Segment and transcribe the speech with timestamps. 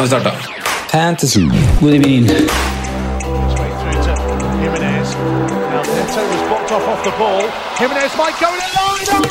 [0.00, 0.32] Har vi starte.
[0.90, 1.40] Fantasy.
[1.80, 2.26] God evening.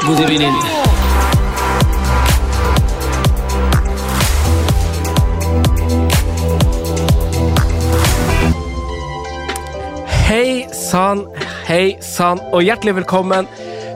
[0.07, 0.53] God evening.
[10.07, 11.27] Hei sann,
[11.65, 13.49] hei sann, og hjertelig velkommen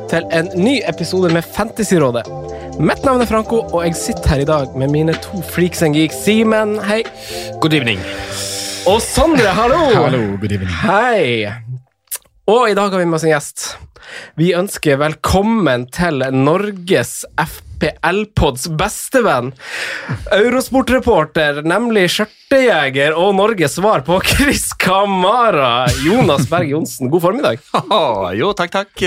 [0.10, 2.53] til en ny episode med Fantasyrådet.
[2.82, 5.94] Mitt navn er Franco, og jeg sitter her i dag med mine to freaks and
[5.94, 6.24] geeks.
[6.26, 7.04] Simen, hei.
[7.62, 8.00] Good evening.
[8.90, 9.78] Og Sondre, hallo.
[10.08, 10.72] Hallo, good evening.
[10.82, 11.52] Hei.
[12.50, 13.68] Og i dag har vi med oss en gjest.
[14.42, 17.22] Vi ønsker velkommen til Norges
[17.84, 19.52] FPL-pods bestevenn.
[20.32, 25.90] Eurosportreporter, nemlig skjørtejeger og Norges svar på Chris Kamara.
[26.06, 27.64] Jonas Berg Johnsen, god formiddag.
[27.94, 29.02] Oh, jo, takk, takk.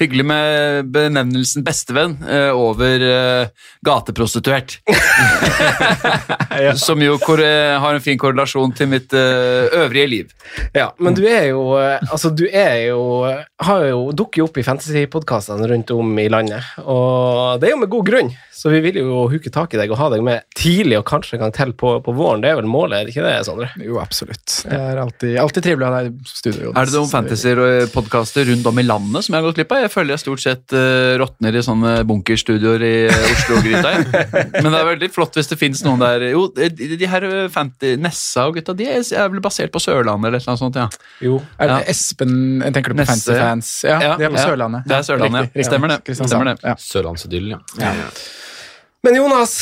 [0.00, 4.78] Hyggelig med benevnelsen bestevenn eh, over eh, gateprostituert.
[6.80, 10.32] Som jo har en fin korrelasjon til mitt eh, øvrige liv.
[10.74, 13.26] Ja, men du er jo eh, Altså, du er jo
[13.62, 17.82] Har jo dukker jo opp i fantasypodkastene rundt om i landet, og det er jo
[17.82, 18.34] med god grunn.
[18.56, 21.36] Så vi vil jo huke tak i deg og ha deg med tidlig og kanskje
[21.36, 22.40] en gang til på, på våren.
[22.40, 23.68] Det er vel målet, er det ikke det, Sondre?
[23.84, 24.62] Jo, absolutt.
[24.64, 26.62] Det er alltid, alltid trivelig å ha deg i studio.
[26.64, 26.78] Jonas.
[26.80, 29.74] Er det noen fantasyer og podkaster rundt om i landet som jeg har gått glipp
[29.76, 29.82] av?
[29.84, 33.92] Jeg føler jeg stort sett uh, råtner i sånne bunkerstudioer i Oslo Oslo-gryta.
[33.92, 34.26] jeg.
[34.62, 37.92] Men det er veldig flott hvis det fins noen der Jo, de, de her fanty,
[38.00, 40.88] Nessa og gutta, de er, vel basert på Sørlandet eller noe sånt, ja.
[41.24, 41.38] Jo.
[41.58, 41.92] Er det Ja.
[41.92, 42.34] Espen
[42.72, 43.36] Tenker du på Fancy.
[43.36, 43.70] Fans?
[43.86, 44.46] Ja, Ja, de er på ja.
[44.48, 44.88] Sørlandet.
[44.88, 45.68] Det er Sørlandet, ja.
[45.68, 46.16] Stemmer det.
[46.16, 46.56] Stemmer det.
[46.64, 46.74] Ja.
[46.80, 47.85] Sørlandsidyllen, ja.
[49.06, 49.60] Men Jonas,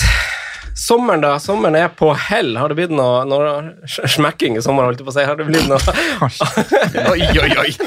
[0.74, 1.34] sommeren da?
[1.42, 2.54] Sommeren er på hell.
[2.56, 3.74] Har det blitt noe, noe
[4.08, 5.24] smekking i sommer, holdt jeg på å si?
[5.28, 5.78] Har det blitt noe
[7.12, 7.70] Oi, oi, oi!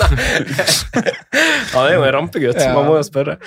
[1.74, 2.74] ja, det er jo en rampegutt, Ja.
[2.78, 3.38] man må jo spørre.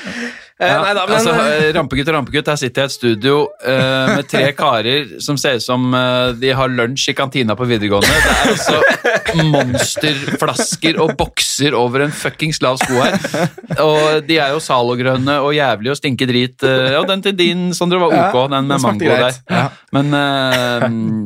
[0.60, 2.94] Eh, Ja, nei da, men altså, eh, Rampegutt og rampegutt, her sitter jeg i et
[2.94, 7.56] studio uh, med tre karer som ser ut som uh, de har lunsj i kantina
[7.56, 8.10] på videregående.
[8.10, 13.16] Det er altså monsterflasker og bokser over en fuckings lav sko her.
[13.80, 16.58] Og de er jo salogrønne og jævlige og stinker drit.
[16.60, 19.38] Uh, ja, den til din, Sondre, var ok, Ja, den med den mango mango der.
[19.48, 19.62] Ja.
[19.96, 20.12] Men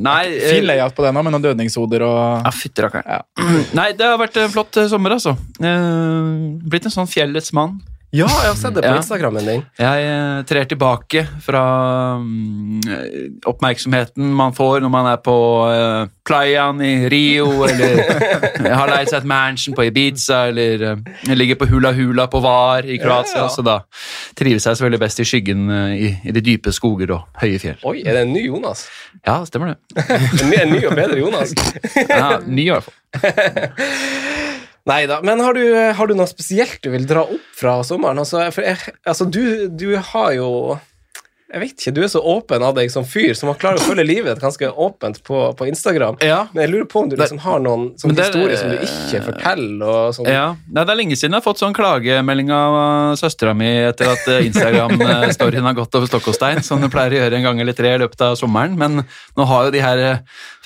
[0.04, 0.22] nei
[0.52, 3.26] Fin layout på den òg, med noen dødningshoder og ja, fytti rakkeren.
[3.78, 5.34] Nei, det har vært en flott sommer, altså.
[5.58, 7.80] Blitt en sånn fjellets mann.
[8.14, 8.98] Ja, jeg har sett det på Ja.
[9.00, 9.62] Instagrammen din.
[9.78, 11.62] Jeg eh, trer tilbake fra
[12.22, 15.34] mm, oppmerksomheten man får når man er på
[15.66, 18.04] uh, playaen i Rio, eller
[18.78, 22.86] har leid seg et mansion på Ibiza, eller uh, ligger på Hula Hula på Var
[22.86, 23.48] i Kroatia.
[23.50, 23.80] Så da
[24.38, 27.82] trives jeg selvfølgelig best i skyggen uh, i, i de dype skoger og høye fjell.
[27.82, 28.86] Oi, er det en ny Jonas?
[29.24, 30.06] Ja, stemmer det.
[30.64, 31.50] En ny og bedre Jonas?
[32.08, 32.94] Ja, ny i hvert fall.
[34.84, 35.62] Nei da, men har du,
[35.96, 38.20] har du noe spesielt du vil dra opp fra sommeren?
[38.20, 38.76] Altså, jeg,
[39.08, 40.48] altså du, du har jo
[41.54, 43.84] Jeg vet ikke, du er så åpen av deg som fyr, som har klart å
[43.88, 46.16] følge livet ganske åpent på, på Instagram.
[46.26, 46.40] Ja.
[46.52, 49.84] Men jeg lurer på om du liksom har noen er- historier som du ikke forteller.
[49.86, 50.30] Og sånn.
[50.34, 53.70] Ja, Nei, Det er lenge siden jeg har fått sånn klagemelding av uh, søstera mi
[53.86, 57.38] etter at uh, Instagram-storyen har gått over stokk og stein, som det pleier å gjøre
[57.38, 58.74] en gang eller tre i løpet av sommeren.
[58.80, 59.04] Men
[59.38, 60.02] nå har jo de her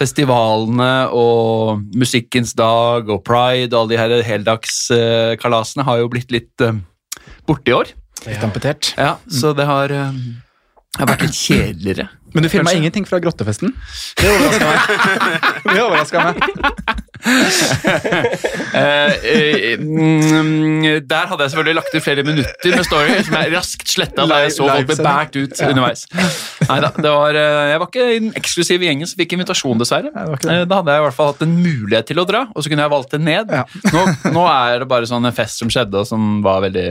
[0.00, 6.64] festivalene og Musikkens dag og Pride og alle de her heldagskalasene har jo blitt litt
[7.48, 7.92] borte i år.
[8.26, 8.94] litt amputert.
[8.98, 9.92] Ja, Så det har,
[10.96, 12.08] det har vært litt kjedeligere.
[12.34, 13.70] Men du filma ingenting fra grottefesten?
[14.18, 14.80] Det overraska meg.
[15.68, 16.36] Det overraska meg.
[18.78, 19.12] uh,
[19.78, 24.26] uh, der hadde jeg selvfølgelig lagt ut flere minutter med story som jeg raskt sletta
[24.28, 26.04] da jeg så folk ble båret ut underveis.
[26.68, 30.12] Neida, det var, eh, jeg var ikke i den eksklusive gjengen som fikk invitasjon, dessverre.
[30.12, 32.84] Da hadde jeg i hvert fall hatt en mulighet til å dra, og så kunne
[32.84, 33.54] jeg valgt det ned.
[33.54, 33.64] Ja.
[33.94, 36.88] Nå, nå er det bare sånn en fest som skjedde, og som var veldig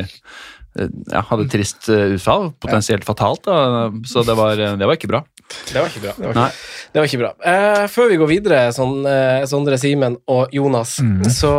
[1.12, 3.90] ja, hadde trist eh, utfall, potensielt fatalt, da.
[4.08, 5.24] så det var, eh, det var ikke bra.
[5.72, 6.14] Det var ikke bra.
[6.18, 7.32] Det var ikke, det var ikke bra.
[7.54, 10.98] Eh, før vi går videre, sånn, eh, Sondre, Simen og Jonas,
[11.38, 11.54] så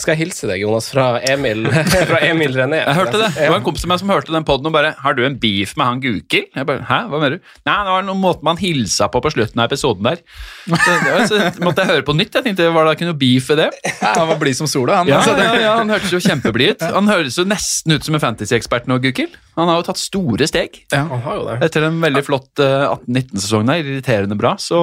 [0.00, 1.66] skal jeg hilse deg, Jonas, fra Emil,
[2.10, 2.82] fra Emil René.
[2.82, 3.30] Jeg hørte det.
[3.36, 5.38] Det var en kompis av meg som hørte den podden og bare 'Har du en
[5.40, 8.44] beef med han Gukild?' Jeg bare 'Hæ, hva mener du?' Nei, det var noen måte
[8.46, 10.20] man hilsa på på slutten av episoden der.
[10.66, 12.34] Så, var, så måtte jeg høre på nytt.
[12.34, 13.70] Jeg tenkte, Var det ikke noe beef i det?
[14.02, 15.08] Ja, han var blid som sola, han.
[15.08, 16.82] Ja, altså, ja, ja, Han hørtes jo kjempeblid ut.
[16.96, 19.34] Han høres jo nesten ut som en fantasy-ekspert nå, Gukild.
[19.56, 20.82] Han har jo tatt store steg.
[20.92, 21.56] Ja, Han har jo det.
[21.70, 24.82] Etter en veldig flott eh, 18-19-sesong der, irriterende bra, så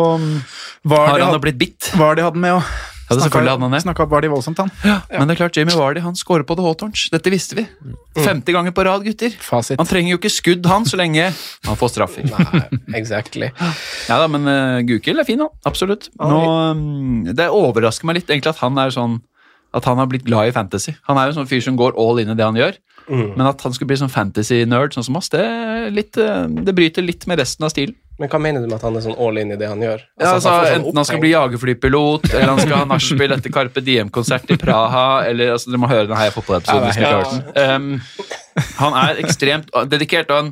[0.84, 1.92] Var har han jo blitt bitt.
[1.94, 2.74] Hva har de hatt med òg.
[3.14, 3.82] Ja, det selvfølgelig hadde han det.
[3.86, 4.72] Snakka Vardy voldsomt, han.
[4.84, 7.06] Men det er klart, Jamie Vardy han scorer på The Hawthorns.
[7.14, 7.66] Dette visste vi.
[8.18, 9.36] 50 ganger på rad, gutter.
[9.44, 9.80] Fasit.
[9.82, 11.30] Han trenger jo ikke skudd, han, så lenge
[11.70, 12.26] han får straffer.
[12.28, 12.64] Nei,
[13.00, 13.52] exactly.
[14.10, 15.54] Ja da, men uh, Gukild er fin, han.
[15.70, 16.10] Absolutt.
[16.20, 16.42] Nå,
[16.74, 19.22] um, det overrasker meg litt egentlig at han er sånn
[19.74, 20.94] at han har blitt glad i fantasy.
[21.10, 22.76] Han er jo en sånn fyr som går all in i det han gjør.
[23.10, 25.44] Men at han skulle bli sånn fantasy-nerd sånn som oss, det,
[25.92, 27.98] litt, uh, det bryter litt med resten av stilen.
[28.22, 30.04] Men hva mener du med at han er sånn all in i det han gjør?
[30.22, 33.54] Ja, altså, han sånn enten han skal bli jagerflypilot, eller han skal ha nachspiel etter
[33.54, 37.40] Carpe Diem-konsert i Praha, eller altså, Dere må høre den her fotballepisoden.
[37.58, 37.96] den.
[37.98, 40.52] Um, han er ekstremt dedikert, og han,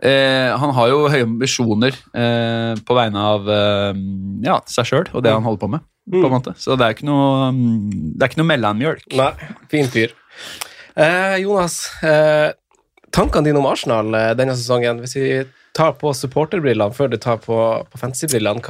[0.00, 3.90] uh, han har jo høye ambisjoner uh, på vegne av uh,
[4.46, 5.84] ja, seg sjøl og det han holder på med.
[6.08, 6.54] På en måte.
[6.60, 9.04] Så det er ikke noe, um, det er ikke noe mellommjølk.
[9.20, 9.34] Nei,
[9.72, 10.16] fin fyr.
[11.42, 11.82] Jonas,
[13.12, 15.28] tankene dine om Arsenal denne sesongen, hvis vi
[15.74, 17.56] tar på supporterbrillene før du tar på,
[17.90, 18.62] på fantasybrillene,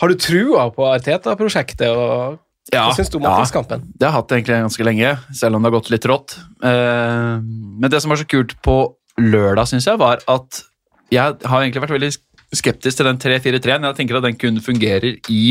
[0.00, 2.38] har du trua på Arteta-prosjektet, og
[2.72, 3.34] Ja, hva syns du om ja.
[3.42, 6.36] Det har jeg hatt egentlig ganske lenge, selv om det har gått litt rått.
[6.64, 8.76] Eh, men det som var så kult på
[9.20, 10.62] lørdag, syns jeg, var at
[11.10, 12.12] jeg har egentlig vært veldig
[12.56, 13.88] skeptisk til den 3-4-3-en.
[13.90, 15.42] Jeg tenker at den kun fungerer i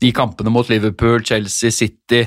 [0.00, 2.22] de kampene mot Liverpool, Chelsea, City,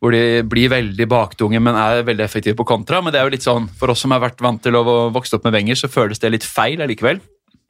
[0.00, 3.02] hvor de blir veldig baktunge, men er veldig effektive på kontra.
[3.04, 5.36] Men det er jo litt sånn, for oss som har vært vant til å vokse
[5.36, 7.20] opp med Wenger, så føles det litt feil allikevel.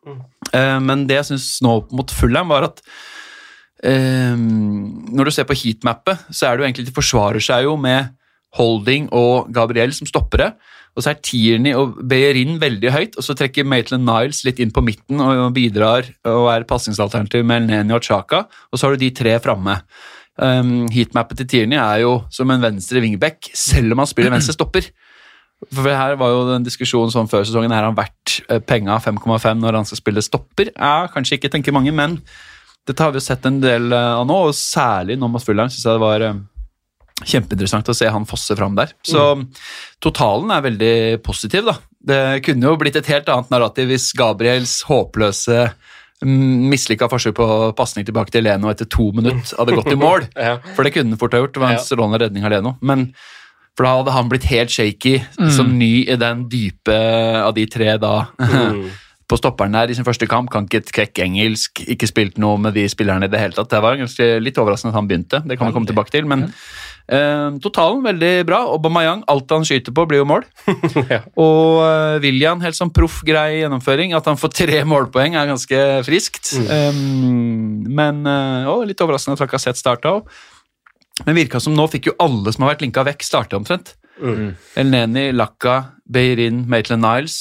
[0.07, 2.83] Eh, men det jeg syns nå mot Fulham, var at
[3.83, 7.75] eh, når du ser på heatmappet, så er det jo egentlig de forsvarer seg jo
[7.81, 8.15] med
[8.59, 10.53] Holding og Gabriel som stoppere.
[10.99, 14.73] Og så er Tierney og Beyerin veldig høyt, og så trekker Maitland Niles litt inn
[14.75, 19.05] på midten og bidrar og er passingsalternativ med Elneni og Chaka, og så har du
[19.05, 19.79] de tre framme.
[20.41, 24.57] Um, heatmappet til Tierney er jo som en venstre wingback, selv om han spiller venstre
[24.57, 24.89] stopper.
[25.69, 29.61] For her var jo den diskusjonen sånn før sesongen, er han verdt eh, penga 5,5
[29.61, 30.71] når han skal spille stopper?
[30.73, 32.17] Ja, kanskje ikke, tenker mange, men
[32.89, 35.69] dette har vi jo sett en del eh, av nå, og særlig nå mot Fulham
[35.69, 36.41] syns jeg det var eh,
[37.21, 38.95] kjempeinteressant å se han fosse fram der.
[39.05, 39.27] Så
[40.01, 40.95] totalen er veldig
[41.27, 41.77] positiv, da.
[42.01, 45.67] Det kunne jo blitt et helt annet narrativ hvis Gabriels håpløse
[46.25, 47.47] mislykka forsøk på
[47.79, 50.27] pasning tilbake til Leno etter to minutter hadde gått i mål.
[50.37, 50.59] Ja.
[50.77, 51.55] For det kunne han fort ha gjort.
[51.57, 51.85] Det var en Ja.
[51.85, 52.75] strålende redning av Leno.
[52.81, 53.13] Men
[53.77, 55.15] for da hadde han blitt helt shaky
[55.57, 56.97] som ny i den dype
[57.45, 58.27] av de tre da.
[59.31, 62.59] På stopperen der i sin første kamp, kan ikke et kvekk engelsk, ikke spilt noe
[62.59, 63.71] med de spillerne i det hele tatt.
[63.71, 66.27] Det var ganske litt overraskende at han begynte, det kan vi komme tilbake til.
[66.27, 66.49] Men
[67.17, 68.61] eh, totalen veldig bra.
[68.75, 70.47] Aubameyang, alt han skyter på, blir jo mål.
[71.11, 71.23] Ja.
[71.41, 74.15] Og uh, William, helt sånn proff, grei gjennomføring.
[74.15, 76.53] At han får tre målpoeng, er ganske friskt.
[76.71, 80.35] Um, men uh, å, litt overraskende at Lacazette starta òg.
[81.27, 83.95] Men virka som nå fikk jo alle som har vært linka vekk, starte omtrent.
[84.21, 84.53] Mm.
[84.81, 87.41] Elneni, Lacka, Beirin, Maitland Niles.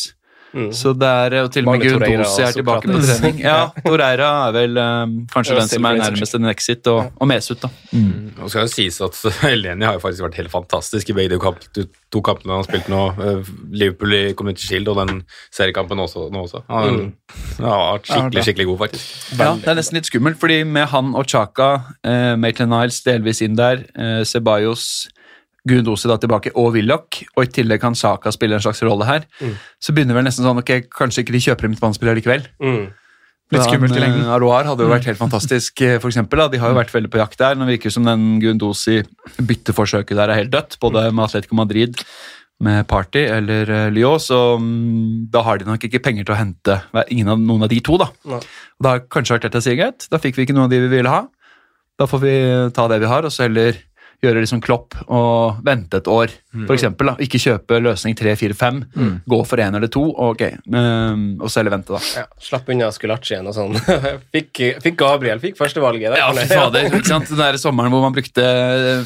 [0.73, 3.41] Så det er, og til og med Torreira Gundosi er tilbake på trening.
[3.43, 7.61] Ja, Toreira er vel um, kanskje den som er nærmest en exit, og, og Mesut,
[7.61, 7.69] da.
[7.93, 9.19] Nå skal det sies at
[9.51, 12.69] Eleni har jo faktisk vært helt fantastisk i begge de kamp, to kampene han har
[12.69, 13.03] spilt nå.
[13.21, 13.53] Eh,
[13.83, 16.63] Liverpool i Community Shield og den seriekampen også, nå også.
[16.71, 17.13] Han
[17.59, 19.13] han har vært skikkelig, skikkelig god, faktisk.
[19.37, 21.69] Ja, det er nesten litt skummelt, fordi med han og Chaka,
[22.07, 25.07] eh, Maitland Niles delvis inn der, eh, Ceballos,
[25.67, 29.25] Gundosi da tilbake, og Willoch, og i tillegg kan Saka spille en slags rolle her,
[29.81, 32.47] så begynner vel nesten sånn, ok, kanskje ikke de kjøper en midtbanespiller likevel.
[32.63, 32.87] Mm.
[33.49, 34.27] Litt skummelt i lengden.
[34.29, 36.37] Aroar hadde jo vært helt fantastisk, eh, for eksempel.
[36.43, 36.51] Da.
[36.53, 37.55] De har jo vært veldig på jakt der.
[37.57, 41.97] Nå virker det som den Gundosi-bytteforsøket der er helt dødt, både med Atletico Madrid,
[42.61, 46.39] med Party eller uh, Lyon, så mm, da har de nok ikke penger til å
[46.41, 46.75] hente
[47.07, 48.09] ingen av, noen av de to, da.
[48.27, 50.81] Og da har kanskje vært dette sier greit, da fikk vi ikke noen av de
[50.83, 51.23] vi ville ha.
[51.99, 52.33] Da får vi
[52.75, 53.79] ta det vi har, og så heller
[54.23, 57.11] gjøre liksom klopp og vente et år, for eksempel.
[57.11, 57.15] Da.
[57.21, 58.79] Ikke kjøpe løsning 3, 4, 5,
[59.29, 62.01] gå for én eller to, og ok, um, og så heller vente, da.
[62.17, 63.77] Ja, slapp unna Skulacien og sånn.
[64.35, 66.17] fikk, fikk Gabriel, fikk førstevalget.
[66.17, 66.89] Ja, fy fader.
[66.89, 67.29] ikke sant?
[67.29, 68.45] Den der sommeren hvor man brukte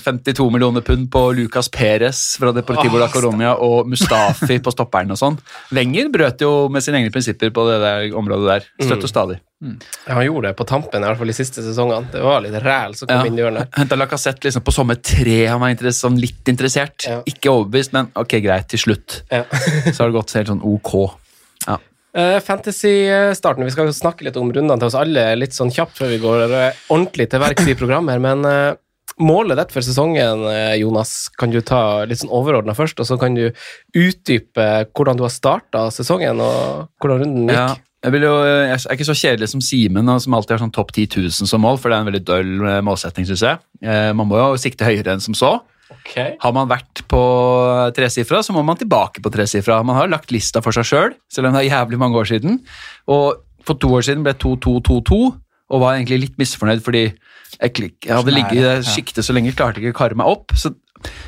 [0.05, 5.19] 52 millioner pund på Lucas Perez fra Deportivo la Coronia og Mustafi på stopperen og
[5.19, 5.39] sånn.
[5.75, 8.69] Wenger brøt jo med sine egne prinsipper på det der området der.
[8.87, 9.43] Støtt og stadig.
[10.07, 12.09] Ja, han gjorde det på tampen, i hvert fall de siste sesongene.
[12.11, 13.71] Det var litt ræl som kom inn i hjørnet.
[13.77, 17.07] Henta Lacassette liksom på sommer tre, han var sånn litt interessert.
[17.07, 17.21] Ja.
[17.33, 19.21] Ikke overbevist, men ok, greit, til slutt.
[19.33, 19.43] Ja.
[19.89, 20.93] Så har det gått helt sånn ok.
[21.67, 21.79] Ja.
[22.13, 23.65] Uh, Fantasy-starten.
[23.65, 26.45] Vi skal snakke litt om rundene til oss alle litt sånn kjapt før vi går
[26.45, 28.13] eh, ordentlig til verks i programmet.
[28.13, 28.75] her, Men uh,
[29.21, 33.17] målet ditt for sesongen, eh, Jonas, kan du ta litt sånn overordna først, og så
[33.21, 33.49] kan du
[33.97, 37.57] utdype hvordan du har starta sesongen, og hvordan runden gikk.
[37.57, 40.91] Ja, jeg, jo, jeg er ikke så kjedelig som Simen, som alltid har sånn topp
[40.95, 43.61] 10 000 som mål, for det er en veldig døll eh, målsetting, syns jeg.
[43.83, 45.55] Eh, Man må jo sikte høyere enn som så.
[46.41, 47.21] Har man vært på
[47.95, 49.81] tresifra, så må man tilbake på tresifra.
[49.85, 52.29] Man har lagt lista for seg sjøl, selv, selv om det er jævlig mange år
[52.29, 52.61] siden.
[53.11, 55.19] Og for to år siden ble 2-2-2-2,
[55.73, 59.81] og var egentlig litt misfornøyd fordi jeg, hadde ligget i det sjiktet så lenge, klarte
[59.81, 60.53] ikke å karre meg opp.
[60.57, 60.73] Så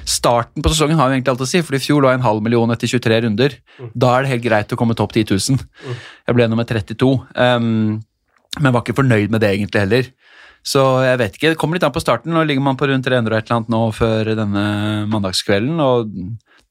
[0.08, 2.26] starten på sesongen har jo egentlig alt å si, for i fjor lå jeg en
[2.26, 3.56] halv million etter 23 runder.
[3.94, 5.64] Da er det helt greit å komme topp 10 000.
[6.28, 7.98] Jeg ble nummer 32, um,
[8.60, 10.12] men var ikke fornøyd med det egentlig heller.
[10.66, 12.34] Så jeg vet ikke, det kommer litt an på starten.
[12.34, 14.64] Nå ligger man på rundt 300 og et eller annet nå før denne
[15.12, 16.10] mandagskvelden, og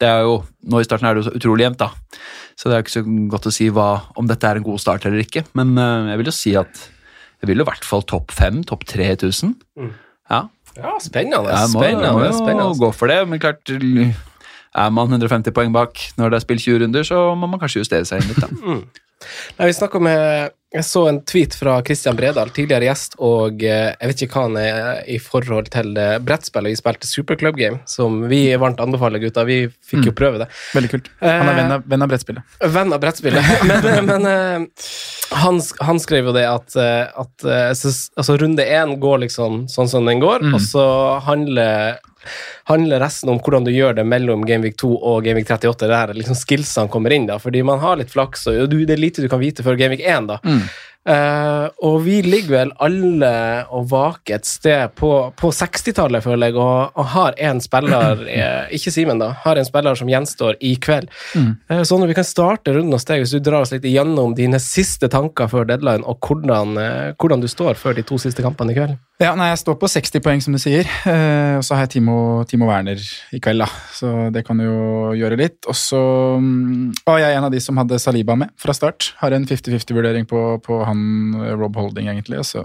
[0.03, 2.19] det er jo, nå i starten er det jo utrolig jevnt, da.
[2.59, 4.83] Så det er jo ikke så godt å si hva, om dette er en god
[4.83, 6.83] start eller ikke, men uh, jeg vil jo si at
[7.45, 9.55] jeg vil jo i hvert fall topp 5, topp 3000.
[9.79, 9.95] Mm.
[10.33, 10.43] Ja.
[10.75, 11.53] Ja, spennende.
[11.53, 12.79] Jeg må, spennende, må jo spennende.
[12.81, 16.81] gå for det, men klart er man 150 poeng bak når det er spilt 20
[16.83, 18.79] runder, så må man kanskje justere seg inn litt, da.
[19.59, 23.93] Nei, vi snakker med Jeg så en tweet fra Christian Bredal, tidligere gjest, og eh,
[23.95, 26.73] jeg vet ikke hva han er i forhold til eh, brettspillet.
[26.73, 29.45] Vi spilte Superclub Game, som vi varmt anbefaler, gutta.
[29.47, 30.49] Vi fikk jo prøve det.
[30.75, 31.11] Veldig kult.
[31.23, 32.57] Han er venn av, venn av brettspillet.
[32.75, 33.53] Venn av brettspillet.
[33.85, 34.89] Men, men eh,
[35.45, 39.91] han, han skrev jo det at, eh, at eh, altså, runde én går liksom sånn
[39.91, 40.87] som den går, og så
[41.25, 42.01] handler
[42.71, 45.89] handler resten om hvordan du gjør det mellom Gameweek 2 og Gameweek 38.
[45.89, 48.97] Det her er liksom skillsene kommer inn, da, fordi man har litt flaks, og det
[48.97, 50.29] er lite du kan vite før Gameweek 1.
[50.33, 50.41] da.
[51.05, 53.31] Eh, og vi ligger vel alle
[53.77, 58.73] og vaker et sted på, på 60-tallet, føler jeg, og, og har en spiller eh,
[58.79, 59.35] Ikke Simen, da.
[59.45, 61.11] Har en spiller som gjenstår i kveld.
[61.37, 64.33] Eh, Så når vi kan starte runden hos deg, hvis du drar oss litt igjennom
[64.39, 66.79] dine siste tanker før deadline, og hvordan,
[67.21, 68.97] hvordan du står før de to siste kampene i kveld.
[69.23, 70.89] Ja, nei, Jeg står på 60 poeng, som du sier.
[71.07, 72.17] Og så har jeg Timo,
[72.51, 72.99] Timo Werner
[73.35, 73.69] i kveld, da.
[73.95, 75.61] Så det kan jo gjøre litt.
[75.71, 76.01] Og så
[76.43, 79.13] mm, var jeg en av de som hadde Saliba med fra start.
[79.21, 80.94] Har en 50-50-vurdering på, på han
[81.41, 82.43] eh, Rob Holding, egentlig.
[82.49, 82.65] Så,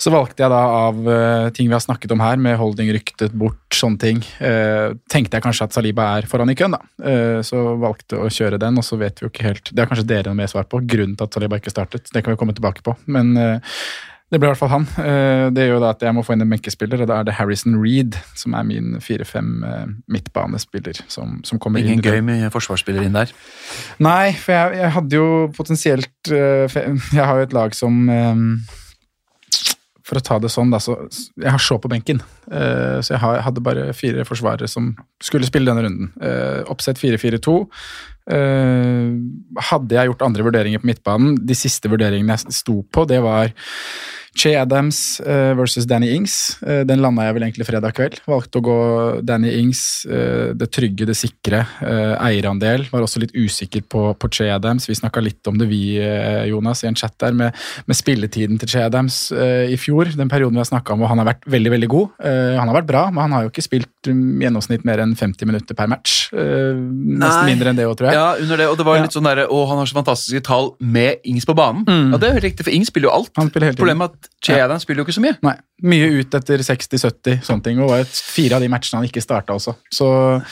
[0.00, 3.34] så valgte jeg da av eh, ting vi har snakket om her, med Holding ryktet
[3.36, 4.22] bort, sånne ting.
[4.44, 6.82] eh, tenkte jeg kanskje at Saliba er foran i køen, da.
[7.04, 9.90] Eh, så valgte å kjøre den, og så vet vi jo ikke helt Det har
[9.90, 12.10] kanskje dere noe mer svar på, grunnen til at Saliba ikke startet.
[12.10, 12.96] Det kan vi komme tilbake på.
[13.10, 13.78] Men eh,
[14.34, 14.84] det ble i hvert fall han.
[14.98, 17.36] Eh, Det gjør da at jeg må få inn en benkespiller, og da er det
[17.38, 22.04] Harrison Reed som er min 4-5 eh, midtbanespiller som, som kommer Ingen inn.
[22.04, 23.30] gøy med forsvarsspiller inn der.
[24.02, 26.80] Nei, for jeg, jeg hadde jo potensielt eh,
[27.14, 28.02] Jeg har jo et lag som
[30.04, 30.98] For å ta det sånn, da, så
[31.40, 32.18] Jeg har Shaw på benken.
[32.44, 34.90] Så jeg har, hadde bare fire forsvarere som
[35.24, 36.10] skulle spille denne runden.
[36.68, 37.54] Oppsett 4-4-2.
[38.24, 39.16] Uh,
[39.70, 43.50] Hadde jeg gjort andre vurderinger på midtbanen, de siste vurderingene jeg sto på, det var
[44.34, 46.56] Che Adams eh, versus Danny Ings.
[46.66, 48.16] Eh, den landa jeg vel egentlig fredag kveld.
[48.26, 48.76] Valgte å gå
[49.22, 51.62] Danny Ings, eh, det trygge, det sikre.
[51.84, 52.86] eierandel.
[52.90, 54.88] Var også litt usikker på, på Che Adams.
[54.88, 55.94] Vi snakka litt om det, vi,
[56.50, 57.54] Jonas, i en chat der, med,
[57.86, 60.10] med spilletiden til Che Adams i fjor.
[60.16, 62.08] Den perioden vi har snakka om hvor han har vært veldig, veldig god.
[62.24, 65.46] Han har vært bra, men han har jo ikke spilt um, gjennomsnitt mer enn 50
[65.50, 66.28] minutter per match.
[66.34, 67.46] Nesten Nei.
[67.52, 68.18] mindre enn det òg, tror jeg.
[68.18, 69.06] Ja, under det, og det var Ja.
[69.06, 71.84] litt sånn der, å, han har så fantastiske tall med Ings på banen.
[71.86, 73.32] Ja, det er helt riktig, for Ings spiller jo alt.
[73.38, 73.78] Han spiller helt.
[73.80, 74.78] Problemet at Ja.
[74.78, 75.36] Spiller jo ikke så mye.
[75.42, 77.78] Nei, mye ut etter 60-70, sånne ting.
[77.80, 79.76] Og var et- fire av de matchene han ikke starta også.
[79.92, 80.42] Så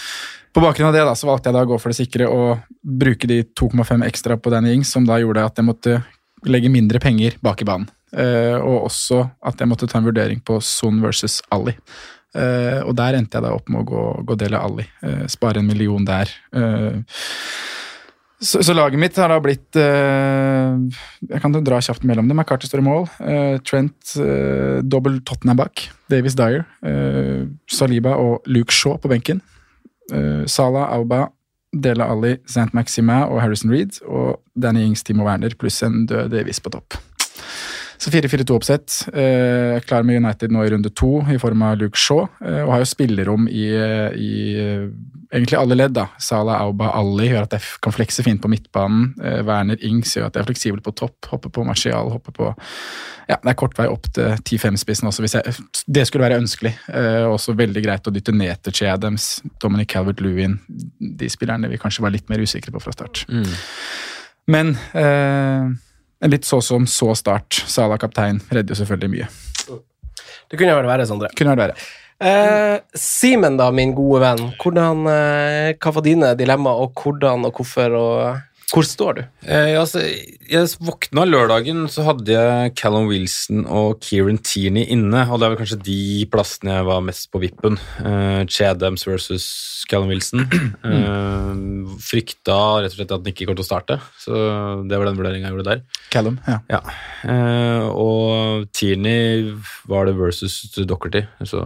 [0.55, 2.63] på bakgrunn av det da, så valgte jeg da å gå for det sikre og
[2.85, 6.05] bruke de 2,5 ekstra på Danny Ings, som da gjorde at jeg måtte
[6.45, 7.89] legge mindre penger bak i banen.
[8.13, 11.73] Eh, og også at jeg måtte ta en vurdering på Son versus Ali.
[12.35, 14.85] Eh, og der endte jeg da opp med å gå, gå del av Ali.
[15.03, 16.29] Eh, spare en million der.
[16.53, 17.01] Eh,
[18.43, 20.75] så, så laget mitt har da blitt uh,
[21.29, 22.39] Jeg kan dra kjapt mellom dem.
[22.39, 23.07] McCarthy står i mål.
[23.23, 25.87] Uh, Trent uh, dobbel Tottenham bak.
[26.13, 26.67] Davis Dyer.
[27.71, 29.41] Saliba og Luke Shaw på benken.
[30.51, 31.23] Salah, Auba,
[31.73, 32.75] Dela Ali, St.
[32.77, 34.03] Maxima og Harrison Reed.
[34.05, 36.99] Og Danny Ings, Timo Werner pluss en død Davis på topp.
[38.03, 39.09] Så 4-4-2-oppsett.
[39.15, 42.25] Eh, klar med United nå i runde to i form av Luke Shaw.
[42.43, 44.89] Eh, og har jo spillerom i, eh, i eh,
[45.31, 45.93] egentlig alle ledd.
[45.95, 46.09] da.
[46.19, 49.13] Salah, Auba, Ali gjør at jeg kan flekse fint på midtbanen.
[49.23, 51.29] Eh, Werner, Ings gjør at jeg er fleksibel på topp.
[51.31, 52.49] Hopper på Martial, hopper på
[53.29, 55.55] Ja, det er kort vei opp til 10-5-spissen også, hvis jeg,
[55.87, 56.75] det skulle være ønskelig.
[56.91, 59.29] Eh, også veldig greit å dytte ned til Che Adams,
[59.63, 60.59] Dominic Calvert-Lewin.
[60.99, 63.23] De spillerne vi kanskje var litt mer usikre på fra start.
[64.51, 65.71] Men eh,
[66.31, 67.65] litt så som så start.
[67.67, 69.29] Salah kaptein redder jo selvfølgelig mye.
[70.51, 71.33] Det kunne vel være, Sondre.
[71.39, 71.91] Kunne vært verre.
[72.23, 74.53] Eh, Simen, da, min gode venn.
[74.63, 77.97] Hvordan, eh, hva var dine dilemmaer, og hvordan og hvorfor?
[77.99, 79.21] og Hvor står du?
[79.45, 85.41] Eh, altså, jeg våkna lørdagen, så hadde jeg Callum Wilson og Kieran Tierney inne, og
[85.41, 85.99] det er vel kanskje de
[86.33, 87.77] plassene jeg var mest på vippen.
[88.01, 89.47] Eh, Chadams versus
[89.91, 90.47] Callum Wilson.
[90.93, 91.61] Eh,
[92.03, 94.35] frykta rett og slett at den ikke kom til å starte, så
[94.89, 95.83] det var den vurderinga jeg gjorde der.
[96.13, 96.59] Callum, ja.
[96.73, 96.81] Ja.
[97.29, 99.53] Eh, og Tierney
[99.89, 101.65] var det versus Dockerty, så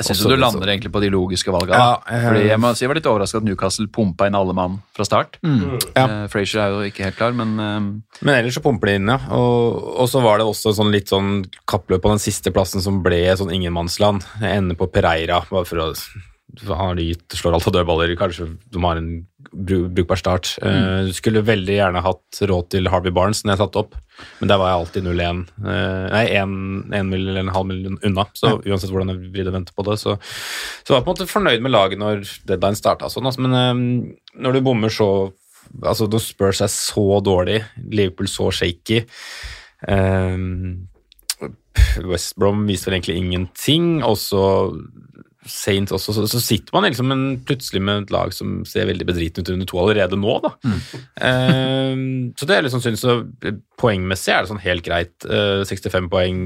[0.00, 0.70] Jeg syns du lander så.
[0.72, 1.76] egentlig på de logiske valgene.
[1.76, 4.54] Ja, jeg- Fordi jeg må si jeg var litt overraska at Newcastle pumpa inn alle
[4.56, 5.36] mann fra start.
[5.44, 6.06] Ja.
[6.06, 7.80] Uh, Frazier er jo ikke helt klar, men uh,
[8.24, 9.18] Men ellers så pumper de inn, ja.
[9.30, 13.02] Og, og så var det også sånn litt sånn kappløp på den siste plassen som
[13.04, 14.24] ble sånn ingenmannsland.
[14.40, 15.94] Jeg ender på Pereira, bare for å
[16.66, 19.10] har de gitt, slår alt av dødballer, kanskje de har en
[19.50, 20.52] brukbar start.
[20.62, 21.08] Mm.
[21.08, 23.96] du skulle veldig gjerne hatt råd til Harvey Barnes når jeg satte opp,
[24.40, 25.42] men der var jeg alltid 0-1.
[25.64, 27.28] eh, nei, 1 mill.
[27.28, 30.16] eller en halv million unna, så uansett hvordan jeg vridde og vendte på det, så,
[30.84, 33.58] så var jeg på en måte fornøyd med laget når deadline starta sånn, altså, men
[33.60, 35.10] eh, når du bommer så
[35.86, 37.60] Altså, når Spurs er så dårlig,
[37.94, 39.04] Liverpool så shaky
[39.86, 40.88] um,
[42.10, 44.42] West Brom viser vel egentlig ingenting, og så
[45.48, 49.06] Saints også, så, så sitter man liksom en, plutselig med et lag som ser veldig
[49.08, 50.50] bedritent ut under to allerede nå, da.
[51.24, 52.02] Ehm,
[52.36, 53.22] så det er liksom synes så
[53.80, 55.14] Poengmessig er det sånn helt greit.
[55.24, 56.42] Uh, 65 poeng,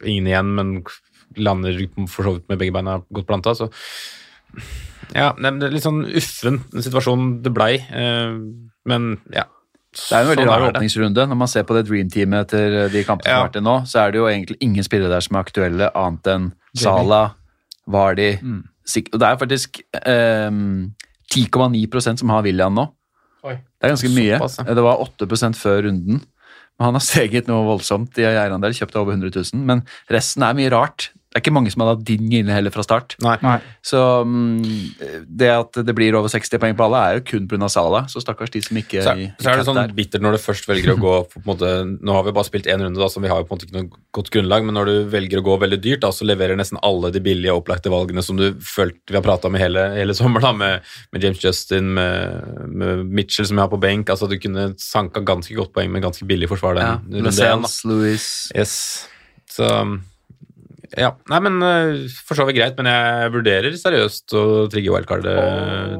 [0.00, 0.70] ingen igjen, men
[1.36, 1.76] lander
[2.08, 3.68] for så vidt med begge beina godt planta, så
[5.12, 8.32] ja, det er litt sånn uffen situasjon det blei, uh,
[8.88, 9.44] men ja.
[9.92, 11.26] det er en veldig Sånn rar åpningsrunde.
[11.28, 13.42] Når man ser på det Dream Teamet etter de kampene som Ja.
[13.42, 15.90] har vært til nå, så er det jo egentlig ingen spillere der som er aktuelle,
[15.92, 16.48] annet enn
[17.88, 18.30] Salah, Vardy
[18.88, 19.16] sikre.
[19.16, 20.50] Og det er faktisk eh,
[21.34, 22.88] 10,9% som har William nå.
[23.46, 23.54] Oi.
[23.58, 24.38] Det er ganske mye.
[24.38, 24.74] Såpass, ja.
[24.74, 26.22] Det var 8 før runden.
[26.78, 29.64] Men Han har steget noe voldsomt i eierandel, kjøpt over 100 000.
[29.66, 31.10] Men resten er mye rart.
[31.38, 33.14] Det er ikke mange som hadde hatt din inne heller fra start.
[33.22, 33.36] Nei.
[33.46, 33.58] Nei.
[33.86, 37.68] Så mm, det at det blir over 60 poeng på alle, er jo kun pga.
[37.70, 38.00] Sala.
[38.10, 39.92] Så stakkars de som ikke Så, i- så er det sånn der.
[39.94, 41.70] bittert når du først velger å gå på, en måte,
[42.02, 43.68] Nå har vi bare spilt én runde, da, så vi har jo på en måte
[43.68, 46.58] ikke noe godt grunnlag, men når du velger å gå veldig dyrt, da, så leverer
[46.58, 49.84] nesten alle de billige opplagte valgene som du følte vi har prata om i hele,
[49.94, 50.80] hele sommer, da, med,
[51.12, 54.08] med James Justin, med, med Mitchell som jeg har på benk.
[54.10, 57.28] altså Du kunne sanka ganske godt poeng med ganske billig forsvar den Ja, da.
[57.84, 58.74] Louis Yes.
[59.48, 59.68] Så
[60.96, 61.10] ja.
[61.28, 65.34] Nei, men øh, for så vidt greit, men jeg vurderer seriøst å trigge wildcardet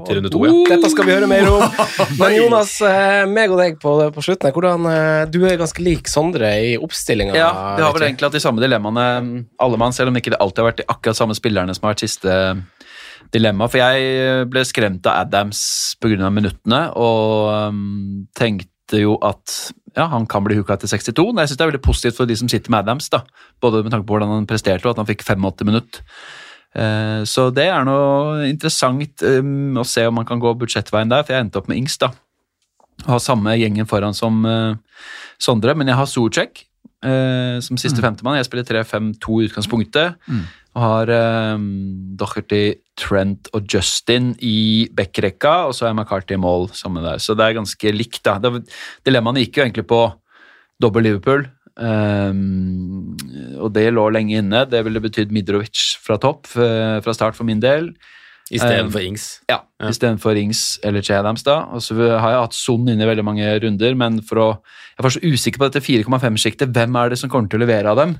[0.08, 0.40] til runde to.
[0.46, 0.54] Ja.
[0.70, 1.64] Dette skal vi høre mer om.
[2.20, 5.82] Men Jonas, eh, meg og deg på, på slutten her, hvordan eh, Du er ganske
[5.84, 7.36] lik Sondre i oppstillinga.
[7.36, 9.06] Ja, vi har vel egentlig hatt de samme dilemmaene
[9.60, 11.94] alle mann, selv om ikke det alltid har vært de akkurat samme spillerne som har
[11.94, 12.38] vært siste
[13.34, 13.68] dilemma.
[13.68, 15.60] For jeg ble skremt av Adams
[16.00, 16.32] pga.
[16.32, 21.32] minuttene, og um, tenkte jo at ja, han kan bli hooka til 62.
[21.32, 23.22] Men jeg syns det er veldig positivt for de som sitter med Adams, da.
[23.62, 26.04] både med tanke på hvordan han presterte og at han fikk 85 minutter.
[26.74, 31.24] Eh, Så det er noe interessant um, å se om man kan gå budsjettveien der,
[31.24, 32.12] for jeg endte opp med Ings, da.
[33.06, 34.74] Og har samme gjengen foran som eh,
[35.38, 36.64] Sondre, men jeg har Sorcek
[37.06, 38.36] eh, som siste femtemann.
[38.40, 40.18] Jeg spiller 3-5-2 i utgangspunktet.
[40.74, 41.58] Og har eh,
[42.18, 42.62] Docherty,
[42.98, 47.22] Trent og Justin i backrekka, og så er McCarthy i mål sammen der.
[47.22, 48.38] Så det er ganske likt, da.
[49.06, 50.02] Dilemmaene gikk jo egentlig på
[50.82, 51.46] dobbel Liverpool.
[51.78, 53.14] um,
[53.62, 54.64] og det lå lenge inne.
[54.66, 57.92] Det ville betydd Midrovic fra topp eh, fra start for min del.
[58.54, 59.24] Istedenfor Ings.
[59.50, 61.42] Ja, istedenfor Ings eller Che Adams.
[61.44, 61.66] da.
[61.74, 64.46] Og så har jeg hatt Son inne i veldig mange runder, men for å,
[64.96, 66.72] jeg var så usikker på dette 4,5-sjiktet.
[66.72, 68.16] Hvem er det som kommer til å levere av dem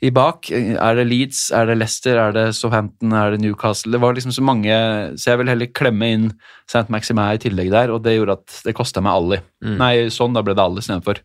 [0.00, 0.50] i bak?
[0.50, 3.92] Er det Leeds, er det Leicester, er det Southampton, er det Newcastle?
[3.92, 4.78] Det var liksom så mange,
[5.18, 6.30] så jeg vil heller klemme inn
[6.70, 6.86] St.
[6.88, 9.42] Maximæ i tillegg der, og det gjorde at det kosta meg Ali.
[9.60, 11.20] Nei, sånn, da ble det Ally istedenfor.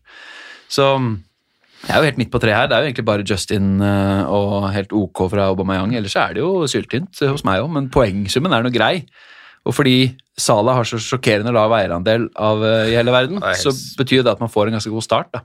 [0.70, 0.90] Så
[1.86, 2.68] jeg er jo helt midt på treet her.
[2.68, 5.94] Det er jo egentlig bare Justin eh, og helt ok fra Aubameyang.
[5.96, 8.94] Ellers er det jo syltynt hos meg òg, men poengsummen er noe grei.
[9.68, 13.72] Og fordi Salah har så sjokkerende lav eierandel av eh, i hele verden, er så
[13.98, 15.34] betyr det at man får en ganske god start.
[15.36, 15.42] da.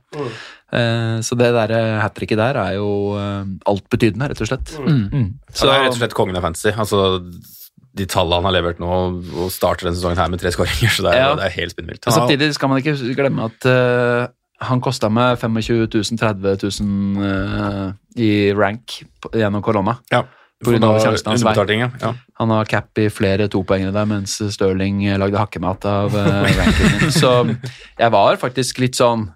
[0.76, 4.72] Eh, så det der hat tricket der er jo uh, altbetydende, rett og slett.
[4.80, 5.36] Mm.
[5.52, 6.72] Så det er rett og slett kongen av fantasy.
[6.72, 7.20] Altså,
[7.96, 8.96] de tallene han har levert nå,
[9.40, 11.36] og starter denne sesongen her med tre skåringer, så det er, Ja.
[11.40, 12.08] det er helt spinnvilt.
[12.12, 14.28] Samtidig skal man ikke glemme at eh,
[14.64, 17.88] han kosta meg 25 000, 30 000 eh,
[18.24, 19.02] i rank
[19.34, 19.98] gjennom korona.
[20.14, 20.24] Ja.
[20.66, 20.94] Pga.
[21.04, 21.78] sjansen hans vei.
[22.00, 22.14] Ja.
[22.40, 27.12] Han har cap i flere topoengere der, mens Stirling lagde hakkemat av uh, ranken min.
[27.12, 27.34] Så
[28.00, 29.28] jeg var faktisk litt sånn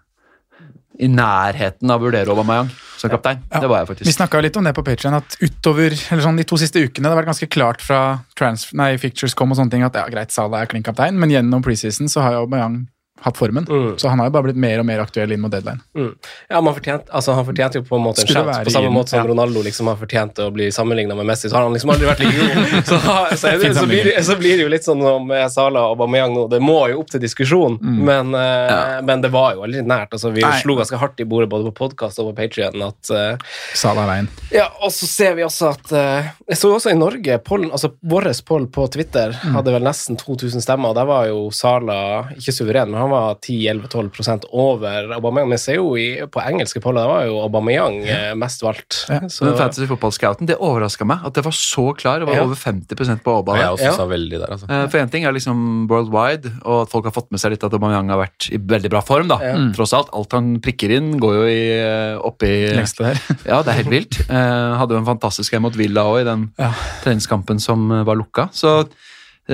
[0.99, 3.43] i nærheten av å vurdere Aubameyang som kaptein.
[3.47, 3.61] Ja.
[3.63, 4.07] Det var jeg faktisk.
[4.09, 7.07] Vi snakka litt om det på Patreon, at utover eller sånn, de to siste ukene
[7.07, 8.01] det har vært ganske klart fra
[8.39, 11.31] trans nei, Fictures kom og sånne ting at ja, greit, Salah er klink kaptein, men
[11.31, 12.81] gjennom preseason så har Aubameyang
[13.21, 13.65] hatt formen.
[13.69, 13.97] Mm.
[13.99, 15.81] Så han har jo bare blitt mer og mer aktuell inn mot deadline.
[15.97, 16.11] Mm.
[16.49, 18.51] Ja, men han fortjente, altså, han fortjente jo på en måte en shout.
[18.65, 19.27] På samme måte som ja.
[19.29, 22.23] Ronaldo liksom har fortjent å bli sammenligna med Messi, så har han liksom aldri vært
[22.23, 22.85] like god.
[22.87, 22.99] Så,
[23.37, 25.97] så, det, så, blir, det- så blir det jo litt sånn som med Salah og
[25.97, 26.47] Aubameyang nå.
[26.51, 30.13] Det må jo opp til diskusjon, men, eh, men det var jo aldri nært.
[30.15, 30.49] Altså, vi Mm.
[30.53, 30.61] Nei.
[30.63, 33.35] slo ganske hardt i bordet både på podkast og på Patrion at uh,
[33.75, 34.27] Sala er veien.
[34.55, 37.69] Ja, og så ser vi også at uh, Jeg så jo også i Norge pollen,
[37.75, 39.53] altså Vår poll på Twitter Mm.
[39.55, 40.89] hadde vel nesten 2000 stemmer.
[40.89, 45.49] og Der var jo Sala ikke suveren, men han var 10-11-12 over Aubameyang.
[45.49, 48.19] Men ser jo i, på engelske poller, det var jo Aubameyang ja.
[48.39, 49.05] mest valgt.
[49.09, 52.19] Ja, Så, Men Fantasy Football Scouten, det overraska meg at det var så klar.
[52.23, 52.43] Det var Ja.
[52.47, 53.65] over 50% på Aubameyang.
[53.65, 53.95] Jeg også Ja.
[53.97, 54.69] sa veldig der, altså.
[54.69, 57.63] Eh, For én ting er liksom worldwide, og at folk har fått med seg litt
[57.63, 59.27] at Aubameyang har vært i veldig bra form.
[59.27, 59.39] da.
[59.41, 59.55] Ja.
[59.73, 60.09] Tross alt.
[60.13, 63.19] Alt han prikker inn, går jo i, oppi opp i Lengste der.
[63.49, 64.19] Ja, det er helt vilt.
[64.29, 66.71] Eh, hadde jo en fantastisk en mot Villa òg, i den Ja.
[67.03, 68.49] treningskampen som eh, var lukka.
[68.53, 68.85] Så eh,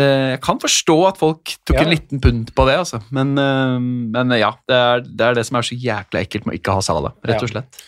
[0.01, 1.83] jeg kan forstå at folk tok Ja.
[1.85, 3.01] en liten punt på det, altså.
[3.11, 6.45] Men, eh, men eh, ja, det er, det er det som er så jækla ekkelt
[6.45, 7.61] med å ikke ha Salah, rett og Ja.
[7.61, 7.81] slett.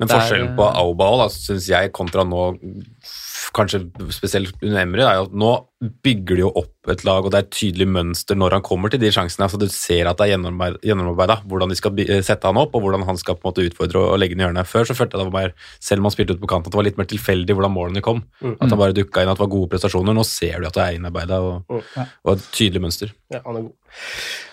[0.00, 2.56] Men er- forskjellen på Auba og syns jeg, kontra nå,
[3.56, 3.82] kanskje
[4.14, 5.50] spesielt under Emry, er jo at nå
[6.04, 8.92] bygger de jo opp et lag, og det er et tydelig mønster når han kommer
[8.92, 9.46] til de sjansene.
[9.46, 12.82] altså Du ser at det er gjennomarbeid- gjennomarbeida, hvordan de skal sette han opp, og
[12.84, 14.68] hvordan han skal på en måte utfordre og, legge den i hjørnet.
[14.68, 16.72] Før så følte jeg det var mer, selv om han spilte ut på kanten, at
[16.76, 18.22] det var litt mer tilfeldig hvordan målene kom.
[18.44, 20.16] At han bare dukka inn, at det var gode prestasjoner.
[20.20, 23.14] Nå ser du at det er innarbeida og, og et tydelig mønster.
[23.32, 23.76] ja, han er god.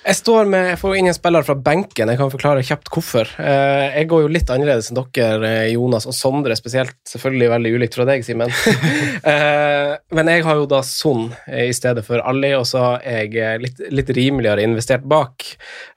[0.07, 2.09] Jeg står med, jeg får inn en spiller fra benken.
[2.09, 3.27] Jeg kan forklare kjapt hvorfor.
[3.43, 6.95] Eh, Jeg går jo litt annerledes enn dere, eh, Jonas og Sondre, spesielt.
[7.05, 8.36] Selvfølgelig veldig ulikt fra deg, Simen.
[9.27, 13.33] Eh, Men jeg har jo da Son i stedet for Ali, og så har jeg
[13.41, 15.43] eh, litt, litt rimeligere investert bak.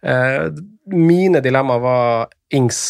[0.02, 0.48] Eh,
[0.90, 2.80] Mine dilemmaer var Ings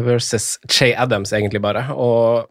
[0.00, 1.88] versus Che Adams, egentlig bare.
[1.92, 2.46] Og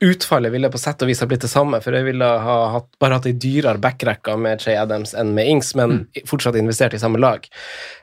[0.00, 2.86] Utfallet ville på sett og vis ha blitt det samme, for jeg ville ha hatt,
[3.02, 7.00] bare hatt ei dyrere backrekka med Che Adams enn med Ings, men fortsatt investert i
[7.02, 7.44] samme lag.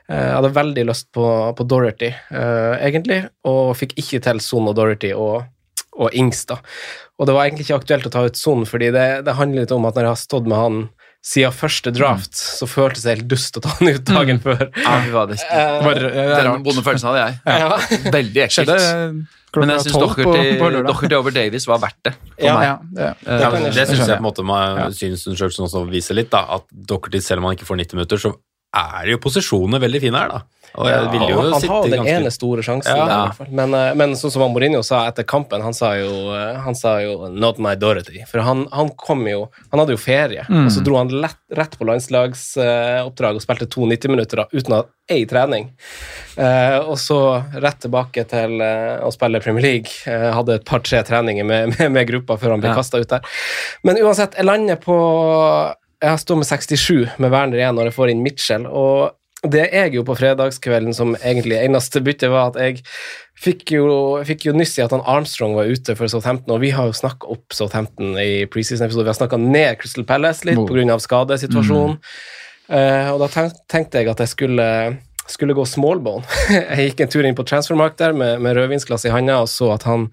[0.06, 1.26] Jeg hadde veldig lyst på,
[1.58, 5.42] på Dorothy, egentlig, og fikk ikke til Son og Dorothy og,
[5.98, 6.60] og Ings, da.
[7.16, 9.72] Og det var egentlig ikke aktuelt å ta ut Son, fordi det, det handler litt
[9.72, 10.82] om at når jeg har stått med han
[11.26, 14.68] siden første draft, så føltes det helt dust å ta han ut dagen før.
[14.78, 15.40] Ja, fy det,
[15.82, 17.40] Var, det er den vonde følelsen hadde jeg.
[17.64, 18.10] Ja.
[18.14, 18.70] Veldig ekkelt.
[19.50, 19.96] klokka Men jeg syns
[20.86, 22.12] Docherty over Davies var verdt det.
[22.20, 22.54] For Ja.
[22.54, 22.66] meg.
[22.68, 25.82] Ja, det, Eh, Ja, det, det syns jeg på en måte man, synes undersøkelsen også
[25.90, 28.34] viser litt, da, at Docherty, selv om han ikke får 90 minutter, så
[28.76, 30.65] er jo posisjonene veldig fine her, da.
[30.76, 32.92] Og jeg ville jo han han har den ganske ene store sjansen.
[32.96, 33.04] Ja.
[33.06, 33.50] der, i hvert fall.
[33.60, 36.98] Men, eh, men sånn som Mourinho sa etter kampen, han sa jo, eh, han sa
[37.00, 38.26] jo 'not my Dorothy'.
[38.28, 41.78] For han, han kom jo Han hadde jo ferie, og så dro han lett, rett
[41.78, 45.70] på landslagsoppdrag og spilte to 90-minutter uten å ha ei trening.
[46.36, 47.18] Uh, og så
[47.54, 49.90] rett tilbake til uh, å spille Premier League.
[50.06, 52.74] Hadde et par-tre treninger med, med, med gruppa før han ble Ja.
[52.76, 53.20] kastet ut der.
[53.84, 54.96] Men uansett, jeg lander på
[56.02, 58.66] Jeg står med 67 med Werner igjen når jeg får inn Mitchell.
[58.66, 59.14] og
[59.52, 62.82] det jeg gjorde på fredagskvelden som egentlig eneste bytte, var at jeg
[63.42, 63.86] fikk jo,
[64.26, 66.96] fikk jo nyss i at han Armstrong var ute for Southampton, og vi har jo
[66.96, 69.04] snakka opp Southampton i preseason-episode.
[69.04, 70.98] Vi har snakka ned Crystal Palace litt pga.
[71.02, 71.98] skadesituasjonen.
[72.66, 73.28] Eh, og da
[73.70, 74.68] tenkte jeg at jeg skulle,
[75.30, 76.24] skulle gå smallbone.
[76.56, 79.74] jeg gikk en tur inn på Transfermark der med, med rødvinsglass i handa og så
[79.76, 80.08] at han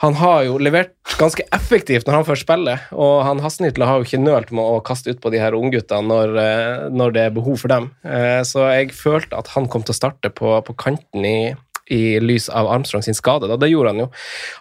[0.00, 4.06] han har jo levert ganske effektivt når han først spiller, og han Hasnitla har jo
[4.08, 7.34] ikke nølt med å kaste ut på de her ungguttene når, eh, når det er
[7.36, 7.90] behov for dem.
[8.04, 11.52] Eh, Så jeg følte at han kom til å starte på, på kanten i,
[11.90, 13.48] i lys av Armstrong sin skade.
[13.50, 13.56] Da.
[13.60, 14.08] Det gjorde han jo.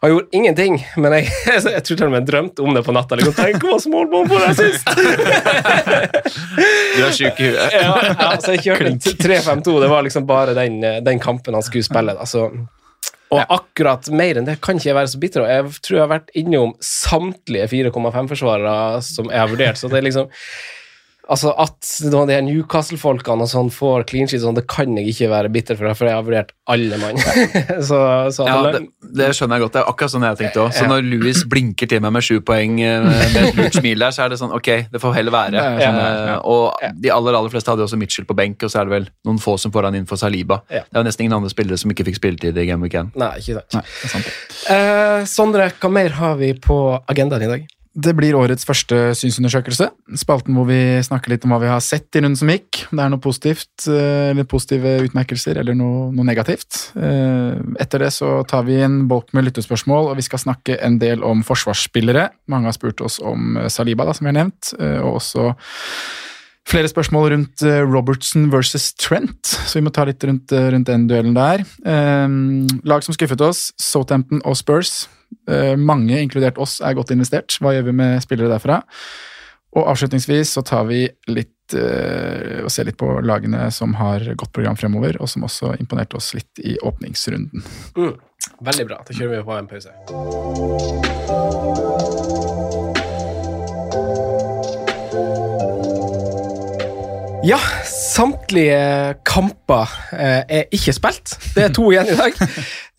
[0.02, 1.30] Han gjorde ingenting, men jeg,
[1.75, 3.15] jeg tror til og med jeg drømte om det på natta.
[3.19, 4.89] Liksom, Tenk hva smallbone på deg sist!
[6.99, 7.78] Du er sjuk i huet.
[7.80, 9.75] ja, så jeg kjørte 3-5-2.
[9.86, 12.17] Det var liksom bare den, den kampen han skulle spille.
[12.17, 12.28] Da.
[13.30, 15.54] Og akkurat mer enn det kan ikke jeg være så bitter over.
[15.54, 19.78] Jeg tror jeg har vært innom samtlige 4,5-forsvarere som jeg har vurdert.
[19.78, 20.32] Så det er liksom
[21.30, 25.52] Altså At de Newcastle-folkene og sånn får clean sheet, sånn, det kan jeg ikke være
[25.54, 27.20] bitter for, for jeg har vurdert alle mann.
[27.89, 28.00] så,
[28.34, 28.82] så Ja, det,
[29.20, 29.76] det skjønner jeg godt.
[29.78, 30.74] Det er akkurat sånn jeg tenkte òg.
[30.74, 30.89] Så Ja.
[30.89, 34.26] når Louis blinker til meg med sju poeng eh, med et lurt smil der, så
[34.26, 35.65] er det sånn ok, det får heller være.
[35.84, 36.39] Ja.
[36.50, 39.10] Og de aller aller fleste hadde også Mitchell på benk, og så er det vel
[39.30, 40.63] noen få som får han inn for Saliba.
[40.70, 43.13] Det er jo nesten ingen andre spillere som ikke fikk spilletid i Game Weekend.
[43.20, 43.78] Nei, ikke sant.
[43.78, 44.32] Nei, sant.
[44.74, 47.68] Eh, Sondre, hva mer har vi på agendaen i dag?
[47.97, 49.88] Det blir årets første synsundersøkelse.
[50.21, 52.84] Spalten hvor vi snakker litt om hva vi har sett i runden som gikk.
[52.91, 56.91] Om det er noe positivt, eh, eller positive utmerkelser, eller noe, noe negativt.
[56.93, 60.99] Eh, Etter det så tar vi en bolk med lyttespørsmål, og vi skal snakke en
[61.02, 62.30] del om forsvarsspillere.
[62.47, 65.54] Mange har spurt oss om eh, Saliba, da, som vi har nevnt, eh, og også
[66.69, 70.86] Flere spørsmål rundt eh, Robertson versus Trent, så vi må ta litt rundt, eh, rundt
[70.86, 71.63] den duellen der.
[71.82, 72.28] Eh,
[72.86, 75.08] lag som skuffet oss, Southampton og Spurs.
[75.50, 77.58] Eh, mange, inkludert oss, er godt investert.
[77.62, 78.82] Hva gjør vi med spillere derfra?
[79.78, 84.54] Og avslutningsvis så tar vi litt eh, og ser litt på lagene som har godt
[84.56, 87.60] program fremover, og som også imponerte oss litt i åpningsrunden.
[87.98, 88.16] Mm.
[88.66, 88.98] Veldig bra.
[89.06, 89.92] Da kjører vi på en pause.
[97.39, 101.38] Ja, samtlige kamper eh, er ikke spilt.
[101.56, 102.39] Det er to igjen i dag.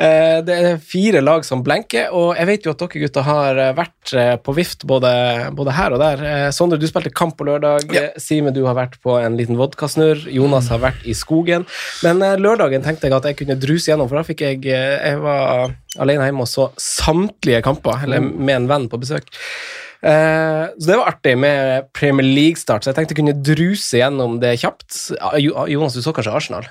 [0.01, 3.59] Eh, det er fire lag som blenker, og jeg vet jo at dere gutter har
[3.61, 5.11] eh, vært på vift både,
[5.53, 6.23] både her og der.
[6.57, 7.85] Sondre, du spilte kamp på lørdag.
[7.93, 8.07] Ja.
[8.17, 10.23] Simen, du har vært på en liten vodkasnurr.
[10.33, 11.69] Jonas har vært i skogen.
[12.01, 15.77] Men lørdagen tenkte jeg at jeg kunne druse gjennom, for da fikk jeg Jeg var
[16.01, 19.29] alene hjemme og så samtlige kamper, eller med en venn på besøk.
[20.01, 24.41] Eh, så det var artig med Premier League-start, så jeg tenkte jeg kunne druse gjennom
[24.43, 24.97] det kjapt.
[25.41, 26.69] Jonas, du så kanskje Arsenal?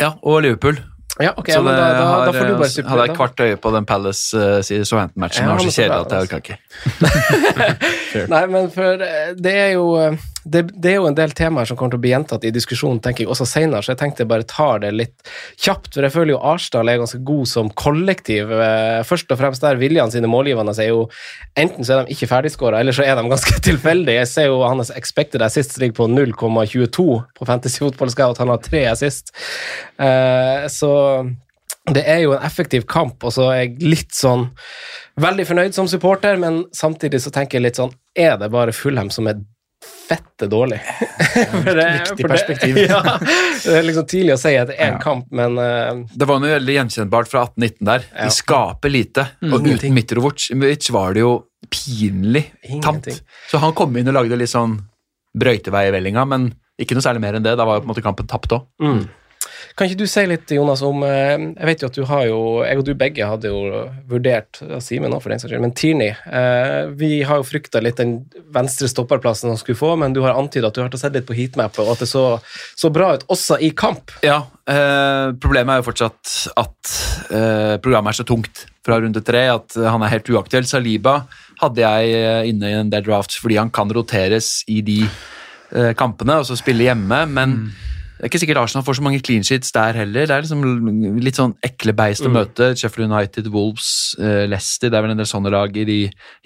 [0.00, 0.80] Ja, og Liverpool.
[1.16, 3.40] Ja, ok, så det da, da, har, da får du bare eh, hadde jeg kvart
[3.40, 5.46] øye på den Palace-Southampton-matchen.
[5.46, 6.26] Ja, det var så kjedelig at jeg altså.
[6.26, 6.36] orka
[8.16, 8.26] ikke.
[8.34, 11.66] Nei, men for eh, det er jo eh, det, det er jo en del temaer
[11.66, 14.22] som kommer til å bli gjentatt i diskusjonen, tenker jeg, også senere, så jeg tenkte
[14.22, 17.70] jeg bare tar det litt kjapt, for jeg føler jo Arsdal er ganske god som
[17.74, 18.52] kollektiv.
[18.54, 21.06] Eh, Først og fremst der Viljan sine målgivende er jo
[21.58, 24.20] enten så er de ikke ferdigskåra, eller så er de ganske tilfeldige.
[24.22, 28.62] Jeg ser jo hans expected assist ligger på 0,22 på Fantasy Football Scout, han har
[28.62, 29.34] tre assist.
[29.98, 30.92] Eh, så
[31.90, 34.48] det er jo en effektiv kamp, og så er jeg litt sånn
[35.22, 39.10] veldig fornøyd som supporter, men samtidig så tenker jeg litt sånn Er det bare Fulham
[39.12, 39.38] som er
[40.06, 40.78] fette dårlig?
[41.50, 42.76] For det- viktig for det- perspektiv.
[42.90, 43.00] ja,
[43.64, 45.00] det er liksom tidlig å si etter én Ja.
[45.02, 48.06] kamp, men uh, Det var noe veldig gjenkjennbart fra 18-19 der.
[48.14, 48.28] Ja.
[48.28, 49.26] De skaper lite.
[49.42, 49.76] Og Ingenting.
[49.90, 51.32] uten Mitrovic Mitrovic var det jo
[51.72, 52.44] pinlig
[52.84, 53.08] tamt.
[53.50, 54.78] Så han kom inn og lagde litt sånn
[55.36, 57.56] brøytevei i vellinga, men ikke noe særlig mer enn det.
[57.58, 58.66] Da var jo på en måte kampen tapt òg.
[58.82, 59.06] mm.
[59.76, 62.40] Kan ikke du si litt, Jonas, om eh, Jeg vet jo at du har jo
[62.66, 66.12] Jeg og du begge hadde jo vurdert Simen òg, for den saks skyld, men Tierney
[66.12, 68.18] eh, Vi har jo frykta litt den
[68.54, 71.36] venstre stopperplassen han skulle få, men du har antydet at du har sett litt på
[71.36, 72.24] heatmapet, og at det så,
[72.78, 74.14] så bra ut også i kamp.
[74.24, 74.38] Ja,
[74.68, 76.94] eh, problemet er jo fortsatt at
[77.30, 80.68] eh, programmet er så tungt fra runde tre at han er helt uaktuell.
[80.68, 81.18] Saliba
[81.62, 85.92] hadde jeg eh, inne i en del drafts fordi han kan roteres i de eh,
[85.98, 87.58] kampene og så spille hjemme, men
[88.16, 90.24] det er ikke sikkert Arsenal får så mange clean sheets der heller.
[90.24, 90.62] Det er liksom
[91.20, 92.70] litt sånn ekle beist å møte.
[92.72, 95.98] Sheffield United, Wolves, uh, Leicester, det er vel en del sånne lag i de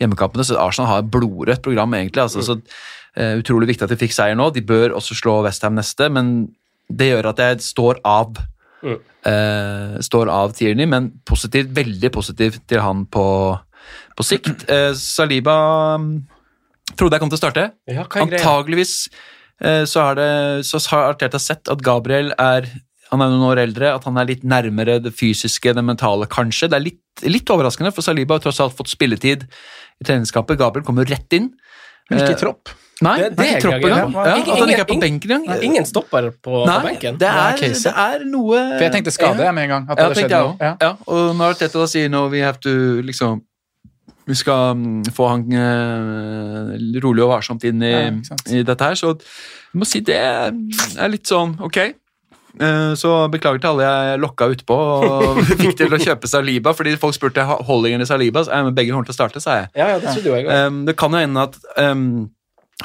[0.03, 2.25] hjemmekampene, så Arsenal har et blodrødt program egentlig.
[2.25, 4.49] altså så uh, Utrolig viktig at de fikk seier nå.
[4.51, 6.51] De bør også slå Westham neste, men
[6.91, 8.47] det gjør at jeg står av
[8.81, 8.95] Mm.
[9.29, 13.25] Uh, står av Tierney, men positivt, veldig positiv til han på,
[14.17, 14.65] på sikt.
[14.97, 15.57] Saliba
[16.01, 16.15] um,
[16.97, 17.67] trodde jeg kom til å starte.
[17.93, 18.07] Ja?
[18.09, 18.95] Antageligvis
[19.85, 20.29] så, har, det,
[20.67, 22.69] så har Arteta sett at Gabriel er
[23.11, 26.69] han er noen år eldre, at han er litt nærmere det fysiske, det mentale, kanskje.
[26.71, 30.87] Det er litt, litt overraskende, for Saliba har tross alt fått spilletid i treningskapet, Gabriel
[30.87, 31.49] kommer rett inn.
[32.09, 32.71] Men ikke Eh, i tropp.
[33.03, 34.13] Nei, Det- det ikke er tropp ikke engang.
[34.15, 35.63] Ja, at han ikke er på benken engang.
[35.63, 37.19] Ingen stopper på, Nei, på benken.
[37.19, 39.87] det er, det er noe For jeg tenkte skade med en gang.
[39.91, 40.57] At det ja, hadde tenkte skjedd jeg noe.
[40.61, 40.77] Ja.
[40.81, 43.43] Ja, og når Arteta da sier nå we have to liksom
[44.31, 48.99] Vi skal mm, få han eh, rolig og varsomt inn i, Ja, i dette her,
[48.99, 51.81] så jeg må si det er litt sånn ok.
[52.59, 56.97] Eh, Så beklager til alle jeg lokka utpå og fikk til å kjøpe Saliba, fordi
[57.01, 59.71] folk spurte holdingen i Saliba, så eh, begge kommer til å starte, sa jeg.
[59.79, 60.49] Ja, ja, det jeg.
[60.51, 62.29] Um, det kan jo hende at um,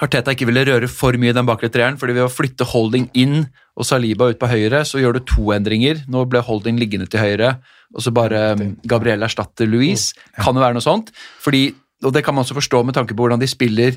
[0.03, 3.05] Arteta ikke ville røre for mye i den bakre treeren, fordi ved å flytte Holding
[3.15, 3.45] inn
[3.79, 6.01] og Saliba ut på høyre, så gjør du to endringer.
[6.11, 7.53] Nå ble Holding liggende til høyre,
[7.95, 10.13] og så bare um, Gabriel erstatter Louise.
[10.35, 11.13] Kan jo være noe sånt.
[11.43, 11.69] Fordi,
[12.03, 13.95] og det kan man også forstå med tanke på hvordan de spiller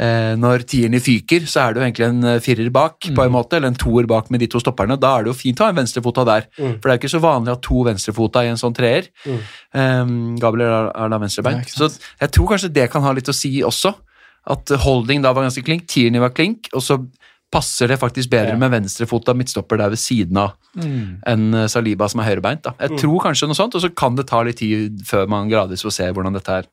[0.00, 3.34] eh, når tierne fyker, så er det jo egentlig en eh, firer bak, på en
[3.36, 4.96] måte, eller en toer bak med de to stopperne.
[5.00, 6.78] Da er det jo fint å ha en venstrefota der, Mm.
[6.80, 9.08] for det er jo ikke så vanlig å ha to venstrefota i en sånn treer.
[9.74, 11.68] Um, Gabriel er, da venstrebeint.
[11.72, 11.88] så
[12.20, 13.94] jeg tror kanskje det kan ha litt å si også.
[14.46, 16.98] At Holding da var ganske klink, Tierney var klink, og så
[17.54, 18.56] passer det faktisk bedre Ja.
[18.58, 20.54] med venstrefota midtstopper der ved siden av
[21.26, 22.62] enn eh, Saliba som er høyrebeint.
[22.62, 22.72] da.
[22.80, 25.84] Jeg tror kanskje noe sånt, og så kan det ta litt tid før man gradvis
[25.86, 26.64] får se hvordan dette her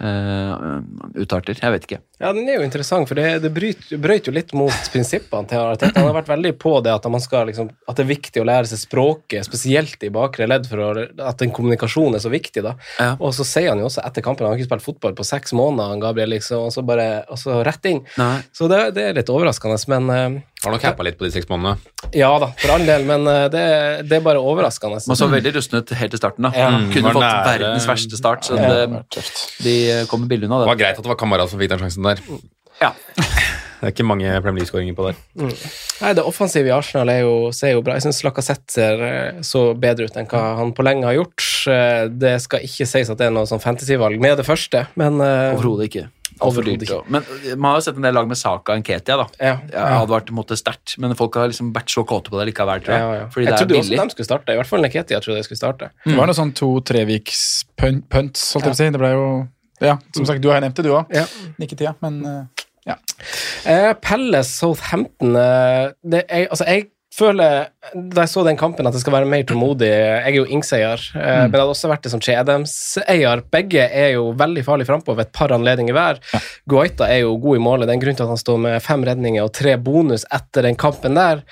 [0.00, 0.80] eh,
[1.22, 1.58] utarter.
[1.60, 2.00] Jeg vet ikke.
[2.22, 5.60] Ja, den er jo interessant, for det, det bryter, brøt jo litt mot prinsippene til
[5.60, 5.92] Arteta.
[5.98, 7.08] Han har vært veldig på det at,
[7.50, 10.90] liksom, at det er viktig å lære seg språket, spesielt i bakre ledd, for å,
[11.04, 12.62] at den kommunikasjonen er så viktig.
[12.64, 12.76] da.
[13.02, 13.10] Ja.
[13.18, 15.54] Og så sier han jo også etter kampen, han har ikke spilt fotball på seks
[15.58, 18.04] måneder, Gabriel, liksom, og så bare og så rett inn.
[18.20, 18.38] Nei.
[18.54, 21.46] Så det, det er litt overraskende, men eh, Har nok happa litt på de seks
[21.50, 21.76] månedene.
[22.16, 23.64] ja da, for all del, men eh, det,
[24.08, 25.02] det er bare overraskende.
[25.10, 26.48] Man så veldig rusten ut helt i starten.
[26.48, 26.52] da.
[26.56, 26.70] Ja.
[26.92, 29.24] Kunne fått nære- verdens verste start, så Ja, det,
[29.64, 29.74] de
[30.10, 30.72] kommer billig unna Det det.
[30.74, 32.24] var greit at det var Kamara som fikk den sjansen der.
[32.80, 32.92] Ja.
[33.84, 35.16] Det er ikke mange Premier League-skåringer på der.
[36.00, 39.42] Nei, Det offensive i Arsenal er jo, ser jo bra Jeg syns Lacassette ser eh,
[39.44, 41.44] så bedre ut enn hva han på lenge har gjort.
[41.68, 45.20] Eh, Det skal ikke sies at det er noe sånn fantasyvalg med det første, men
[45.20, 46.06] eh, Overhodet ikke.
[46.42, 46.82] Altfor dyrt.
[46.82, 47.00] ikke.
[47.14, 49.26] Men eh, man har jo sett en del lag med Saka og Nketia, da.
[49.38, 49.54] Ja.
[49.70, 52.48] Jeg hadde vært mot det sterkt, men folk har liksom vært så kåte på det
[52.50, 53.04] likevel, tror jeg.
[53.04, 53.28] Ja, ja.
[53.34, 53.78] Fordi Jeg det er billig.
[53.78, 54.56] Jeg trodde også de skulle starte.
[54.56, 55.90] I hvert fall Neketia trodde jeg skulle starte.
[56.04, 57.42] Det var noe sånn to-treviks
[57.78, 58.90] punts, holdt jeg på å si.
[58.96, 59.26] Det ble jo
[59.84, 61.10] Ja, som sagt, du har nevnt det, du òg.
[61.14, 61.26] Ja.
[61.60, 62.98] Nikketida, men eh, ja.
[63.64, 68.96] Uh, Pelle Southampton uh, det, jeg, altså jeg føler, Da jeg så den kampen, at
[68.96, 69.90] jeg skal være mer tålmodig.
[69.90, 71.20] Jeg er jo Ings-eier, mm.
[71.20, 73.44] men det hadde også vært det som Che Adams-eier.
[73.54, 76.20] Begge er jo veldig farlig frampå ved et par anledninger hver.
[76.70, 77.86] Guaita er jo god i målet.
[77.86, 80.66] Det er en grunn til at han står med fem redninger og tre bonus etter
[80.66, 81.44] den kampen der.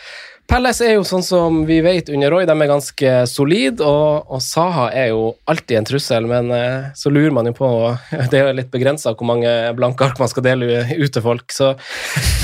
[0.50, 4.42] Pelles er jo sånn som vi vet under Roy, de er ganske solide, og, og
[4.44, 7.68] Saha er jo alltid en trussel, men eh, så lurer man jo på
[8.32, 11.46] Det er jo litt begrensa hvor mange blanke ark man skal dele ut til folk,
[11.54, 11.72] så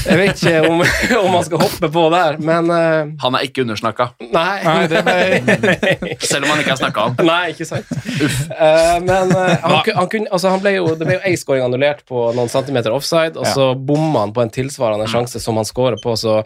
[0.08, 0.80] jeg vet ikke om,
[1.24, 4.56] om man skal hoppe på der, men eh, Han er ikke undersnakka, Nei.
[4.64, 7.18] Nei, det ble selv om han ikke har snakka om.
[7.28, 7.92] Nei, ikke sant.
[7.92, 11.66] Eh, men eh, han, han, kunne, altså han ble jo, det ble jo én scoring
[11.66, 15.68] annullert på noen centimeter offside, og så bomma han på en tilsvarende sjanse som han
[15.68, 16.40] scorer på, så,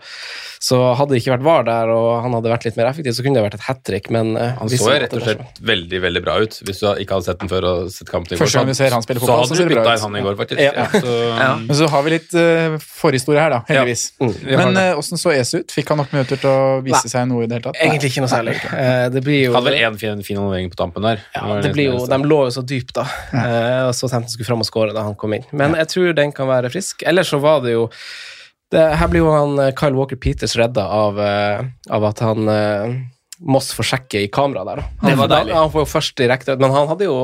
[0.63, 3.25] så hadde det ikke vært VAR der, og han hadde vært litt mer effektiv, så
[3.25, 6.03] kunne det vært et hat trick, men eh, Han så jo rett og slett veldig
[6.07, 6.59] veldig bra ut.
[6.67, 8.77] Hvis du ikke hadde sett den før og sett kampen i går, Første gang vi
[8.79, 10.25] ser han spille så fotball, så hadde ser du det bra bytta inn han i
[10.27, 10.63] går, faktisk.
[10.63, 10.87] Ja.
[10.93, 11.17] Så,
[11.69, 14.05] Men så har vi litt uh, forhistorie her, da, heldigvis.
[14.23, 14.35] Mm.
[14.63, 15.77] Men åssen uh, så ESU ut?
[15.77, 17.81] Fikk han nok minutter til å vise seg noe i det hele tatt?
[17.83, 18.57] Egentlig ikke noe særlig.
[18.71, 21.23] Uh, det blir jo hadde vel én fin, fin involvering på tampen der.
[21.37, 23.07] Ja, det blir jo, De lå jo så dypt, da.
[23.33, 25.47] Uh, og så Southampton skulle fram og skåre da han kom inn.
[25.57, 27.05] Men jeg tror den kan være frisk.
[27.09, 27.89] Ellers så var det jo
[28.73, 32.49] det, Her blir jo han eh, Kyle Walker Peters redda av, eh, av at han
[32.49, 32.97] eh,
[33.43, 34.85] Moss får sjekke i kamera der.
[35.03, 35.55] Han, Det var deilig.
[35.59, 37.17] Han får jo først direkte Men han hadde jo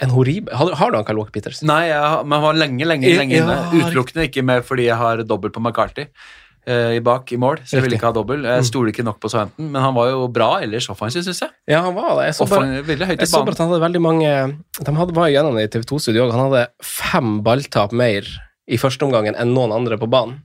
[0.00, 1.62] en horribel Har, har du han Kyle Walker Peters?
[1.66, 3.56] Nei, jeg, men han var lenge, lenge, Ja, lenge inne.
[3.68, 3.82] riktig.
[3.86, 6.06] Utelukkende ikke med fordi jeg har dobbelt på McCarthy
[6.68, 8.44] uh, i bak i mål, så jeg ville ikke ha dobbel.
[8.48, 11.52] Jeg stoler ikke nok på Southampton, men han var jo bra ellers offensivt, syns jeg.
[11.70, 12.30] Ja, han var det.
[12.30, 14.32] Jeg så bare, jeg så bare at han hadde veldig mange
[14.80, 16.34] De hadde var gjennom det i TV 2-studio òg.
[16.36, 18.28] Han hadde fem balltap mer
[18.70, 20.40] i første omgangen enn noen andre på banen.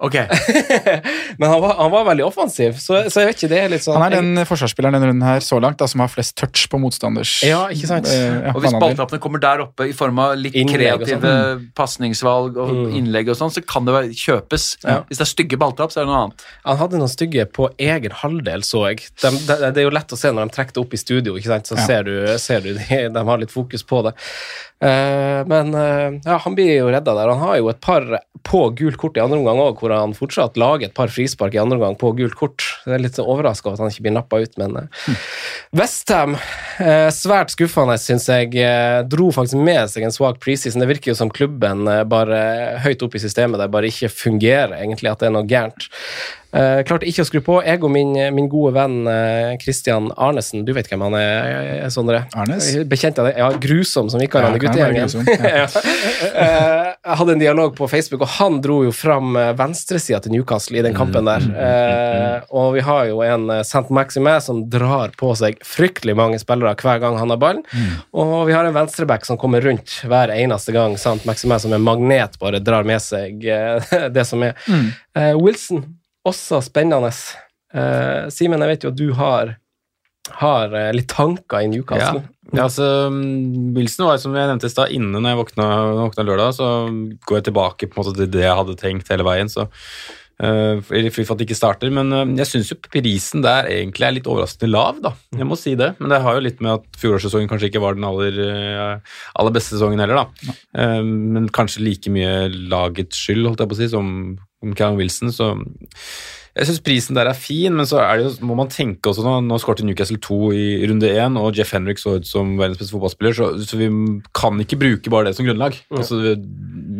[0.00, 0.14] Ok,
[1.38, 3.84] Men han var, han var veldig offensiv, så, så jeg vet ikke, det er litt
[3.84, 6.62] sånn Han er den forsvarsspilleren denne runden her så langt da, som har flest touch
[6.72, 8.08] på motstanders Ja, ikke sant?
[8.08, 11.20] eh, ja, Og hvis balltrappene kommer der oppe i form av litt Innlegg sånn.
[11.20, 11.34] kreative
[11.76, 12.94] pasningsvalg og Mm.
[12.96, 14.64] innlegg og sånn, så kan det være, kjøpes.
[14.86, 15.00] Ja.
[15.10, 16.44] Hvis det er stygge balltrapp, så er det noe annet.
[16.64, 19.02] Han hadde noen stygge på egen halvdel, så jeg.
[19.20, 21.34] De, de, det er jo lett å se når de trekker det opp i studio,
[21.36, 21.66] ikke sant?
[21.72, 21.86] så Ja.
[21.90, 24.14] ser du, ser du de, de har litt fokus på det.
[24.80, 27.32] Eh, men eh, ja, han blir jo redda der.
[27.34, 28.06] Han har jo et par
[28.46, 31.60] på gult kort i andre omgang òg, hvor han fortsatt lager et par frispark i
[31.60, 32.64] andre omgang på gult kort.
[32.86, 34.88] Det er litt overraska over at han ikke blir nappa ut, men
[35.76, 36.38] Westham,
[36.80, 38.56] eh, svært skuffende, syns jeg.
[39.10, 40.80] dro faktisk med seg en svak preseason.
[40.80, 42.40] Det virker jo som klubben bare
[42.84, 45.90] høyt oppe i systemet der bare ikke fungerer, egentlig, at det er noe gærent.
[46.50, 47.58] Uh, klarte ikke å skru på.
[47.66, 48.98] Jeg og min, min gode venn
[49.60, 52.24] Christian Arnesen, du vet hvem han er, eh, Sondre?
[52.34, 52.68] Arnes?
[52.88, 53.34] Bekjent av det?
[53.38, 55.06] Ja, grusom, som vi kaller han i Ja, guttegjengen.
[55.06, 55.66] grusom, ja.
[57.00, 60.78] Jeg hadde en dialog på Facebook, og han dro jo fram uh, venstresida til Newcastle
[60.78, 61.46] i den kampen der.
[61.54, 63.86] Uh, og vi har jo en uh, St.
[63.94, 67.64] Maxime som drar på seg fryktelig mange spillere hver gang han har ballen.
[68.12, 71.20] Og vi har en venstreback som kommer rundt hver eneste gang St.
[71.28, 73.40] Maxime som en magnet bare drar med seg
[74.16, 74.58] det som er.
[75.16, 75.84] Eh, Wilson,
[76.28, 77.12] også spennende.
[77.70, 79.54] Uh, Simen, jeg vet jo at du har,
[80.40, 82.24] har eh, litt tanker i Newcastle.
[82.50, 85.68] Ja, altså, mm, Wilson var som jeg nevnte i stad, inne når jeg våkna,
[86.00, 86.70] våkna lørdag, så
[87.26, 89.50] går jeg tilbake på en måte til det jeg hadde tenkt hele veien.
[89.50, 89.68] så
[90.42, 94.30] uh, for at det ikke starter, Men uh, jeg syns prisen der egentlig er litt
[94.30, 95.14] overraskende lav, da.
[95.36, 95.92] Jeg må si det.
[96.00, 99.54] Men det har jo litt med at fjorårssesongen kanskje ikke var den aller, uh, aller
[99.54, 101.00] beste sesongen heller, da.
[101.06, 104.14] Men kanskje like mye lagets skyld, holdt jeg på å si, som
[104.76, 105.32] Callum Wilson.
[105.32, 105.54] så
[106.50, 109.22] jeg syns prisen der er fin, men så er det jo, må man tenke også
[109.22, 112.80] nå Nå skåret Newcastle 2 i runde 1, og Jeff Henrik så ut som verdens
[112.80, 113.86] beste fotballspiller, så, så vi
[114.36, 115.78] kan ikke bruke bare det som grunnlag.
[115.94, 116.34] Altså, vi,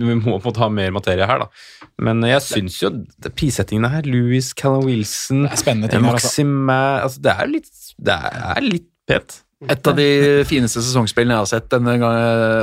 [0.07, 1.91] vi må på en måte ha mer materie her, da.
[2.01, 6.01] Men jeg syns jo det- prissettingene her Louis, Callum Wilson, er altså.
[6.07, 9.41] Maxime altså, Det er litt, det er litt pent.
[9.69, 10.07] Et av de
[10.49, 11.99] fineste sesongspillene jeg har sett denne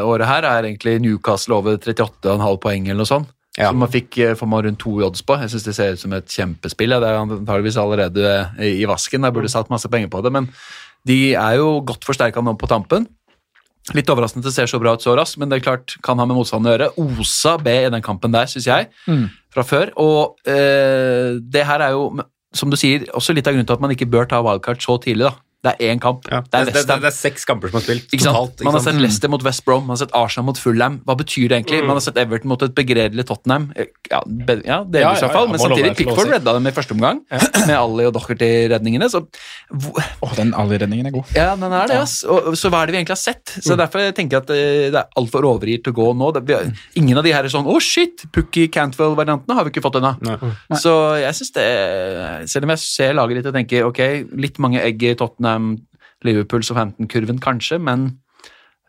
[0.07, 3.33] året her, er egentlig Newcastle over 38,5 poeng eller noe sånt.
[3.58, 3.72] Ja.
[3.72, 5.34] Som man fikk for får man rundt to odds på.
[5.41, 6.91] Jeg syns det ser ut som et kjempespill.
[6.93, 7.00] Ja.
[7.02, 9.24] Det er antageligvis allerede i i vasken.
[9.26, 10.50] Jeg burde satt masse penger på det, men
[11.08, 13.08] de er jo godt forsterka nå på tampen.
[13.96, 16.20] Litt overraskende at det ser så bra ut så raskt, men det er klart, kan
[16.20, 16.89] ha med motstanden å gjøre.
[17.22, 19.30] Osa B i den kampen der, syns jeg, Mm.
[19.54, 19.91] fra før.
[19.96, 22.20] Og eh, det her er jo,
[22.54, 25.00] som du sier, også litt av grunnen til at man ikke bør ta wildcard så
[25.02, 25.34] tidlig, da.
[25.65, 26.27] Det er én kamp.
[26.29, 26.43] Ja.
[26.45, 28.37] Det er Det, det, det er seks kamper som er spilt Ikke sant?
[28.37, 28.63] totalt.
[28.63, 29.01] Man har Ikke sett?
[29.01, 30.99] Leicester mot West Brom, man har sett Arsenal mot Fulham.
[31.08, 31.79] Hva betyr det egentlig?
[31.87, 33.71] Man har sett Everton mot et begredelig Tottenham.
[34.12, 36.73] Ja, be, ja delvis ja, i hvert fall, ja, men samtidig Pickford redda dem i
[36.75, 37.23] første omgang,
[37.67, 39.10] med Ali og Docherty-redningene.
[39.12, 39.23] Så
[40.21, 41.33] oh, den Ali-redningen er god.
[41.35, 42.19] ja, den er det, ass.
[42.29, 43.55] Og, så hva er det vi egentlig har sett?
[43.65, 46.29] Så derfor tenker jeg at eh, det er altfor overgitt å gå nå.
[46.37, 48.27] Har- ingen av de her er sånn Å, shit!
[48.35, 50.13] Pukki Cantwell-variantene har vi ikke fått ennå.
[50.77, 51.65] Så jeg synes det
[52.51, 54.01] Selv om jeg ser laget ditt og tenker ok,
[54.37, 55.56] litt mange egg i Tottenham,
[56.25, 58.08] Liverpool, Southampton-kurven kanskje, men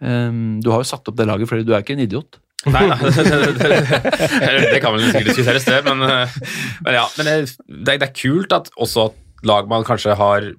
[0.00, 2.40] um, du har jo satt opp det laget fordi du er ikke en idiot.
[2.66, 2.98] Nei, nei.
[4.72, 5.78] det kan vel sikkert diskuteres, det.
[5.86, 6.36] Men, eh,
[6.86, 7.56] men ja, men det,
[7.86, 9.10] det er- kult at også
[9.46, 10.52] lag man kanskje har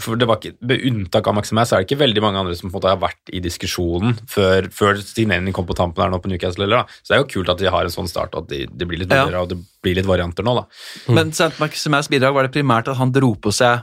[0.00, 2.54] for det var ikke, Med unntak av Maximas så er det ikke veldig mange andre
[2.56, 6.12] som på en måte har vært i diskusjonen før, før signeringen kom på tampen her
[6.12, 6.64] nå på Newcastle.
[6.64, 7.00] Eller, da.
[7.02, 8.88] Så det er jo kult at de har en sånn start, og at de, det
[8.88, 9.24] blir litt Ja.
[9.26, 10.54] bedre, og det blir litt varianter nå.
[10.60, 10.64] da.
[11.12, 11.52] Men St.
[11.60, 13.82] Maximas bidrag var det primært at han dro på seg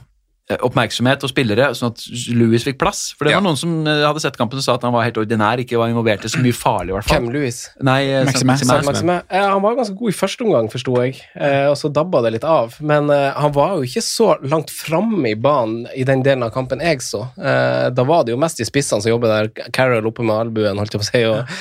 [0.63, 3.13] oppmerksomhet og spillere, sånn at Louis fikk plass.
[3.17, 3.39] For det Ja.
[3.41, 5.77] var noen som eh, hadde sett kampen og sa at han var helt ordinær, ikke
[5.77, 7.19] var involvert i så mye farlig, i hvert fall.
[7.19, 7.57] Hvem, Louis?
[7.83, 8.23] Nei, eh.
[8.25, 8.63] Maximas.
[8.87, 9.17] Maxime.
[9.29, 12.33] Eh, han var ganske god i første omgang, forsto jeg, eh, og så dabba det
[12.37, 12.77] litt av.
[12.79, 16.51] Men eh, han var jo ikke så langt framme i banen i den delen av
[16.55, 17.25] kampen jeg så.
[17.37, 19.69] Eh, da var det jo mest de spissene som jobber der.
[19.75, 21.23] Carroll oppe med albuen, holdt jeg på å si.
[21.25, 21.57] Og,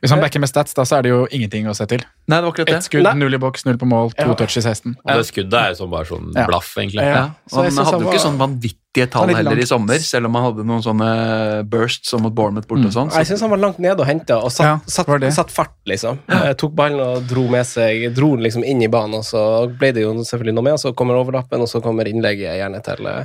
[0.00, 2.02] Hvis han backer med stats, da, så er det jo ingenting å se til.
[2.28, 2.84] Nei, det var akkurat Ett det.
[2.86, 3.14] skudd, Nei.
[3.14, 4.34] null i boks, null på mål, to Ja.
[4.34, 4.96] touch i 16.
[5.04, 7.02] Og det skuddet er jo sånn bare sånn blaff, egentlig.
[7.02, 7.14] Ja.
[7.14, 8.38] Ja, Så han hadde jo ikke sånn sånn
[8.98, 11.08] vanvittige tall heller i sommer, selv om han hadde noen sånne
[11.70, 13.12] bursts som mot Bournemouth borte og sånn.
[13.14, 15.76] jeg Så, syns han var langt nede og henta, og satt, Ja, satt, satt fart,
[15.86, 16.18] liksom.
[16.28, 16.52] Ja.
[16.58, 19.92] tok ballen og dro med seg Dro den liksom inn i banen, og så ble
[19.92, 23.06] det jo selvfølgelig noe med, og så kommer overlappen, og så kommer innlegget gjerne til,
[23.06, 23.24] eh,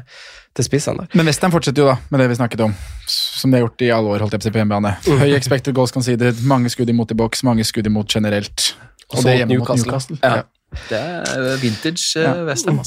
[0.53, 1.07] til spissene der.
[1.13, 2.73] Men Western fortsetter jo da med det vi snakket om,
[3.07, 4.19] som de har gjort i alle år.
[4.19, 4.95] holdt jeg på på hjemmebane.
[5.19, 8.75] Høy expected goals conceded, mange skudd imot i boks, mange skudd imot generelt.
[9.13, 9.91] Og så det hjemme mot Newcastle.
[9.91, 10.17] Newcastle.
[10.23, 10.35] Ja.
[10.35, 10.43] Ja.
[10.89, 12.33] Det er vintage uh, Ja.
[12.47, 12.79] Westham.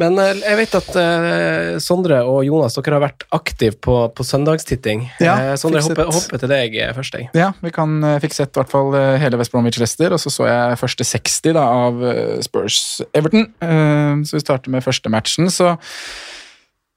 [0.00, 4.26] Men eh, jeg vet at eh, Sondre og Jonas, dere har vært aktive på, på
[4.26, 5.06] søndagstitting.
[5.20, 7.30] Ja, Eh, Sondre, jeg hopper, hopper til deg eh, først, jeg.
[7.38, 10.20] Ja, vi kan eh, fikk sett i hvert fall eh, hele West Bromwich Leicester, og
[10.22, 13.48] så så jeg første 60 da, av eh, Spurs Everton.
[13.60, 15.74] Eh, Så vi starter med første matchen, så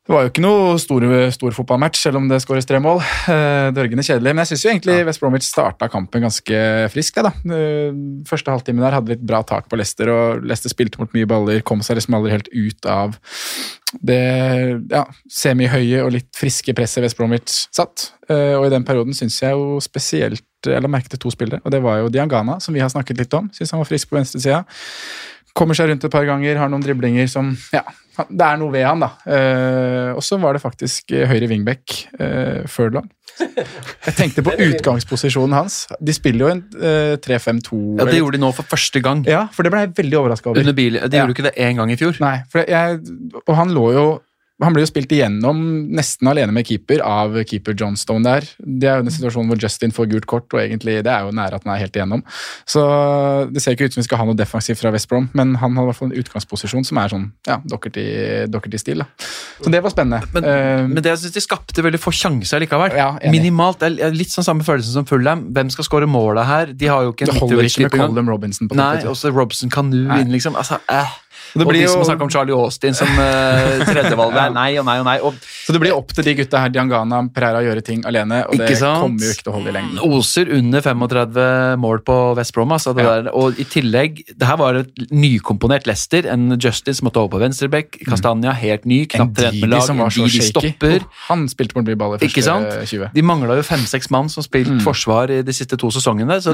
[0.04, 2.98] det var jo ikke noe stor, stor fotballmatch, selv om det skåres tre mål.
[3.32, 4.34] Eh, Dørgende kjedelig.
[4.34, 6.58] Men jeg syns egentlig West Bromwich starta kampen ganske
[6.92, 7.22] friskt.
[7.24, 7.32] da.
[7.48, 7.96] Eh,
[8.28, 11.62] Første halvtime der hadde litt bra tak på Leicester, og Leicester spilte mot mye baller.
[11.64, 13.16] Kom seg liksom aldri helt ut av
[14.04, 14.20] det
[14.92, 18.10] ja, semihøye og litt friske presset West Bromwich satt.
[18.28, 21.60] Eh, Og i den perioden syns jeg jo spesielt Jeg la merke til to spillere,
[21.64, 23.50] og det var jo Diangana, som vi har snakket litt om.
[23.56, 24.62] Syns han var frisk på venstresida.
[25.54, 27.84] Kommer seg rundt et par ganger, har noen driblinger som Ja,
[28.30, 29.10] det er noe ved han, da.
[29.26, 33.08] Uh, og så var det faktisk eh, høyre wingback, uh, Furlong.
[33.40, 35.80] Jeg tenkte på utgangsposisjonen hans.
[35.98, 37.80] De spiller jo en uh, 3-5-2.
[37.98, 39.24] Ja, Det gjorde de nå for første gang.
[39.26, 40.62] ja, for det ble jeg veldig overraska over.
[40.62, 41.00] Under bil.
[41.02, 41.24] De Ja.
[41.24, 42.14] gjorde ikke det én gang i fjor.
[42.22, 43.02] Nei, for jeg,
[43.48, 44.06] og han lå jo
[44.62, 45.58] han ble jo spilt igjennom
[45.98, 48.46] nesten alene med keeper av keeper Johnstone der.
[48.62, 51.34] Det er jo den situasjonen hvor Justin får gult kort, og egentlig det er jo
[51.34, 52.22] nære at han er helt igjennom.
[52.70, 52.84] Så
[53.50, 55.74] det ser ikke ut som vi skal ha noe defensivt fra West Brom, men han
[55.76, 59.02] har i hvert fall en utgangsposisjon som er sånn ja, Dockerty- Dockerty-stil.
[59.02, 59.10] da.
[59.64, 60.22] Så det var spennende.
[60.38, 62.94] Men, uh, men det jeg synes de skapte veldig få sjanser likevel.
[62.98, 63.10] Ja.
[63.34, 63.82] Minimalt.
[64.14, 65.48] Litt sånn samme følelse som Fulham.
[65.56, 66.74] Hvem skal skåre målet her?
[66.78, 68.14] De har jo ikke en det holder ikke med Colum.
[68.14, 70.22] Colin Robinson på Nei, også Robson kan nu Nei.
[70.22, 70.56] inn, liksom.
[70.60, 71.18] Altså, eh.
[71.54, 74.54] Det og blir de som jo- har snakket om Charlie Austin som uh, tredjevalg der.
[74.56, 75.18] Nei og nei og nei.
[75.22, 75.34] Og
[75.68, 78.58] Så det blir opp til de gutta her, Diangana Pereira, å gjøre ting alene, og
[78.58, 80.00] det kommer jo ikke til å holde i lengden.
[80.18, 82.74] oser under 35 mål på West Brom.
[82.74, 83.30] Altså, det Ja.
[83.34, 86.26] Og i tillegg, det her var et nykomponert Leicester.
[86.34, 88.00] En Justin som måtte over på venstrebekk.
[88.08, 89.90] Castania helt ny, knapt trent med lag.
[89.90, 90.50] En Didi shaky.
[90.50, 90.96] stopper.
[91.04, 92.68] Oh, Han spilte på den ball i første Ikke sant?
[92.90, 93.12] 20.
[93.14, 96.40] De mangla jo fem-seks mann som spilte forsvar i de siste to sesongene.
[96.42, 96.54] Så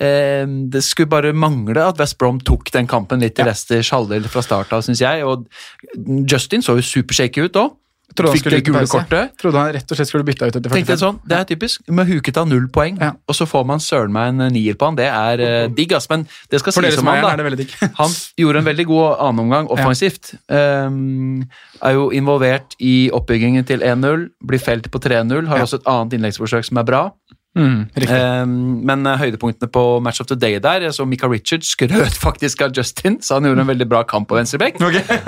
[0.00, 4.26] eh, det skulle bare mangle at West Brom tok den kampen litt til Leicesters halvdel
[4.32, 5.24] fra start av, syns jeg.
[5.28, 5.46] Og
[6.28, 7.78] Justin så jo supershaky ut òg.
[8.12, 9.30] Trodde Fikk det ut i gule kortet.
[9.40, 10.92] Trodde han rett og slett skulle bytta ut etter Tenkte 45.
[10.92, 11.84] jeg sånn, Det er typisk.
[11.88, 13.12] Med huket av null poeng, Ja.
[13.28, 14.96] og så får man søren meg en nier på han.
[14.96, 16.08] Det er uh, digg, ass.
[16.10, 17.88] Men det skal sies om han, da.
[18.00, 20.34] Han gjorde en veldig god annenomgang offensivt.
[20.52, 21.48] Um,
[21.80, 25.46] er jo involvert i oppbyggingen til 1-0, blir felt på 3-0.
[25.48, 25.64] Har Ja.
[25.64, 27.12] også et annet innleggsforsøk som er bra.
[27.52, 27.80] Mm.
[28.08, 28.52] Um,
[28.88, 32.72] men eh, høydepunktene på Match of the Day der, så Mika Richards skrøt faktisk av
[32.76, 34.80] Justin, så han gjorde en veldig bra kamp på venstrebekk.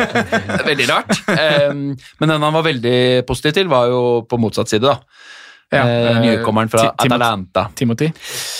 [0.70, 1.16] veldig rart.
[1.28, 2.98] Um, men den han var veldig
[3.28, 5.00] positiv til, var jo på motsatt side, da.
[5.72, 7.66] Ja, eh, Nykommeren fra Tim Atalanta.
[7.74, 8.10] Timothy.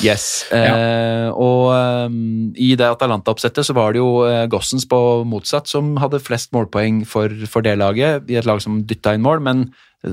[0.03, 0.47] Yes.
[0.53, 1.71] Eh, og
[2.09, 4.99] um, i det Atalanta-oppsettet så var det jo uh, Gossens på
[5.29, 9.25] motsatt som hadde flest målpoeng for, for det laget, i et lag som dytta inn
[9.25, 9.69] mål, men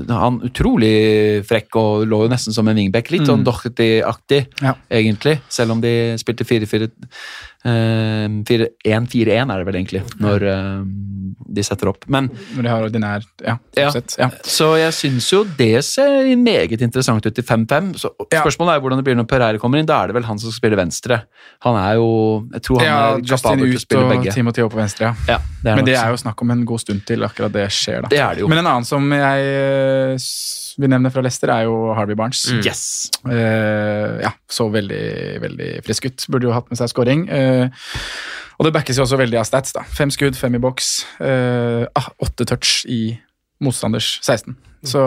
[0.08, 3.10] han utrolig frekk og lå jo nesten som en wingback.
[3.12, 4.74] Litt sånn Docherty-aktig, Ja.
[4.90, 6.88] egentlig, selv om de spilte 4-4
[7.64, 10.82] eh, 4 1-4-1 er det vel egentlig, når, eh,
[11.52, 12.06] de setter opp.
[12.08, 13.90] Men Når de har ordinær Ja, Ja.
[13.90, 14.16] sett.
[14.18, 14.30] Ja.
[14.42, 17.94] Så jeg syns jo det ser meget interessant ut i 5-5.
[17.96, 18.42] Så Ja.
[18.42, 19.86] Spørsmålet er hvordan det blir når Pereira kommer inn.
[19.86, 21.22] Da er det vel han som skal spille venstre.
[21.62, 24.10] Han er jo Jeg tror han ja, er Justin kapabel til å ut spille og
[24.16, 24.32] begge.
[24.34, 25.14] Timothy opp på venstre, ja.
[25.28, 28.02] Ja, det Men det er jo snakk om en god stund til akkurat det skjer,
[28.02, 28.08] da.
[28.08, 28.48] Det er det jo.
[28.48, 30.28] Men en annen som jeg
[30.78, 32.44] vi nevner fra Leicester, er jo Harvey Barnes.
[32.64, 33.10] Yes.
[33.26, 36.26] Uh, ja, så veldig, veldig frisk ut.
[36.32, 37.26] Burde jo hatt med seg scoring.
[37.28, 37.68] Eh,
[38.62, 39.74] og det backes jo også veldig av stats.
[39.74, 39.82] da.
[39.90, 40.92] Fem skudd, fem i boks.
[41.18, 43.16] eh, ah, åtte touch i
[43.62, 44.54] motstanders 16.
[44.82, 44.98] Så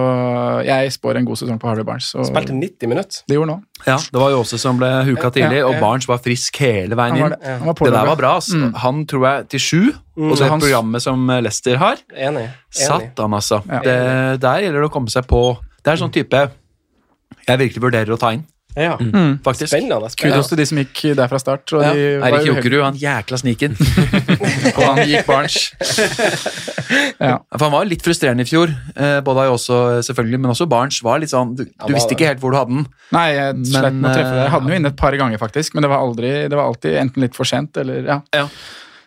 [0.64, 2.08] jeg spår en god sesong på Harvey Barnes.
[2.16, 3.24] Og Spilte 90 minutter.
[3.28, 3.84] det gjorde han nå.
[3.88, 5.76] Ja, det var jo også som ble huka tidlig, og.
[5.84, 7.40] Barnes var frisk hele veien Han var inn.
[7.42, 7.56] det.
[7.60, 8.34] Han var Det der var bra.
[8.40, 8.56] Altså.
[8.62, 8.74] Mm.
[8.86, 9.82] Han tror jeg til sju,
[10.16, 10.64] og Så det hans...
[10.64, 12.46] programmet som Lester har, Enig.
[12.46, 12.52] Enig.
[12.72, 13.62] satt han altså.
[13.68, 13.80] Ja.
[13.84, 15.42] Det, der gjelder det å komme seg på
[15.84, 16.46] Det er sånn type
[17.46, 18.46] jeg virkelig vurderer å ta inn,
[18.76, 18.98] Ja.
[19.46, 19.70] faktisk.
[19.72, 20.10] Spennende.
[20.20, 21.74] Kudos til de som gikk der fra start.
[21.74, 21.94] Og Ja.
[21.94, 23.78] de Jokerud, han jækla sniken.
[24.78, 25.72] Og han gikk Barnes.
[27.20, 27.38] ja.
[27.56, 31.00] For han var litt frustrerende i fjor, eh, både jeg også, selvfølgelig, men også Barnes
[31.06, 32.88] var litt sånn Du, du visste ikke helt hvor du hadde den.
[33.16, 34.42] Nei, jeg slett med å treffe det.
[34.44, 36.60] Jeg hadde den jo eh, inne et par ganger, faktisk, men det var, aldri, det
[36.60, 38.20] var alltid enten litt for sent eller Ja.
[38.36, 38.48] Ja.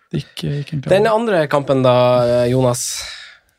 [0.08, 2.86] Det gikk, gikk Den andre kampen, da, Jonas.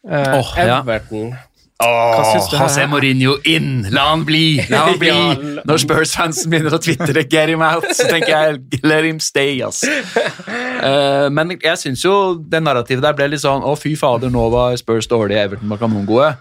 [0.07, 0.53] Eh, oh.
[0.57, 1.33] Everton.
[1.35, 1.48] Hva
[1.79, 2.59] her?
[2.59, 3.85] José Mourinho inn!
[3.95, 4.59] La han bli!
[4.69, 5.13] La han bli!
[5.67, 9.83] Når Spurs-fansen begynner å tvitre 'get him out', så tenker jeg 'let him stay', ass.
[9.87, 14.49] Uh, men jeg syns jo det narrativet der ble litt sånn 'å, fy fader, nå
[14.51, 16.37] var Spurs dårlige, Everton var kanongode'.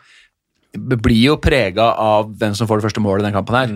[0.78, 3.70] Blir jo prega av hvem som får det første målet i den kampen her.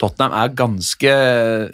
[0.00, 1.12] Tottenham er ganske,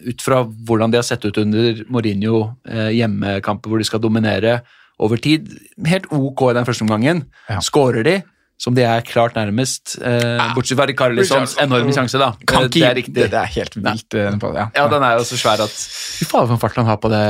[0.09, 4.63] ut fra hvordan de har sett ut under Mourinho, eh, hjemmekamper hvor de skal dominere
[4.99, 5.47] over tid,
[5.87, 7.23] helt ok i den første omgangen.
[7.49, 7.61] Ja.
[7.63, 8.17] Skårer de,
[8.57, 12.31] som de er klart nærmest, eh, bortsett fra Carlissons enorme sjanse, da.
[12.47, 13.15] Kan Eh, ikke, det er riktig.
[13.17, 14.15] Det, det er helt vilt.
[14.15, 14.31] Ja.
[14.55, 14.67] Ja.
[14.77, 17.11] Ja, den er jo så svær at Fy fader, for en fart han har på
[17.11, 17.23] det,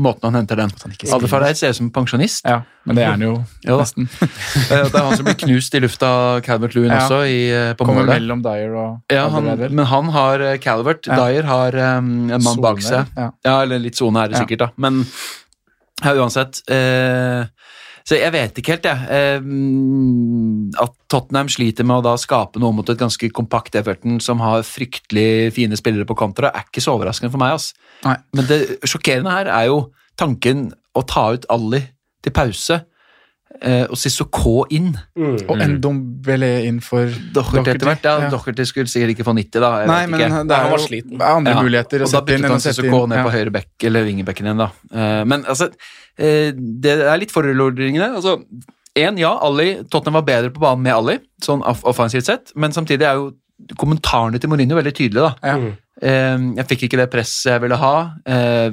[0.00, 0.70] måten han henter den.
[0.90, 2.40] ikke Alle Farreid ser ut som pensjonist.
[2.48, 3.34] ja, men det er han jo
[3.68, 4.08] Jo nesten.
[4.72, 7.04] Eh, Det er han som blir knust i lufta av Calvert Lewin Ja.
[7.04, 8.16] også, i, eh, på Kommer målet.
[8.22, 9.44] mellom Dyer og Ja, han,
[9.76, 11.06] men han har eh, Calvert.
[11.06, 11.16] Ja.
[11.20, 13.06] Dyer har um, en mann bak seg.
[13.16, 13.30] ja.
[13.44, 14.46] Ja, eller litt sone er det Ja.
[14.46, 14.70] sikkert, da.
[14.78, 15.04] Men
[16.02, 17.44] ja, uansett eh,
[18.08, 19.06] Så jeg vet ikke helt, jeg.
[19.14, 24.20] Eh, mm, at Tottenham sliter med å da skape noe mot et ganske kompakt Everton
[24.22, 27.58] som har fryktelig fine spillere på kontra, er ikke så overraskende for meg.
[27.58, 27.72] ass.
[28.06, 28.16] Nei.
[28.36, 29.84] Men det sjokkerende her er jo
[30.20, 31.84] tanken å ta ut Ali
[32.22, 32.82] til pause
[33.60, 34.92] eh, og Sissoko inn.
[35.48, 37.98] Og en Dombele inn for Docherty etter.
[38.02, 38.38] Ja, Ja.
[38.64, 39.70] Skulle sikkert ikke få 90, da.
[39.82, 40.28] Jeg Nei, vet men ikke.
[40.48, 41.20] det Han er var jo sliten.
[41.20, 43.24] andre Ja, muligheter å og da sette inn byttet enn han Sissoko ned Ja.
[43.24, 44.70] på høyre bekk, eller vingebekken igjen, da.
[44.92, 46.50] Uh, Men altså, uh,
[46.80, 48.14] det er litt forutligende.
[48.16, 48.42] Altså,
[48.96, 52.70] en, ja, Ali, Tottenham var bedre på banen med Ali, sånn off- offensivt sett, men
[52.72, 53.32] samtidig er jo
[53.78, 55.34] kommentarene til Mourinho veldig tydelige, da.
[55.42, 55.72] Ja.
[56.02, 57.94] Eh, Jeg fikk ikke det presset jeg ville ha.
[58.26, 58.70] Eh,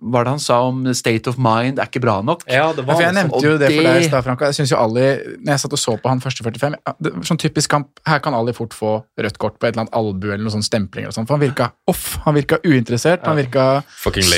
[0.00, 2.44] Hva er det han sa om state of mind er ikke bra nok?
[2.46, 4.44] Ja, det Ja, for jeg liksom- nevnte jo det for deg i stad, Franka.
[4.46, 5.06] Jeg synes jo Ali,
[5.42, 8.18] når jeg satt og så på han første 45 det var Sånn typisk kamp, Her
[8.20, 11.08] kan Ali fort få rødt kort på et eller annet albu eller noen sånn stemplinger.
[11.08, 12.16] og sånt, For han virka off.
[12.24, 13.24] Han virka uinteressert.
[13.26, 13.82] Han virka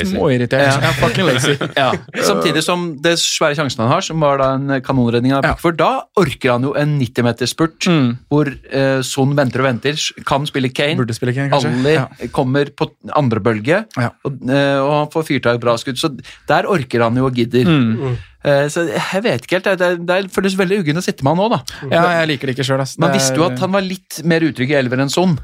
[0.07, 0.81] småirritert.
[0.81, 1.57] Ja, fucking lazy.
[1.77, 1.91] Ja,
[2.23, 5.53] Samtidig som det svære sjansen han har, som var da en kanonredning av Ja.
[5.53, 8.17] Pickford, da orker han jo en 90-meterspurt Mm.
[8.31, 9.95] hvor eh, Son venter og venter,
[10.25, 10.95] kan spille Kane.
[10.97, 11.71] Burde spille Kane, kanskje.
[11.83, 12.07] Ali Ja.
[12.31, 14.09] Kommer på andre bølge, Ja.
[14.25, 15.97] og, eh, og han får fyrt av et bra skudd.
[15.99, 16.11] Så
[16.47, 17.65] der orker han jo og gidder.
[17.65, 18.17] Mm.
[18.43, 19.63] Eh, så jeg vet ikke helt.
[19.63, 21.61] Det, det, det føles veldig uggent å sitte med han nå, da.
[21.91, 22.85] ja, jeg liker det ikke sjøl.
[22.99, 25.37] Man visste jo at han var litt mer utrygg i elver enn Son.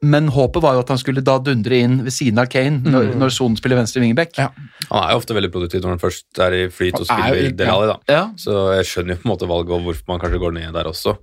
[0.00, 3.16] Men håpet var jo at han skulle da dundre inn ved siden av Kane når,
[3.18, 4.36] når Son spiller venstre wingback.
[4.38, 4.52] Ja.
[4.92, 7.48] Han er jo ofte veldig produktiv når han først er i flyt og er spiller
[7.48, 7.96] i- Del da.
[8.06, 10.72] Ja, Så jeg skjønner jo på en måte valget og hvorfor man kanskje går ned
[10.78, 11.16] der også.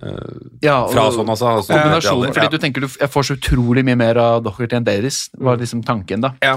[0.00, 0.12] Eh,
[0.64, 1.50] ja, Fra sånn, altså.
[1.58, 4.86] altså Kombinasjonen, fordi du tenker du, jeg får så utrolig mye mer av Docherty enn
[4.86, 6.32] Davies, var liksom tanken da.
[6.44, 6.56] Ja.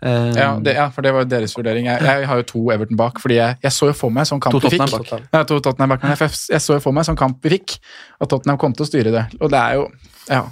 [0.00, 1.86] Um, Ja, det, ja, for det var jo deres vurdering.
[1.86, 4.40] Jeg, jeg har jo to Everton bak, fordi jeg, jeg så jo for meg sånn
[4.42, 4.96] kamp To vi fikk.
[4.96, 5.28] Bak.
[5.28, 7.76] Ja, to Tottenham bak, men jeg, jeg så jo for meg sånn kamp vi fikk,
[8.18, 9.26] at Tottenham kom til å styre det.
[9.38, 9.86] Og det er jo
[10.30, 10.44] Ja.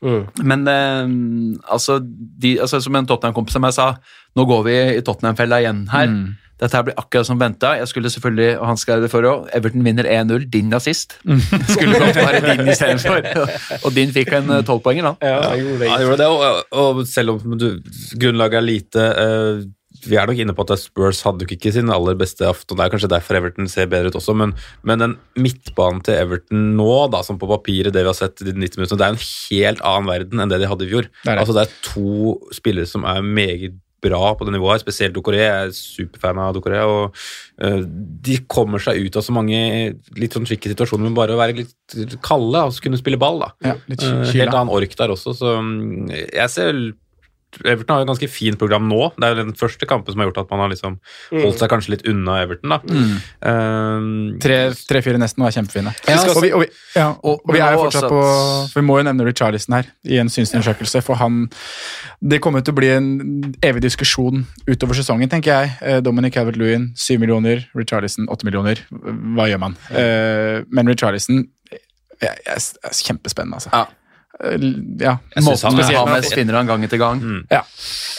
[0.00, 3.88] Men um, altså, de, altså, som en Tottenham-kompis som jeg sa,
[4.38, 6.06] nå går vi i Tottenham-fella igjen her.
[6.06, 6.36] Mm.
[6.58, 7.72] Dette her blir akkurat som venta.
[7.78, 10.48] Jeg skulle selvfølgelig, og han skrev det for òg, Everton vinner 1-0.
[10.50, 11.18] Din assist.
[11.22, 11.40] Mm.
[11.74, 13.22] skulle godt bare din istedenfor.
[13.84, 15.14] Og din fikk en eh, tolvpoenger, da.
[15.22, 15.88] Ja, jeg gjorde det.
[15.88, 17.68] Ja, han gjorde det, og, og selv om du,
[18.18, 19.62] grunnlaget er lite uh,
[20.08, 22.78] Vi er nok inne på at Spurs hadde jo ikke sin aller beste aften.
[22.78, 26.72] Det er kanskje derfor Everton ser bedre ut også, men, men den midtbanen til Everton
[26.78, 29.14] nå, da, som på papiret det vi har sett i de 90 minuttene, det er
[29.14, 31.10] en helt annen verden enn det de hadde i fjor.
[31.22, 31.42] Det er det.
[31.44, 35.42] Altså, det er to spillere som er meget bra på det nivået spesielt Dokoré.
[35.42, 36.82] Jeg er superfan av Dokoré.
[36.86, 37.16] og
[37.62, 37.82] eh,
[38.28, 39.58] De kommer seg ut av så mange
[40.18, 43.42] litt sånn tricky situasjoner med bare å være litt kalde og så kunne spille ball.
[43.44, 43.52] da.
[43.72, 46.80] ja Eh, helt annen ork der også, så mm, jeg ser
[47.64, 49.12] Everton har jo et ganske fint program nå.
[49.16, 50.98] Det er jo den første kampen som har gjort at man har liksom
[51.32, 52.68] holdt seg kanskje litt unna Everton.
[52.74, 52.78] da.
[53.48, 55.92] Um, Tre-fire nesten var kjempefine.
[56.08, 58.22] Ja, og, vi, og, vi, ja, og- og vi er jo fortsatt på
[58.74, 61.48] Vi må jo nevne Richarlison her i en synsundersøkelse, for han
[62.20, 65.70] Det kommer til å bli en evig diskusjon utover sesongen, tenker jeg.
[65.82, 67.64] Eh, Dominic Calvert-Lewin, syv millioner.
[67.76, 68.76] Richarlison, åtte millioner.
[68.92, 69.76] Hva gjør man?
[69.90, 73.70] Eh, Men Richarlison er, er, er kjempespennende, altså.
[73.72, 73.86] Ja.
[74.44, 74.58] Eh,
[75.00, 77.22] ja, måten han spesielt- Hames finner han gang etter gang.
[77.50, 77.62] Ja.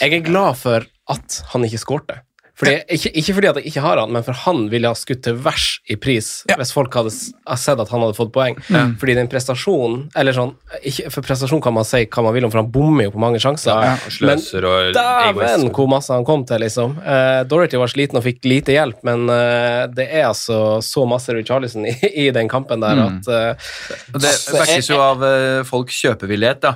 [0.01, 2.19] Jeg er glad for at han ikke skårte.
[2.59, 5.21] Fordi, ikke, ikke fordi at jeg ikke har han, men for han ville ha skutt
[5.23, 8.57] til vers i pris hvis folk hadde sett at han hadde fått poeng.
[8.99, 10.51] Fordi den prestasjonen eller sånn,
[10.83, 13.21] ikke, For prestasjon kan man si hva man vil om, for han bommer jo på
[13.23, 13.71] mange sjanser.
[13.87, 16.97] ja, sløser og Dæven hvor masse han kom til, liksom.
[16.99, 21.33] Uh, Dorothy var sliten og fikk lite hjelp, men uh, det er altså så masse
[21.35, 21.95] Richarlison i,
[22.25, 23.71] i den kampen der at uh,
[24.19, 26.75] det vekkes jo av uh, folks kjøpevillighet, da.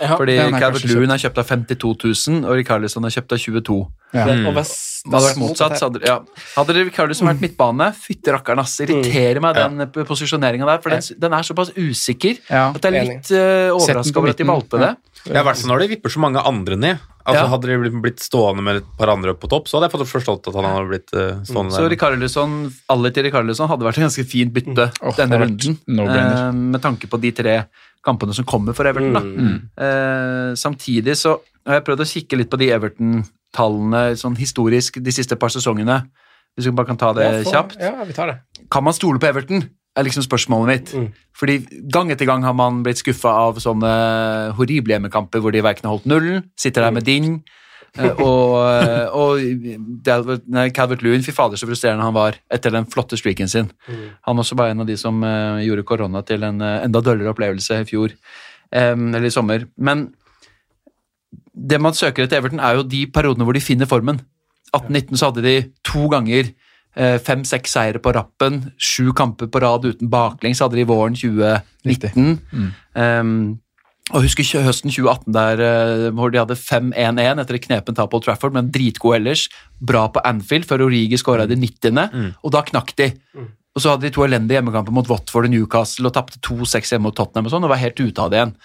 [0.00, 1.90] Ja, Fordi ja, er Calvert Lewin er kjøpt av 52
[2.28, 3.76] 000, og Rikarlison er kjøpt av 22
[4.14, 4.24] Ja.
[4.26, 4.46] Mm.
[4.48, 4.72] og hvis
[5.04, 5.76] Det hadde vært motsatt.
[5.78, 6.16] Så hadde, ja.
[6.56, 8.74] hadde Rikarlison vært midtbane, fytti rakkeren, ass.
[8.82, 9.86] Irriterer meg den ja.
[10.10, 12.70] posisjoneringa der, for den, den er såpass usikker Ja.
[12.74, 14.92] at jeg er litt uh, Sett overraska over at de valgte det.
[15.24, 16.98] Ja, i hvert fall når de vipper så mange andre ned.
[17.24, 17.48] Altså Ja.
[17.54, 20.48] Hadde de blitt- stående med et par andre på topp, så hadde jeg fått forstått
[20.50, 21.94] at han hadde blitt uh, stående Så der.
[21.94, 22.58] Ricarlison,
[22.92, 25.78] alle til Rikarlison hadde vært en ganske fint bytte denne det har vært runden.
[25.88, 26.48] no-brainer.
[26.48, 27.56] eh, med tanke på de tre
[28.04, 29.14] kampene som kommer for Everton.
[29.16, 29.22] Da.
[29.84, 35.14] Eh, samtidig så har jeg prøvd å kikke litt på de Everton-tallene sånn historisk de
[35.14, 36.02] siste par sesongene.
[36.54, 37.80] Hvis vi bare kan ta det Ja, kjapt.
[37.80, 38.36] Ja, vi tar det.
[38.70, 39.64] Kan man stole på Everton?
[39.94, 40.92] er liksom spørsmålet mitt.
[40.94, 41.10] Mm.
[41.38, 41.58] Fordi
[41.92, 43.90] gang etter gang har man blitt skuffa av sånne
[44.58, 47.42] horrible hjemmekamper hvor de verken har holdt nullen, sitter der med din,
[48.26, 52.88] og, eh, og er- nei, Calvert Lewin, fy fader så frustrerende han var etter den
[52.90, 53.70] flotte streaken sin.
[54.26, 57.30] Han også var en av de som uh, gjorde korona til en uh, enda døllere
[57.30, 58.16] opplevelse i fjor,
[58.74, 59.68] um, eller i sommer.
[59.78, 60.08] Men
[61.54, 64.20] det man søker etter Everton, er jo de periodene hvor de finner formen.
[64.74, 66.50] 18-19 så hadde de to ganger
[66.94, 72.36] fem-seks seire på rappen, sju kamper på rad uten baklengs hadde de våren 2019.
[72.94, 73.32] Um,
[74.12, 78.20] og husker høsten 2018 der eh, hvor de hadde 5-1-1 etter et knepent tap på
[78.20, 79.46] Trafford, men dritgod ellers.
[79.80, 82.04] Bra på Anfield før Origi skåra i det 90.,
[82.44, 83.14] og da knakk de.
[83.74, 87.08] Og så hadde de to elendige hjemmekamper mot Watford og Newcastle og tapte 2-6 hjemme
[87.08, 88.56] mot Tottenham og sånn, og var helt ute av det igjen.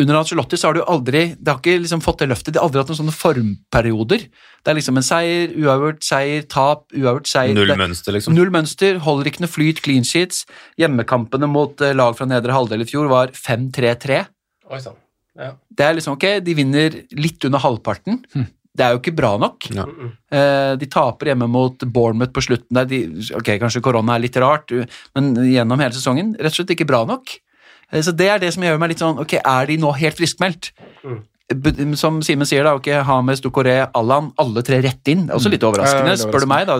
[0.00, 2.54] Under Ancelotti så har du aldri Det har ikke liksom fått det løftet.
[2.54, 4.22] De har aldri hatt noen sånne formperioder.
[4.64, 7.56] Det er liksom en seier, uavgjort, seier, tap, uavgjort, seier.
[7.56, 8.36] Null mønster, liksom.
[8.36, 10.46] Null mønster, holder ikke noe flyt, clean sheets.
[10.80, 14.22] Hjemmekampene mot eh, lag fra nedre halvdel i fjor var 5-3-3.
[14.74, 14.98] Oi sann.
[15.38, 15.52] Ja.
[15.70, 18.20] Det er liksom ok, de vinner litt under halvparten.
[18.74, 19.66] Det er jo ikke bra nok.
[19.74, 19.84] Ja.
[20.34, 22.86] Eh, De taper hjemme mot Bournemouth på slutten der.
[22.90, 23.00] De,
[23.38, 24.70] ok, kanskje korona er litt rart,
[25.14, 27.36] men gjennom hele sesongen rett og slett ikke bra nok.
[27.92, 30.18] Eh, Så det er det som gjør meg litt sånn Ok, er de nå helt
[30.18, 30.72] friskmeldt?
[31.04, 31.22] Mm
[32.00, 35.26] Som Simen sier, da, ok, Hames, Ducoré, Allan, alle tre rett inn.
[35.26, 36.66] Det er Også litt overraskende, er spør du meg.
[36.66, 36.78] da.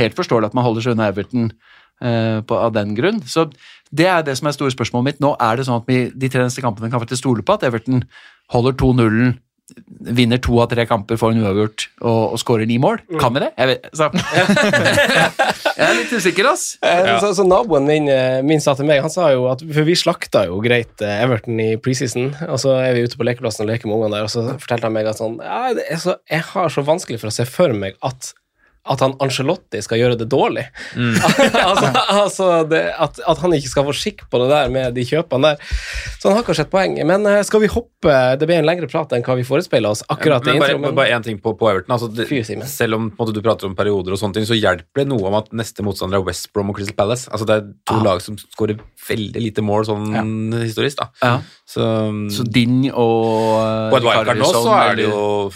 [0.00, 1.52] Helt forståelig at man holder seg unna Everton
[2.02, 3.20] eh, på, av den grunn.
[3.22, 3.46] Så
[3.92, 5.22] det er det som er store spørsmålet mitt.
[5.22, 7.66] Nå er det sånn at vi de tre neste kampene kan faktisk stole på at
[7.68, 8.04] Everton
[8.52, 9.34] holder 2-0,
[10.12, 12.98] vinner to av tre kamper, får en uavgjort og, og skårer ni mål.
[13.20, 13.52] Kan vi det?
[13.56, 14.08] Jeg, vet, så.
[15.78, 16.66] jeg er litt usikker, ass.
[16.82, 17.16] Ja.
[17.22, 19.96] Så, så naboen min, eh, min sa til meg Han sa jo at For vi
[19.96, 23.72] slakta jo greit eh, Everton i preseason, og så er vi ute på lekeplassen og
[23.72, 26.18] leker med ungene der, og så fortalte han meg at sånn ja, det er så,
[26.32, 28.32] Jeg har så vanskelig for å se for meg at
[28.82, 30.64] at han Angelotti skal gjøre det dårlig.
[30.96, 35.04] altså, altså det, at, at han ikke skal få skikk på det der med de
[35.06, 35.74] kjøpene der.
[36.18, 36.96] Så han har kanskje et poeng.
[37.06, 40.02] Men eh, skal vi hoppe Det blir en lengre prat enn hva vi forespeila oss
[40.10, 40.82] akkurat i men bare, intro.
[40.86, 41.94] Men, bare én ting på, på Everton.
[41.94, 44.48] Altså, det, Fyr, selv om på en måte, du prater om perioder, og sånne ting,
[44.48, 47.30] så hjelper det noe om at neste motstander er West Brom og Crystal Palace.
[47.30, 48.04] Altså, det er to Ah.
[48.06, 50.98] lag som skårer veldig lite mål sånn historisk.
[50.98, 51.08] da.
[51.22, 51.32] Ja.
[51.68, 51.86] Så,
[52.34, 55.52] Så din og uh, på et wildcard nå så er det jo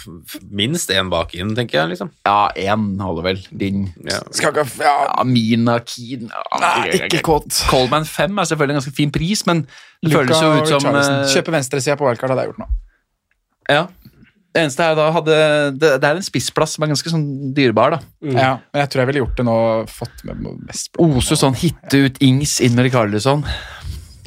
[0.49, 1.91] minst én bak inn, tenker jeg.
[1.95, 2.11] liksom.
[2.25, 3.39] Ja, én holder vel.
[3.51, 3.87] Din.
[4.05, 4.19] Ja.
[4.35, 7.63] Skal ikke ja, Ja, Mina Keen ja, Nei, ikke kåt.
[7.71, 10.77] Coleman 5 er selvfølgelig en ganske fin pris, men det Luka føles jo ut som
[10.85, 11.21] Richarlison.
[11.23, 12.69] eh, Kjøpe venstresida på wildcard hadde jeg gjort nå.
[13.69, 13.87] Ja.
[14.55, 15.33] Det eneste er da hadde
[15.77, 17.99] Det, det er en spissplass som er ganske sånn dyrebar, da.
[18.25, 19.57] Ja, men jeg tror jeg ville gjort det nå.
[19.91, 23.43] Fått med mest Ose sånn hitte ut Ings inn med Rikarlison,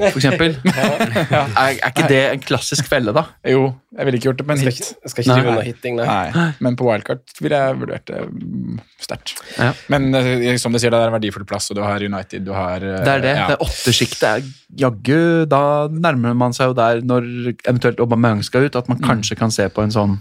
[0.08, 0.54] for eksempel.
[0.64, 3.26] er, er ikke det en klassisk felle, da?
[3.46, 4.88] Jo, jeg ville ikke gjort det på en skal, hit.
[4.94, 5.54] ikke- skal ikke Nei.
[5.56, 6.06] med hitting, nei.
[6.36, 9.34] Nei, men på wildcard ville jeg vurdert det mm, sterkt.
[9.58, 9.70] Ja.
[9.92, 12.52] Men eh, som du sier, det er en verdifull plass, og du har United, du
[12.56, 13.34] har eh, Det er det.
[13.36, 13.46] ja.
[13.52, 14.48] Det åttesjiktet er
[14.84, 17.26] jaggu Da nærmer man seg jo der, når
[17.68, 20.18] eventuelt Aubameyang skal ut, at man kanskje kan se på en sånn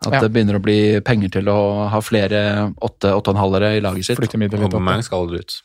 [0.00, 0.20] at Ja.
[0.24, 1.58] det begynner å bli penger til å
[1.92, 4.16] ha flere åtte, åtte og en halvere i laget sitt.
[4.16, 4.78] Flytte midler litt opp.
[4.78, 5.58] Aubameyang skal aldri ut.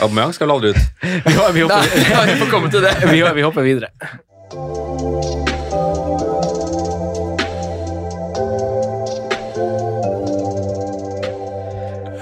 [0.00, 0.82] Aubameyang skal vel aldri ut?
[1.02, 2.94] Vi, vi, hopper, Nei, vi får komme til det.
[3.12, 3.90] Vi, vi hopper videre.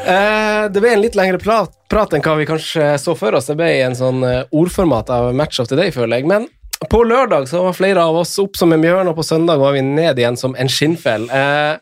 [0.02, 3.48] Eh, det ble en litt lengre prat, prat, enn hva vi kanskje så for oss.
[3.50, 6.28] Det ble en sånn eh, ordformat av Match of the Day, føler jeg.
[6.30, 6.48] Men
[6.90, 9.76] på lørdag så var flere av oss opp som en bjørn, og på søndag var
[9.76, 11.28] vi ned igjen som en skinnfell.
[11.30, 11.78] Eh,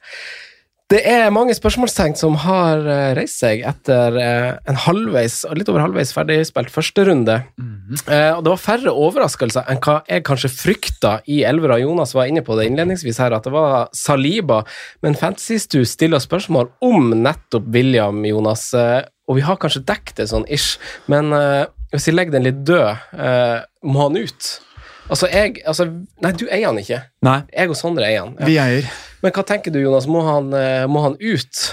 [0.91, 5.85] det er mange spørsmålstegn som har eh, reist seg etter eh, en halvveis, litt over
[5.85, 7.37] halvveis ferdigspilt førsterunde.
[8.11, 11.79] Eh, og det var færre overraskelser enn hva jeg kanskje frykta i elvera.
[11.79, 14.65] Jonas var inne på det innledningsvis her, at det var Saliba.
[15.07, 18.73] Men Fantasystu stiller spørsmål om nettopp William, Jonas.
[18.75, 20.81] Eh, og vi har kanskje dekket det sånn ish,
[21.11, 24.51] men eh, hvis vi legger den litt død, eh, må han ut?
[25.11, 25.87] Altså, jeg altså,
[26.23, 27.01] Nei, du eier han ikke.
[27.27, 27.39] Nei.
[27.55, 28.35] Jeg og Sondre eier han.
[28.39, 28.51] Ja.
[28.51, 28.91] Vi eier.
[29.23, 30.07] Men hva tenker du, Jonas?
[30.09, 31.65] Må han, eh, må han ut?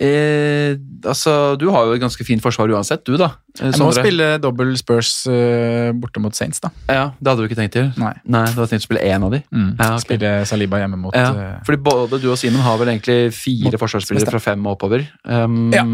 [0.00, 0.74] Eh,
[1.06, 3.28] altså, du har jo et ganske fint forsvar uansett, du, da.
[3.54, 3.70] Sondre.
[3.76, 6.70] Jeg må spille dobbel Spurs uh, borte mot Saints, da.
[6.88, 7.90] Ja, Det hadde du ikke tenkt til?
[8.00, 8.14] Nei.
[8.26, 9.42] Nei du hadde tenkt å spille én av de?
[9.54, 9.68] Mm.
[9.78, 10.02] Ja, okay.
[10.06, 13.78] Spille Saliba hjemme mot Ja, eh, fordi både du og Simen har vel egentlig fire
[13.78, 15.06] forsvarsspillere fra fem og oppover.
[15.28, 15.84] Um, Ja.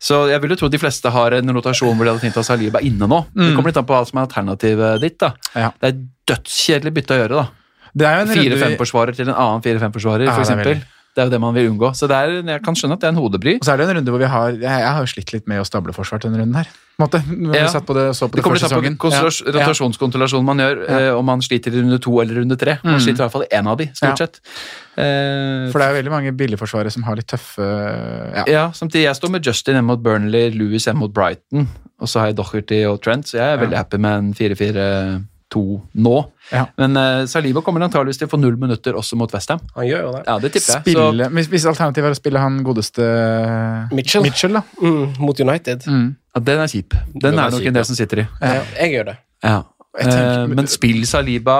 [0.00, 2.44] Så jeg vil jo tro de fleste har en rotasjon hvor de hadde tenkt å
[2.46, 3.24] ha Saliba inne nå.
[3.34, 3.56] Det Mm.
[3.58, 5.18] kommer litt an på hva som er alternativet ditt.
[5.18, 5.34] da.
[5.54, 5.72] Ja.
[5.82, 6.00] Det er
[6.32, 7.42] dødskjedelig bytte å gjøre.
[7.42, 7.48] da.
[7.96, 10.74] Det er jo en runde vi- 4-5-forsvarer til en annen 4-5-forsvarer, Ja, for
[11.16, 11.90] det er jo det man vil unngå.
[11.92, 13.56] Så er, jeg kan skjønne at det er en hodebry.
[13.58, 15.48] Og så er det en runde hvor vi har Jeg, jeg har jo slitt litt
[15.48, 16.68] med å stable forsvar til denne runden her.
[17.00, 17.18] Måte.
[17.26, 17.50] Ja.
[17.64, 19.10] det, så på Det det, kommer litt an på
[19.56, 20.98] rotasjonskonstellasjonen man gjør, Ja.
[21.08, 22.78] eh, om man sliter i runde to eller runde tre.
[22.84, 23.00] Man Mm.
[23.00, 24.26] sliter i hvert fall én av de, stort Ja.
[24.26, 24.40] sett.
[24.96, 28.70] Eh, For det er veldig mange billigforsvarere som har litt tøffe Ja.
[28.70, 31.66] Samtidig jeg står med Justin hjemme mot Burnley, Lewis hjemme mot Brighton,
[32.00, 34.34] og så har jeg Docherty og Trent, så jeg er veldig happy med en
[35.50, 36.16] 4-4-2 nå.
[36.52, 36.66] Ja.
[36.76, 39.60] Men uh, Saliba kommer antageligvis til å få null minutter også mot Westham.
[39.76, 40.22] Han gjør jo det.
[40.26, 40.94] Ja, det tipper jeg.
[40.96, 41.30] Så...
[41.36, 43.08] hvis, hvis alternativet er å spille han godeste
[43.94, 44.24] Mitchell.
[44.26, 44.62] Mitchell da.
[44.82, 45.86] Mm, mot United.
[45.90, 46.08] Mm.
[46.34, 46.94] Ja, den er kjip.
[47.14, 47.78] Den Den er er nok kjip, en ja.
[47.80, 48.26] del som sitter i.
[48.40, 49.18] Ja, jeg gjør det.
[49.46, 49.58] Ja.
[49.98, 51.58] Jeg tenker- Eh, men spill Saliba,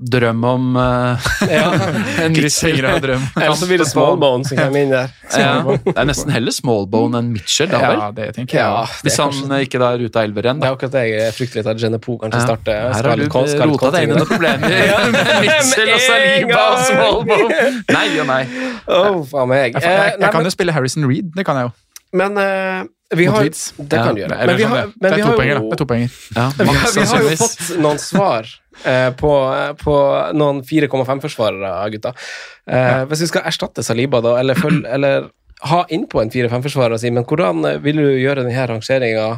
[0.00, 1.30] drøm om uh,
[2.24, 3.24] en Henger drøm.
[3.36, 5.10] Eller så blir det smallbone som kommer inn der.
[5.36, 8.00] Ja, det er nesten heller smallbone enn Mitchell, da vel?
[8.00, 8.64] Ja, det tenker jeg.
[8.64, 10.72] Ja, det Hvis han kanskje eh, ikke da er ute av elver igjen, Det er
[10.72, 10.78] da.
[10.78, 12.46] akkurat det jeg frykter litt at Genepo kanskje Ja.
[12.48, 12.80] starter.
[12.96, 14.76] Her har du rota deg inn i noen problemer.
[14.90, 15.02] Ja,
[15.44, 17.60] Mitchell og Saliba og smallbone.
[17.92, 18.42] Nei og nei.
[18.88, 19.76] Å, faen meg.
[19.76, 21.76] Jeg, jeg, jeg, jeg kan jo spille Harrison Reed, det kan jeg jo.
[22.16, 23.44] Men uh, vi har.
[23.76, 24.38] Det kan du gjøre.
[24.46, 24.86] Men vi har, ja.
[24.94, 25.50] men det vi er to har da.
[25.50, 26.16] jo Det er to poenger.
[26.36, 28.48] Ja, vi har, vi har jo fått noen svar
[28.86, 29.34] uh, på,
[29.82, 29.96] på
[30.38, 32.14] noen 4,5-forsvarere, gutta.
[32.70, 35.30] Eh, Hvis vi skal erstatte Saliba, da, eller, følge, eller
[35.70, 39.28] ha innpå en 4-5-forsvarer, si, men hvordan eh, vil du gjøre denne rangeringa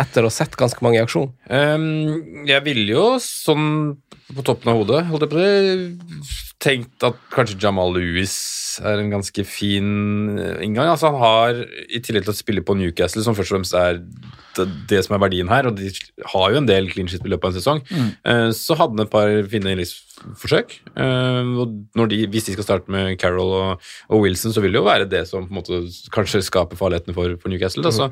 [0.00, 1.30] etter å ha sett ganske mange i aksjon?
[1.52, 3.68] Um, jeg ville jo sånn
[4.32, 6.32] på toppen av hodet holdt jeg på det,
[6.62, 8.32] tenkt at kanskje Jamal Lewis
[8.80, 10.92] er en ganske fin eh, inngang.
[10.92, 14.00] Altså Han har, i tillegg til å spille på Newcastle, som først og fremst er
[14.90, 15.90] det, som er verdien her, og de
[16.34, 18.08] har jo en del clean shit i løpet av en sesong, mm.
[18.56, 20.74] så hadde han et par fine innleggsforsøk.
[20.92, 24.74] Eh, og når de, hvis de skal starte med Carroll og, og Wilson, så vil
[24.74, 25.80] det jo være det som på en måte
[26.14, 27.84] kanskje skaper farlighetene for, for Newcastle.
[27.86, 27.92] Da.
[27.94, 28.10] Så,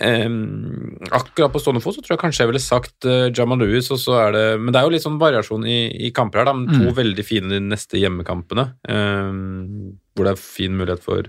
[0.00, 3.90] um, akkurat på stående fot så tror jeg kanskje jeg ville sagt uh, Jamal Lewis,
[3.94, 6.50] og så er det Men det er jo litt sånn variasjon i, i kamper her,
[6.50, 6.56] da.
[6.58, 11.28] Men to veldig fine de neste hjemmekampene, um, hvor det er fin mulighet for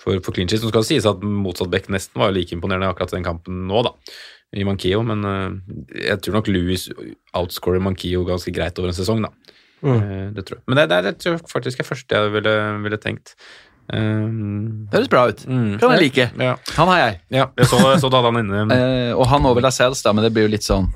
[0.00, 0.62] for, for clean sheet.
[0.64, 3.82] Så skal det sies at motsatt back nesten var like imponerende akkurat den kampen nå,
[3.86, 3.94] da,
[4.56, 5.02] i Mankio.
[5.06, 5.48] Men eh,
[6.08, 6.88] jeg tror nok Louis
[7.36, 9.32] outscorer Mankio ganske greit over en sesong, da.
[9.80, 10.64] Eh, det tror jeg.
[10.68, 12.54] Men det, det, det tror jeg faktisk er første jeg ville,
[12.86, 13.36] ville tenkt.
[13.90, 15.40] Um, Det høres bra ut.
[15.50, 15.70] Mm.
[15.82, 16.26] Kan jeg like.
[16.38, 17.14] Ja, Han har jeg.
[17.34, 18.60] ja jeg så, jeg så da hadde han inne.
[18.70, 20.86] uh, og han over Lascelles, da, men det blir jo litt sånn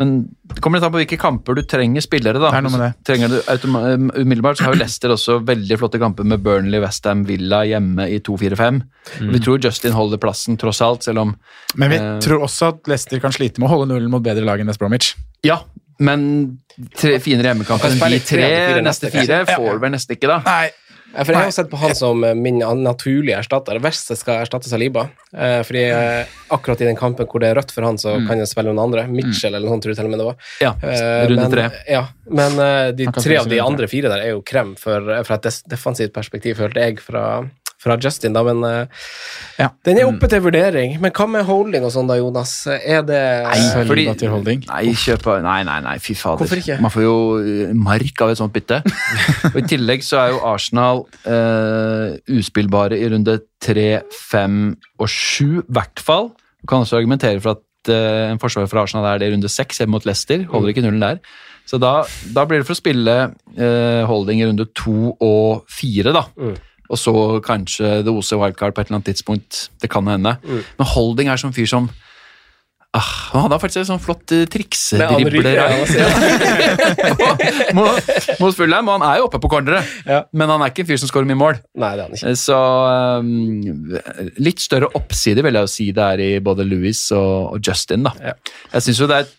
[0.00, 0.12] Men
[0.48, 2.40] det kommer litt an på hvilke kamper du trenger spillere.
[2.40, 2.48] da.
[2.50, 2.90] Det er noe med det.
[3.04, 7.26] Trenger du um, Umiddelbart så har jo Leicester også veldig flotte kamper med Burnley, Westham,
[7.28, 8.80] Villa hjemme i 2-4-5.
[9.28, 11.36] Vi tror Justin holder plassen, tross alt, selv om
[11.76, 12.18] Men vi Eh.
[12.24, 14.80] tror også at Leicester kan slite med å holde nullen mot bedre lag enn West
[14.80, 15.12] Bromwich.
[15.44, 15.60] Ja,
[16.00, 16.58] men
[16.96, 20.40] tre, finere hjemmekamper enn de tre neste fire får du vel nesten ikke, da.
[20.48, 20.70] Nei,
[21.10, 23.80] for jeg har sett på han som eh, min naturlige erstatter.
[23.82, 25.08] Hvis jeg skal erstatte Saliba.
[25.34, 28.40] Eh, fordi eh, akkurat i den kampen hvor det er rødt for han, så kan
[28.40, 29.06] jeg spille noen andre.
[29.10, 30.50] Mitchell eller noe sånt, tror jeg til og med det var.
[30.62, 30.74] Ja,
[31.30, 31.66] runde men, tre.
[31.90, 32.60] Ja, men
[32.98, 36.58] de tre av de andre fire der er jo krem for, fra et defensivt perspektiv,
[36.60, 37.24] følte jeg, fra,
[37.80, 39.04] fra Justin, da, men eh,
[39.58, 39.70] Ja.
[39.88, 40.98] den er oppe til vurdering.
[41.00, 42.52] Men hva med holding og sånn da, Jonas?
[42.68, 43.56] Er det Nei,
[43.88, 44.04] fordi-.
[44.68, 46.42] Nei, kjøper, Nei, nei, nei, fy fader.
[46.44, 46.76] Hvorfor ikke?
[46.84, 48.82] Man får jo eh, mark av et sånt bytte.
[49.52, 53.88] og I tillegg så er jo Arsenal eh, uspillbare i runde tre,
[54.28, 54.62] fem
[55.00, 56.30] og sju, i hvert fall.
[56.60, 59.48] Du kan også argumentere for at eh, en forsvarer for Arsenal er det i runde
[59.52, 60.44] seks hjemme mot Leicester.
[60.52, 61.22] Holder ikke nullen der.
[61.68, 62.00] Så da,
[62.34, 63.14] da blir det for å spille
[63.56, 66.24] eh, holding i runde to og fire, da.
[66.90, 67.12] Og så
[67.46, 69.68] kanskje det oser wildcard på et eller annet tidspunkt.
[69.80, 70.36] Det kan hende.
[70.42, 71.90] Men holding er sånn fyr som
[72.90, 75.66] Ah, han hadde faktisk en sånn flott triksedribler ja,
[77.76, 80.24] mot, Fulham, og han er jo oppe på corneret, Ja.
[80.34, 81.60] men han er ikke en fyr som skårer mye mål.
[81.78, 82.32] Nei, det er han ikke.
[82.40, 82.58] Så
[83.22, 83.94] um,
[84.42, 88.08] litt større oppside vil jeg jo si det er i både Louis og, og Justin.
[88.08, 88.14] da.
[88.32, 88.34] Ja.
[88.74, 89.36] Jeg syns det er et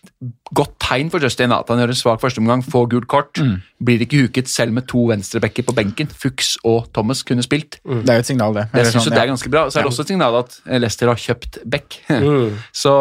[0.54, 3.40] godt tegn for Justin at han gjør en svak førsteomgang, får gult kort.
[3.82, 6.08] Blir ikke huket selv med to venstrebacker på benken.
[6.08, 7.80] Fuchs og Thomas kunne spilt.
[7.84, 8.68] Det er jo et signal, det.
[8.74, 9.66] Jeg synes sånn, det er ganske bra.
[9.70, 11.98] Så er det også et signal at Leicester har kjøpt back.
[12.08, 12.58] Mm.
[12.84, 12.96] Så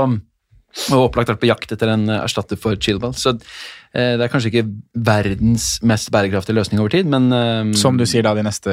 [0.91, 3.13] og opplagt vært på jakt etter en eh, erstatter for Chilwell.
[3.17, 4.65] Så eh, det er kanskje ikke
[5.07, 8.71] verdens mest bærekraftige løsning over tid, men eh, Som du sier da, de neste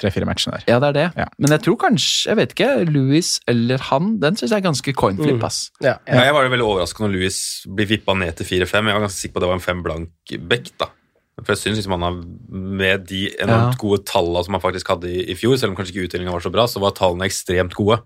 [0.00, 0.68] tre-fire matchene der.
[0.70, 1.08] Ja, det er det.
[1.24, 1.28] Ja.
[1.40, 4.96] Men jeg tror kanskje, jeg vet ikke, Louis eller han, den syns jeg er ganske
[4.96, 5.66] coinflip, ass.
[5.80, 7.42] Ja, Ja, jeg var jo veldig overrasket når Louis
[7.76, 8.88] blir vippa ned til 4-5.
[8.90, 10.72] Jeg var ganske sikker på at det var en fem blank bekk.
[10.80, 10.92] da.
[11.40, 12.16] For jeg synes liksom han har,
[12.50, 15.96] Med de enormt gode tallene som han faktisk hadde i, i fjor, selv om kanskje
[15.96, 18.00] ikke utdelinga var så bra, så var tallene ekstremt gode.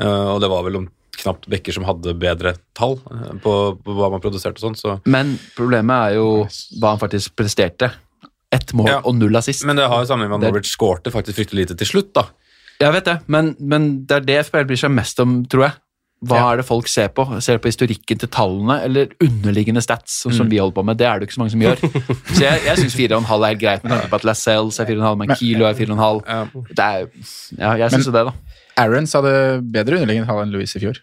[0.00, 0.88] Uh, og det var vel om
[1.20, 3.54] knapt bekker som hadde bedre tall eh, på,
[3.84, 4.78] på hva man produserte og sånn.
[4.78, 4.98] Så.
[5.10, 6.28] Men problemet er jo
[6.80, 7.90] hva han faktisk presterte.
[8.52, 9.00] Ett mål Ja.
[9.06, 9.64] og null assist.
[9.64, 12.12] Men det har jo sammenheng med at Norwich skårte faktisk fryktelig lite til slutt.
[12.14, 12.24] da.
[12.80, 15.72] Jeg vet det, men, men det er det FPL bryr seg mest om, tror jeg.
[16.26, 16.48] Hva Ja.
[16.52, 17.24] er det folk ser på?
[17.40, 20.98] Ser på historikken til tallene eller underliggende stats, sånn som vi holder på med?
[21.00, 21.80] Det er det jo ikke så mange som gjør.
[22.36, 25.16] Så jeg, jeg syns 4,5 er helt greit med tanke på at Lascelles er 4,5,
[25.22, 26.74] men Kilo er 4,5.
[26.76, 27.06] Det er,
[27.56, 28.34] ja, jeg syns jo det, da.
[28.80, 29.32] Aarons hadde
[29.74, 31.00] bedre underliggende tall enn Louis i fjor.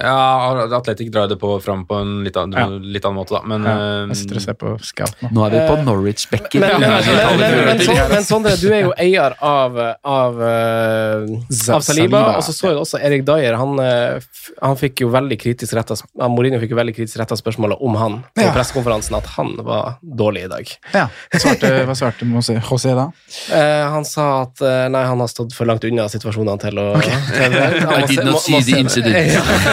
[0.00, 2.66] Ja, Atletic drar det på fram på en litt annen, Ja.
[2.66, 3.42] litt annen måte, da.
[3.46, 5.28] Men Ja, eh, jeg sitter og ser på Scout nå.
[5.30, 8.56] Nå er vi på Norwich Becker Men, men, Ja, men, men, men, Son- men Sondre,
[8.60, 13.24] du er jo eier av, av, eh, av Saliba, og så så jeg også Erik
[13.28, 13.54] Dyer.
[13.60, 14.18] Han, eh,
[14.62, 15.94] han fikk jo veldig kritisk retta
[16.28, 18.50] Mourinho fikk jo veldig kritisk retta spørsmålet om han på Ja.
[18.52, 20.66] pressekonferansen, at han var dårlig i dag.
[20.92, 21.06] Ja,
[21.38, 23.12] svarte, Hva svarte José da?
[23.52, 27.00] Eh, han sa at eh, nei, han har stått for langt unna situasjonene til å
[27.00, 28.60] til, han I må did se- not må- må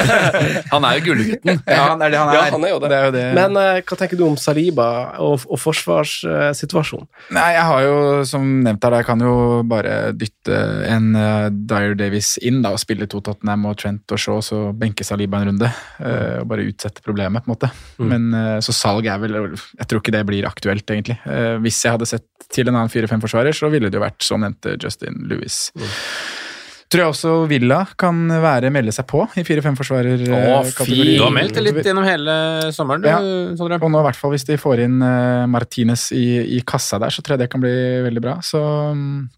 [0.74, 1.62] Han er jo gullgutten.
[1.68, 2.36] Ja, han er det han er.
[2.38, 2.90] Ja, han er jo det.
[2.92, 3.24] Det er jo det.
[3.38, 4.88] Men uh, hva tenker du om Saliba
[5.24, 7.08] og, og forsvarssituasjonen?
[7.36, 7.96] Nei, jeg har jo,
[8.28, 9.34] som nevnt her, jeg kan jo
[9.72, 10.58] bare dytte
[10.92, 14.62] en uh, Dyer Davies inn da, og spille to Tottenham og Trent og Shaw, så
[14.78, 15.72] benke Saliba en runde.
[16.00, 17.70] eh, og bare utsette problemet, på en måte.
[18.02, 21.18] Men eh, Så salg er vel Jeg tror ikke det blir aktuelt, egentlig.
[21.26, 24.42] Eh, hvis jeg hadde sett til en annen 4-5-forsvarer, så ville det jo vært, som
[24.44, 25.58] nevnte, Justin Louis.
[26.92, 30.26] Tror jeg også Villa kan være melde seg på i 4-5-forsvarer.
[30.28, 32.34] Du har meldt det litt gjennom hele
[32.76, 33.20] sommeren, du, Ja.
[33.56, 33.78] Sondre.
[33.80, 36.26] Og nå i hvert fall hvis de får inn uh, Martinez i,
[36.58, 37.72] i kassa der, så tror jeg det kan bli
[38.10, 38.34] veldig bra.
[38.44, 38.60] Så
[38.92, 39.30] um,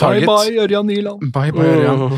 [0.00, 0.32] target.
[0.64, 1.28] Ørjan Nyland.
[1.34, 2.16] Bye, bye, Ørjan.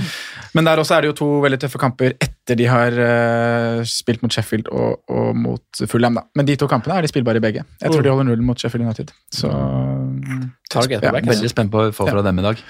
[0.54, 4.22] Men der også er det jo to veldig tøffe kamper etter de har uh, spilt
[4.22, 6.14] mot Sheffield og, og mot Fulham.
[6.20, 6.24] da.
[6.38, 7.66] Men de to kampene er de spillbare i begge.
[7.82, 9.10] Jeg tror de holder null mot Sheffield United.
[9.34, 11.14] Så um, Target ja.
[11.18, 12.64] Veldig spent på å få fra dem i dag.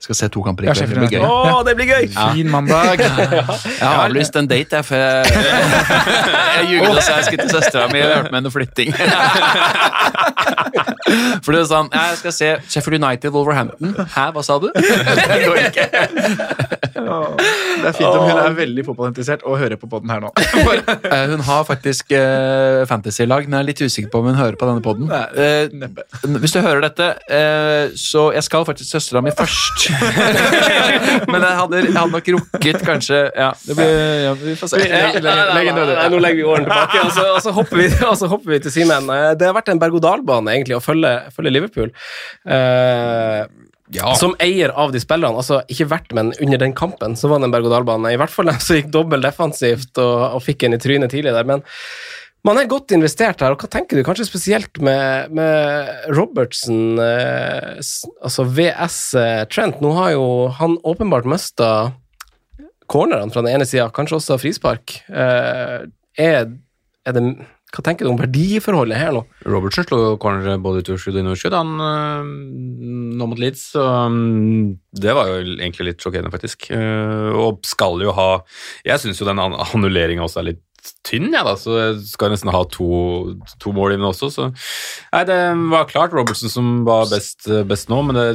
[0.00, 0.88] Skal se to kamper i Ja, kveld.
[0.88, 1.24] Det blir gøy.
[1.28, 2.06] Å, det blir gøy!
[2.14, 3.02] Fin mandag.
[3.80, 5.26] Jeg har avlyst en date, jeg, for jeg,
[6.70, 8.90] jeg så jeg skulle til søstera mi og hørte med henne flytting.
[11.44, 13.94] For det er sånn Jeg skal se Sheffield United Wolverhampton.
[14.14, 14.68] Hæ, hva sa du?
[14.76, 15.86] Det går ikke.
[17.00, 20.30] Det er fint om hun er veldig fotballinteressert og hører på podden her nå.
[20.36, 24.58] Eh, Hun har faktisk uh, fantasy-lag, men jeg er litt usikker på om hun hører
[24.60, 25.10] på denne poden.
[26.44, 29.89] hvis du hører dette, eh, så Jeg skal faktisk til søstera mi først.
[31.32, 33.94] men jeg hadde, jeg hadde nok rukket kanskje Ja, det blir,
[34.26, 34.82] ja vi får se.
[34.84, 38.16] Legg en nei, nå legger vi årene tilbake, og så, og så, hopper, vi, og
[38.20, 39.10] så hopper vi til Simen.
[39.14, 41.92] Eh, Det har vært en berg-og-dal-bane egentlig å følge, følge Liverpool.
[42.46, 43.42] Eh,
[44.20, 47.48] Som eier av de spillerne, altså ikke verdt, men under den kampen, så var det
[47.48, 48.12] en berg-og-dal-bane.
[48.14, 51.32] I hvert fall de som gikk dobbelt defensivt og, og fikk en i trynet tidlig
[51.34, 51.48] der.
[51.48, 51.64] men
[52.46, 54.04] man er godt investert her, og hva tenker du?
[54.06, 57.76] Kanskje spesielt med, med Robertsen, eh,
[58.24, 59.82] altså VS eh, Trent.
[59.84, 60.24] Nå har jo
[60.56, 61.70] han åpenbart mista
[62.90, 64.96] cornerne fra den ene sida, kanskje også frispark.
[65.12, 65.88] Eh,
[66.20, 66.52] er,
[67.06, 67.24] er det
[67.70, 69.20] Hva tenker du om verdiforholdet her nå?
[69.46, 72.32] Robertsen slo corner både i Ursud og inn Ursud han øh,
[73.20, 76.66] nå mot Leeds, så mm, det var jo egentlig litt sjokkerende, faktisk.
[76.74, 78.26] Eh, og skal jo ha
[78.88, 80.64] Jeg syns jo den an- annulleringa også er litt
[81.06, 82.90] tynn, jeg, da, så jeg skal nesten ha to,
[83.62, 85.38] to mål inn også, så Nei, det
[85.72, 88.28] var klart Robertson som var best, best nå, men det,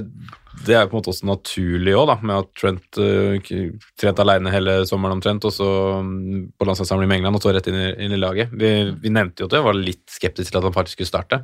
[0.65, 3.55] det er på en måte også naturlig òg, med at Trent uh,
[3.99, 5.69] trent alene hele sommeren omtrent, og så
[6.05, 8.53] mm, på landslagssamling med England, og så rett inn i, inn i laget.
[8.55, 8.71] Vi,
[9.01, 11.41] vi nevnte jo at jeg var litt skeptisk til at han faktisk skulle starte,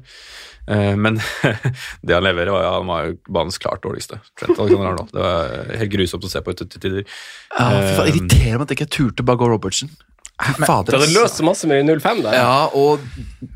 [0.70, 1.20] uh, men
[2.06, 4.22] det han leverer, var, ja, han var jo banens klart dårligste.
[4.40, 5.14] Trent Alexander Arnold.
[5.16, 7.04] Det var helt grusomt å se på til tider.
[7.58, 9.92] Ja, for faen, Eh, meg at jeg ikke turte bare gå Robertson.
[10.42, 12.38] Fader, Det løser løst så masse med 05 der.
[12.40, 13.00] Ja, og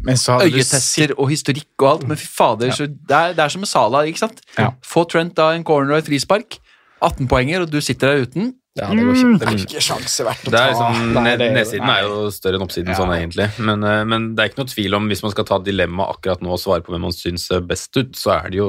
[0.06, 3.34] Men så hadde du øyetester og historikk og alt, men fy fader, så det, er,
[3.38, 4.42] det er som med Sala, ikke sant?
[4.58, 4.70] Ja.
[4.86, 6.60] Få Trent da en corner og et frispark,
[7.02, 8.54] 18 poenger, og du sitter der uten.
[8.76, 9.38] Ja, det går ikke.
[9.40, 10.90] Det er ikke sjanse verdt å Det er ta.
[10.92, 13.46] liksom, Nei, det nedsiden Nedsiden er jo større enn oppsiden, sånn egentlig.
[13.64, 16.44] Men, eh, men det er ikke noe tvil om, hvis man skal ta dilemmaet akkurat
[16.44, 18.68] nå og svare på hvem man syns ser best ut, så er det jo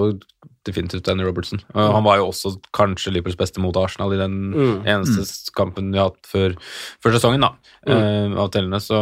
[0.67, 1.63] definitivt Danny Robertson.
[1.75, 4.85] Og Han var jo også kanskje Liverpools beste mot Arsenal i den Mm.
[4.85, 6.55] eneste kampen vi har hatt før,
[7.03, 7.55] før sesongen, da,
[7.89, 8.81] uh, av tellene.
[8.83, 9.01] Så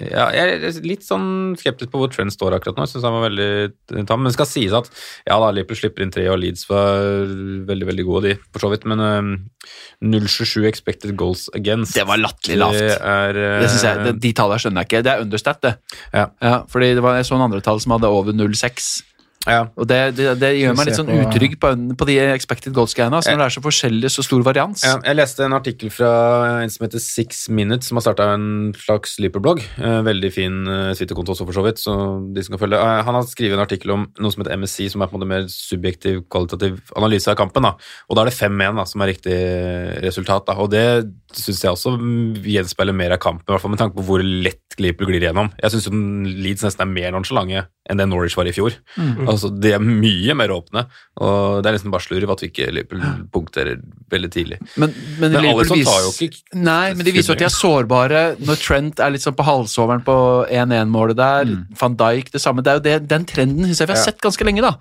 [0.00, 2.82] ja, jeg er litt sånn skeptisk på hvor Trent står akkurat nå.
[2.84, 4.20] Jeg synes han var veldig tam.
[4.20, 4.90] Men det skal sies at
[5.24, 6.98] ja da, Liverpool slipper inn tre, og Leeds var
[7.70, 8.84] veldig veldig gode, de, for så vidt.
[8.90, 9.30] Men eh,
[10.04, 11.94] 0,27 expected goals against.
[11.96, 12.80] Det var latterlig lavt.
[12.82, 15.04] Det er uh, Det synes jeg, det, De tallene skjønner jeg ikke.
[15.06, 15.74] Det er understat, det.
[16.12, 16.26] Ja.
[16.72, 18.90] fordi det var jeg så en andre tall som hadde over 0,6.
[19.46, 19.62] Ja.
[19.78, 21.70] Og det, det, det gjør meg litt sånn på- utrygg på,
[22.00, 23.16] på de expected goals-greiene.
[23.20, 24.82] Altså, når det er så forskjellig, så stor varians.
[24.86, 26.10] Ja, jeg leste en artikkel fra
[26.64, 29.62] en som heter Six Minutes, som har starta en slags Sleeper-blogg.
[29.78, 31.94] Eh, veldig fin uh, Twitter-konto også, for så vidt, så
[32.34, 32.80] de som kan følge.
[32.82, 35.22] Eh, han har skrevet en artikkel om noe som heter MSC, som er på en
[35.22, 37.64] måte mer subjektiv, kvalitativ analyse av kampen.
[37.70, 37.74] da.
[38.10, 39.38] Og da er det 5-1 som er riktig
[40.04, 40.46] resultat.
[40.50, 40.86] da, Og det
[41.36, 41.96] syns jeg også
[42.46, 45.48] gjenspeiler mer av kampen, i hvert fall med tanke på hvor lett Liverpool glir igjennom.
[45.62, 45.88] Jeg syns
[46.36, 48.74] Leeds nesten er mer nonchalante enn det Norwich var i fjor.
[49.36, 50.86] Altså, De er mye mer åpne,
[51.22, 53.78] og det er nesten bare slurv at vi ikke Liverpool punkterer
[54.12, 54.58] veldig tidlig.
[54.80, 57.46] Men, men, Men alle som tar jo ikke Nei, men de viser jo at de
[57.48, 60.16] er sårbare når Trent er litt sånn på halvsoveren på
[60.50, 61.52] 1-1-målet der.
[61.80, 62.64] Van Dijk det samme.
[62.64, 64.04] Det er jo det, den trenden synes jeg vi har Ja.
[64.10, 64.62] sett ganske lenge.
[64.62, 64.74] da.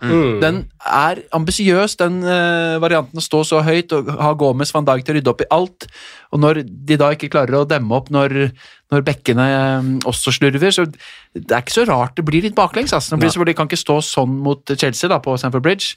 [0.44, 5.06] Den er ambisiøs, den uh, varianten å stå så høyt og ha Gomez Van Dijk
[5.06, 5.88] til å rydde opp i alt.
[6.36, 8.52] Og når de da ikke klarer å demme opp når,
[8.94, 12.94] når bekkene eh, også slurver, så det er ikke så rart det blir litt baklengs.
[12.94, 13.18] Altså.
[13.18, 15.96] Blir de kan ikke stå sånn mot Chelsea da, på Stamford Bridge,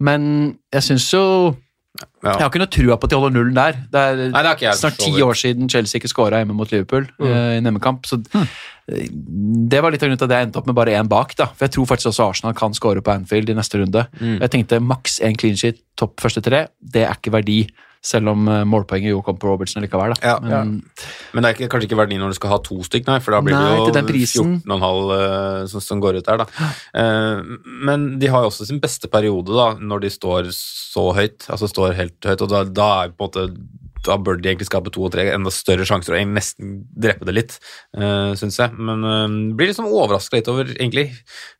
[0.00, 1.24] men jeg syns jo
[2.22, 2.30] Ja.
[2.38, 3.72] jeg har ikke noe trua på at de holder nullen der.
[3.92, 7.08] Det er, Nei, det er snart ti år siden Chelsea ikke skåra hjemme mot Liverpool
[7.18, 8.06] eh, i en hjemmekamp.
[8.08, 9.10] Så eh,
[9.68, 11.34] det var litt av grunnen til at jeg endte opp med bare én bak.
[11.36, 11.48] da.
[11.50, 14.06] For jeg tror faktisk også Arsenal kan skåre på Anfield i neste runde.
[14.22, 16.68] Jeg tenkte maks én clean sheet, topp første tre.
[16.80, 17.58] Det er ikke verdi,
[18.00, 20.14] selv om eh, målpoenget jo kom på Robertson likevel.
[20.16, 20.32] da.
[20.32, 20.36] Ja.
[20.40, 20.78] Men,
[21.34, 23.36] Men det er ikke, kanskje ikke verdi når du skal ha to stykk, nei, for
[23.36, 26.70] da blir Nei, det jo 14,5 eh, som, som går ut der, da.
[26.96, 31.44] Uh, men de har jo også sin beste periode, da, når de står så høyt,
[31.52, 33.46] altså står helt høyt, og da, da er på en måte
[34.06, 37.36] da bør de egentlig skape to og tre enda større sjanser og nesten drepe det
[37.36, 37.56] litt,
[37.98, 38.74] uh, syns jeg.
[38.78, 39.26] Men uh,
[39.56, 41.10] blir liksom overraska litt over egentlig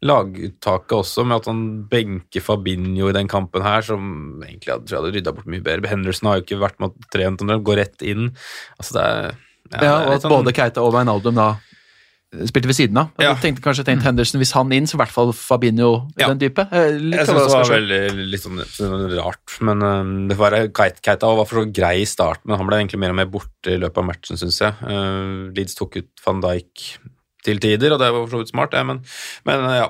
[0.06, 5.02] laguttaket også, med at han benker Fabinho i den kampen her, som egentlig hadde, tror
[5.02, 5.92] hadde rydda bort mye bedre.
[5.92, 8.30] Henderson har jo ikke vært med og trent, han går rett inn.
[8.80, 9.38] Altså det er
[9.70, 11.69] ja, er og at sånn- både Keita og Wijnaldum da eh,
[12.46, 13.08] spilte ved siden av.
[13.18, 13.32] Ja.
[13.32, 16.28] Jeg tenkte kanskje tenkt Henderson hvis han inn, så i hvert fall Fabinho i Ja.
[16.30, 16.62] den dype.
[16.70, 20.46] Eh, Litt Jeg synes det var veldig litt sånn, sånn rart, men um, det får
[20.50, 23.18] være Keita Keita var for så grei i starten, men han ble egentlig mer og
[23.18, 24.74] mer borte i løpet av matchen, syns jeg.
[24.84, 26.86] Uh, Leeds tok ut van Dijk
[27.42, 29.02] til tider, og det var for så vidt smart, det, men,
[29.48, 29.88] men uh, ja.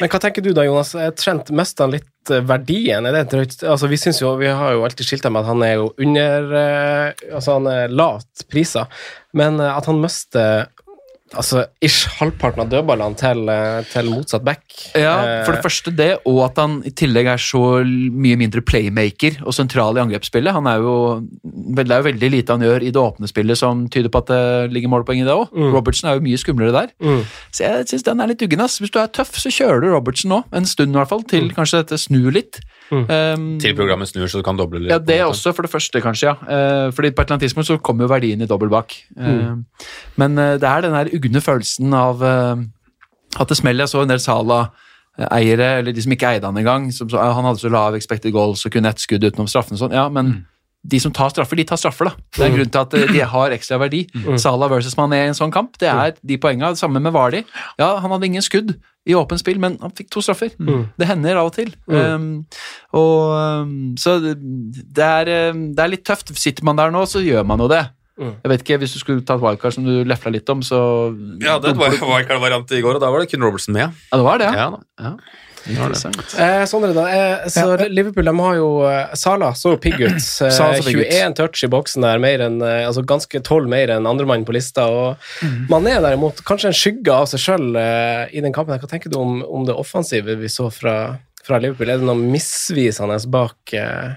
[0.00, 0.90] Men hva tenker du da, Jonas?
[1.16, 3.06] Trent mista litt eh, verdien?
[3.06, 3.54] Er det drøyt?
[3.62, 6.50] Altså, vi, synes jo, vi har jo alltid skilta med at han er jo under
[6.58, 8.90] eh, Altså, han er lavt priser,
[9.32, 10.66] men eh, at han mister
[11.36, 14.62] altså, ish halvparten av dødballene til, eh, til motsatt back
[14.96, 18.62] Ja, Eh, for det første det, og at han i tillegg er så mye mindre
[18.62, 20.52] playmaker og sentral i angrepsspillet.
[20.52, 20.94] Han er jo,
[21.44, 24.26] det er jo veldig lite han gjør i det åpne spillet som tyder på at
[24.32, 25.52] det ligger målpoeng i det òg.
[25.74, 26.90] Robertson er jo mye skumlere der.
[27.02, 27.22] Mm.
[27.52, 28.60] Så jeg syns den er litt uggen.
[28.60, 28.78] ass.
[28.80, 31.50] Hvis du er tøff, så kjører du Robertson nå, en stund i hvert fall, til
[31.54, 32.60] kanskje dette snur litt.
[32.90, 34.90] Um, Til programmet snur, så du kan doble litt.
[34.90, 36.34] ja, det også, for det første, kanskje, ja.
[36.50, 38.96] Eh, fordi på et eller annet tidspunkt så kommer jo verdien i dobbel bak.
[39.16, 39.54] Eh,
[40.18, 42.62] Men eh, det er den der ugne følelsen av eh,
[43.38, 43.86] at det smeller.
[43.86, 47.62] Jeg så en del Sala-eiere, eller de som ikke eide han engang, som han hadde
[47.62, 49.96] så lav expected goals og kun ett skudd utenom straffen og sånn.
[49.96, 50.40] Ja, men
[50.80, 52.28] de som tar straffer, de tar straffer, da.
[52.36, 54.06] Det er grunnen til at eh, de har ekstra verdi.
[54.42, 56.72] Sala versus Mané i en sånn kamp, det er de poenga.
[56.78, 57.42] Samme med Vardy.
[57.80, 58.74] Ja, han hadde ingen skudd
[59.08, 60.52] i åpent spill, men han fikk to straffer.
[60.96, 61.72] Det hender av og til.
[61.88, 62.44] Um,
[62.96, 63.30] og,
[63.64, 66.32] um, så det er, um, det er litt tøft.
[66.36, 67.82] Sitter man der nå, så gjør man jo det.
[68.20, 70.80] Jeg vet ikke, Hvis du skulle tatt wildcard, som du lefla litt om, så
[71.42, 73.94] Ja, det var wildcard-variant i går, og da var det kun Robertson med.
[74.12, 74.68] Ja, det var det, ja.
[75.00, 75.14] Ja.
[75.68, 77.04] Eh, Sondre, da.
[77.12, 80.16] Eh, så Liverpool de har jo eh, Sala så pigg ut.
[80.16, 81.06] Eh, Salah så pigg ut.
[81.12, 84.54] 21 touch i boksen der, mer enn, eh, altså ganske 12 mer enn andremann på
[84.56, 84.86] lista.
[84.88, 88.80] og Mané derimot, kanskje en skygge av seg sjøl eh, i den kampen.
[88.80, 90.96] Hva tenker du om, om det offensive vi så fra,
[91.44, 91.92] fra Liverpool?
[91.92, 94.16] Er det noe misvisende bak, eh,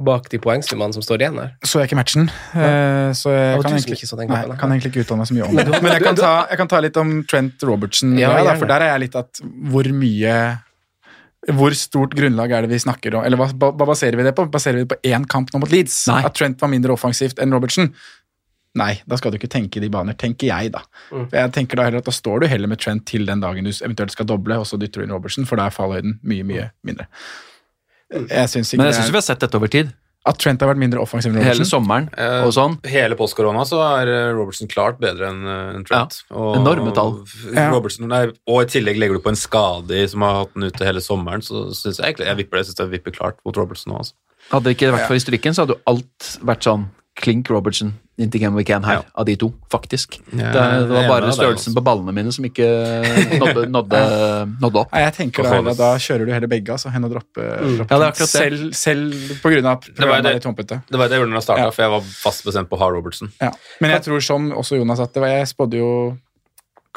[0.00, 1.52] bak de poengsummene som står igjen her?
[1.66, 3.12] Så jeg ikke matchen, ja.
[3.16, 5.60] så jeg kan egentlig, ikke så nei, kan egentlig ikke uttale meg så mye om
[5.60, 5.68] det.
[5.84, 8.70] Men jeg kan ta, jeg kan ta litt om Trent Robertson, Ja, ja, da, for
[8.70, 10.34] der er jeg litt at hvor mye
[11.56, 13.24] hvor stort grunnlag er det vi snakker om?
[13.24, 14.44] Eller hva, hva baserer vi det på?
[14.52, 16.02] Baserer vi det på én kamp nå mot Leeds?
[16.10, 16.20] Nei.
[16.28, 17.88] At Trent var mindre offensivt enn Robertson?
[18.78, 20.84] Nei, da skal du ikke tenke i de baner, tenker jeg, da.
[21.10, 21.24] Mm.
[21.32, 23.72] Jeg tenker Da heller at da står du heller med Trent til den dagen du
[23.72, 26.68] eventuelt skal doble, og så dytter du inn Robertson, for da er fallhøyden mye, mye
[26.86, 27.08] mindre.
[28.10, 29.92] Jeg syns ikke Men jeg syns vi har sett dette over tid.
[30.28, 32.74] At Trent har vært mindre offensiv enn hele sommeren Eh, og sånn.
[32.84, 36.18] Hele postkorona så er eh, Robertson klart bedre enn en Trent.
[36.18, 36.18] Trent.
[36.36, 37.14] Og- enorme tall.
[37.72, 40.84] Robertson, nei, og i tillegg legger du på en skade som har hatt den ute
[40.84, 42.66] hele sommeren, så syns jeg egentlig jeg vipper det.
[42.66, 44.02] Jeg synes jeg vipper klart mot Robertson nå.
[44.02, 44.12] Altså.
[44.50, 46.88] Hadde det ikke vært for historikken, så hadde jo alt vært sånn
[47.20, 47.94] Klink Robertson
[48.56, 49.02] We Can her, Ja.
[49.14, 50.18] av de to, faktisk.
[50.32, 51.74] Ja, det, det var bare størrelsen altså.
[51.78, 52.66] på ballene mine som ikke
[53.40, 54.00] nådde, nådde,
[54.60, 54.92] nådde opp.
[54.92, 57.40] Nei, jeg tenker da, da kjører du heller begge, altså, Hen og droppe,
[57.78, 60.82] droppe Ja, det akkurat selv, selv på grunn av var programmet det- er humpete.
[60.90, 61.70] Det var det jeg gjorde når jeg starta, Ja.
[61.70, 63.32] for jeg var fast bestemt på Har ha Robertson.
[63.40, 63.50] Ja.
[63.80, 66.16] Men jeg tror som også Jonas at det var, jeg spådde jo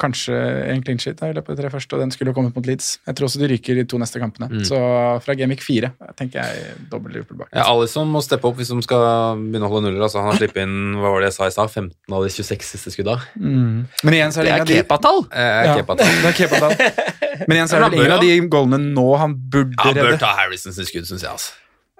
[0.00, 0.34] kanskje
[0.72, 2.56] en clean sheet da, i løpet av de tre første, og den skulle jo kommet
[2.56, 2.98] mot Leeds.
[3.06, 4.48] Jeg tror også de ryker de to neste kampene.
[4.50, 4.64] Mm.
[4.66, 4.78] Så
[5.22, 7.52] fra Gamic 4 tenker jeg dobbel Liverpool bak.
[7.54, 9.04] Ja, Alison må steppe opp hvis de skal
[9.38, 10.02] begynne å holde nuller.
[10.08, 12.34] Altså, han har sluppet inn hva var det jeg sa i stad, 15 av de
[12.34, 13.16] 26 siste skudda.
[13.38, 13.84] Mm.
[14.02, 15.22] Men igjen så er Det det, er de Kepa-tall!
[15.30, 16.74] Eh, Ja, Kepa, det er Kepa-tall.
[17.48, 20.20] Men igjen så er det ingen av de goalene nå han burde Han bør redde.
[20.22, 21.30] ta Harrisons skudd, syns jeg.
[21.30, 21.52] altså.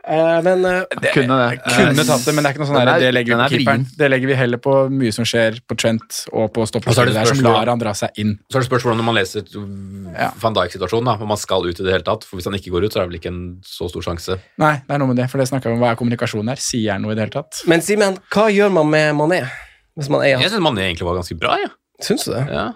[0.07, 1.61] Eh, men det, Kunne det.
[1.64, 3.52] Kunne tatt det, men det er ikke noe sånn er- det legger vi på er
[3.55, 3.84] keeperen.
[3.96, 7.40] Det legger vi heller på mye som skjer på Trent og på er der, som
[7.40, 8.38] lar han dra seg inn.
[8.52, 10.30] Så er det spørsmål når man leser Ja.
[10.42, 12.24] van Dijk-situasjonen, om man skal ut i det hele tatt.
[12.24, 14.38] For hvis han ikke går ut, så er det vel ikke en så stor sjanse.
[14.59, 16.57] Nei, det er noe med det, for det snakker vi om hva er kommunikasjonen her.
[16.57, 17.62] Sier han noe i det hele tatt?
[17.66, 19.48] men Simen, hva gjør man med Mané?
[19.96, 20.50] Hvis man eier Jeg han?
[20.50, 21.70] syns Mané egentlig var ganske bra, jeg.
[22.02, 22.46] Syns du det?
[22.52, 22.72] Ja.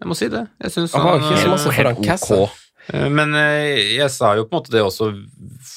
[0.00, 0.48] Jeg må si det.
[0.62, 2.34] Jeg syns Han var ikke så eh, masse foran Kessa.
[2.34, 2.48] Eh,
[2.90, 5.12] Men eh, jeg sa jo på en måte det også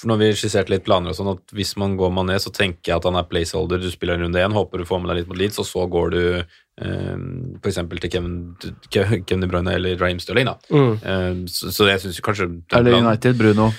[0.10, 2.98] når vi skisserte litt planer og sånn, at hvis man går Mané, så tenker jeg
[2.98, 3.82] at han er placeholder.
[3.82, 5.86] Du spiller en runde én, håper du får med deg litt mot Leeds, og så
[5.92, 7.14] går du eh,
[7.62, 7.82] f.eks.
[7.94, 8.40] til Kevin,
[8.90, 10.50] Kevin De Bruyne eller Raheem Sterling.
[10.50, 10.58] Da.
[10.74, 10.96] Mm.
[10.98, 13.70] Eh, så, så jeg syns kanskje Eller United, Bruno.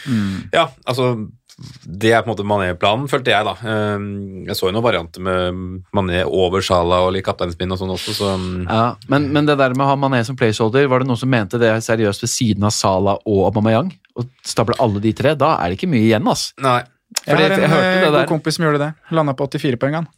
[0.55, 1.16] Ja, altså
[1.57, 3.55] det er på en måte Mané-planen, følte jeg, da.
[3.65, 4.03] Eh,
[4.51, 5.61] Jeg så jo noen varianter med
[5.97, 9.57] Mané over Salah og litt kapteinspinn og sånn også, så mm, Ja, men, men det
[9.57, 12.33] der med å ha Mané som placeholder, var det noen som mente det seriøst ved
[12.33, 13.89] siden av Salah og Aubameyang?
[14.21, 15.33] Og stable alle de tre?
[15.39, 16.51] Da er det ikke mye igjen, ass.
[16.61, 16.83] Nei.
[17.17, 18.93] Jeg Fordi har en jeg hørte eh, god kompis som gjorde det.
[19.17, 20.09] Landa på 84 poeng, han.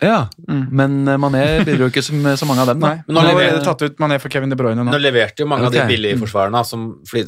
[0.00, 0.66] Ja, Mm.
[0.72, 2.78] Men eh, Mané bidro ikke som så mange av dem.
[2.80, 4.92] Nei, Men nå har leverer- allerede tatt ut Mané for Kevin De Bruyne nå.
[4.92, 7.26] Nå leverte jo mange av de billige forsvarerne, som, fordi,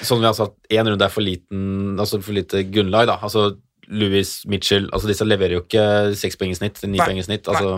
[0.00, 3.18] sånn vi har sagt, én runde er for liten, altså for lite grunnlag, da.
[3.20, 3.56] Altså
[3.90, 7.44] Louis Mitchell, altså disse leverer jo ikke seks poeng i snitt, ni poeng i snitt,
[7.52, 7.74] altså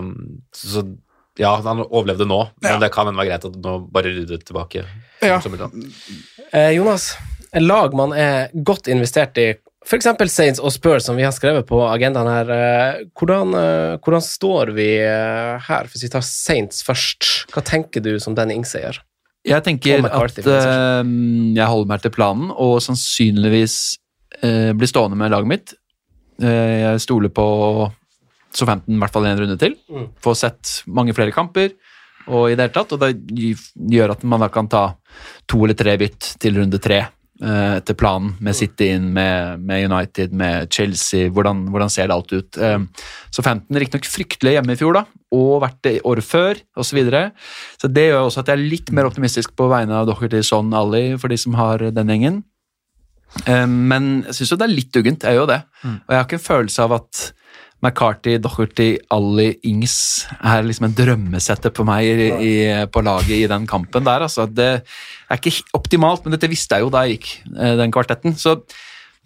[0.55, 0.85] så
[1.37, 2.79] ja, han overlevde nå, men Ja.
[2.79, 4.85] det kan hende være greit at nå bare rydde tilbake.
[5.21, 5.41] Ja.
[6.53, 7.15] Eh, Jonas,
[7.53, 9.51] en lag man er godt investert i,
[9.87, 10.07] f.eks.
[10.31, 12.49] Saints og Spurs, som vi har skrevet på agendaen her.
[12.51, 17.47] eh, Hvordan, eh, hvordan står vi eh, her, hvis vi tar Saints først?
[17.53, 18.99] Hva tenker du som den Ings-eier?
[19.47, 21.03] Jeg tenker at uh,
[21.55, 23.77] jeg holder meg til planen, og sannsynligvis
[24.43, 25.73] uh, blir stående med laget mitt.
[26.41, 27.45] Uh, jeg stoler på
[28.51, 29.77] Southampton i hvert fall en runde til.
[29.87, 30.09] Mm.
[30.19, 31.77] Får sett mange flere kamper,
[32.27, 33.55] og i det hele tatt, og det
[33.95, 34.83] gjør at man da kan ta
[35.47, 37.05] to eller tre bytt til runde tre.
[37.43, 41.31] Eh, etter planen, med City inn, med, med United, med Chelsea.
[41.33, 42.59] Hvordan, hvordan ser det alt ut?
[42.59, 42.79] Eh,
[43.33, 45.05] så 15 riktignok fryktelig hjemme i fjor, da,
[45.37, 46.89] og vært det året før, osv.
[46.89, 47.23] Så, videre.
[47.81, 50.71] så det gjør også at jeg er litt mer optimistisk på vegne av Docherty, Son,
[50.77, 52.43] Ali, for de som har den gjengen.
[53.45, 55.61] Eh, men jeg syns jo det er litt uggent, jeg gjør jo det.
[55.83, 57.27] Og jeg har ikke en følelse av at
[57.85, 62.53] McCarthy, Docherty, Ali, Ings er liksom en drømmesette på meg i, i,
[62.89, 64.25] på laget i den kampen der.
[64.25, 67.93] Altså, det er ikke optimalt, men dette visste jeg jo da jeg gikk eh, den
[67.93, 68.33] kvartetten.
[68.39, 68.57] Så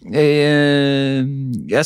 [0.02, 1.24] jeg,
[1.70, 1.84] jeg,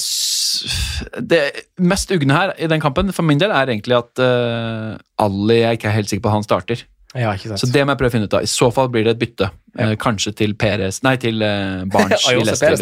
[1.20, 1.40] Det
[1.84, 5.68] mest ugne her i den kampen for min del er egentlig at uh, Ali Jeg
[5.68, 6.86] er ikke helt sikker på at han starter.
[7.12, 7.60] Ja, ikke sant.
[7.60, 8.44] Så det må jeg prøve å finne ut av.
[8.44, 9.50] I så fall blir det et bytte.
[9.76, 9.90] Ja.
[10.00, 12.80] kanskje til Peres Nei, til uh, Barents i Leicester.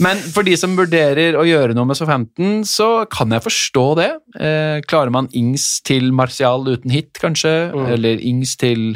[0.00, 4.10] Men for de som vurderer å gjøre noe med Southampton, så kan jeg forstå det.
[4.40, 7.52] Eh, klarer man Ings til Martial uten hit, kanskje?
[7.74, 7.90] Mm.
[7.96, 8.94] Eller Ings til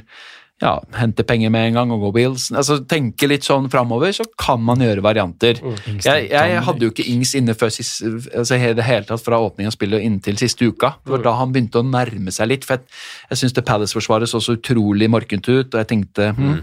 [0.63, 2.47] ja, hente penger med en gang og gå Wheels.
[2.55, 5.59] Altså, tenke litt sånn framover, så kan man gjøre varianter.
[6.05, 9.73] Jeg, jeg hadde jo ikke Ings inne før sist, altså, det hele tatt fra åpningen
[9.73, 10.95] av spillet og inntil siste uka.
[11.03, 12.65] Det var da han begynte å nærme seg litt.
[12.69, 12.87] For jeg,
[13.33, 16.57] jeg syns Palace-forsvaret så så utrolig morkent ut, og jeg tenkte hm,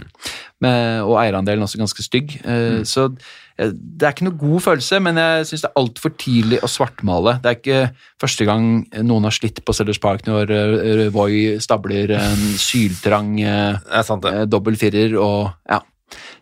[0.63, 2.39] med, Og eierandelen også ganske stygg.
[2.41, 6.13] Eh, Så eh, det er ikke noe god følelse, men jeg syns det er altfor
[6.17, 7.35] tidlig å svartmale.
[7.43, 7.81] Det er ikke
[8.23, 8.67] første gang
[9.05, 14.79] noen har slitt på Sellers Park når eh, Voi stabler en syltrang eh, eh, dobbel
[14.81, 15.81] firer og ja.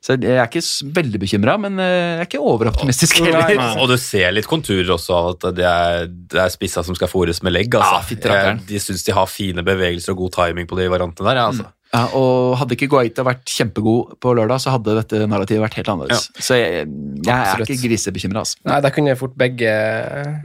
[0.02, 0.64] Så jeg er ikke
[0.96, 3.60] veldig bekymra, men eh, jeg er ikke overoptimistisk heller.
[3.84, 7.12] Og du ser litt konturer også av at det er, det er spissa som skal
[7.12, 7.76] fôres med legg.
[7.78, 8.16] Altså.
[8.24, 8.40] Ja.
[8.56, 11.42] Jeg- de syns de har fine bevegelser og god timing på de variantene der.
[11.44, 11.68] Ja, altså.
[11.90, 15.88] Ja, og Hadde ikke Guaita vært kjempegod på lørdag, så hadde dette narrativet vært helt
[15.90, 16.28] annerledes.
[16.38, 16.84] Så jeg,
[17.26, 18.44] jeg er ikke grisebekymra.
[18.44, 18.60] Altså.
[18.70, 19.72] Nei, der kunne jeg fort begge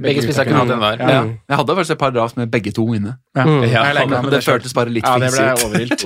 [0.01, 1.03] Begge spisser kunne hatt en hver.
[1.05, 1.11] Ja.
[1.19, 1.21] Ja.
[1.53, 3.17] Jeg hadde faktisk et par draft med begge to inne.
[3.37, 3.61] Ja, Mm.
[3.69, 6.05] Hadde, Men det føltes bare litt Ja, det ble ut.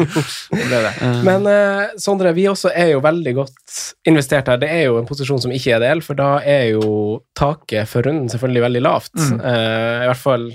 [0.70, 0.92] det det.
[1.26, 3.76] Men uh, Sondre, vi også er jo veldig godt
[4.08, 4.60] investert her.
[4.62, 8.06] Det er jo en posisjon som ikke er ideell, for da er jo taket for
[8.06, 9.12] runden selvfølgelig veldig lavt.
[9.18, 9.38] Mm.
[9.44, 10.48] Uh, I hvert fall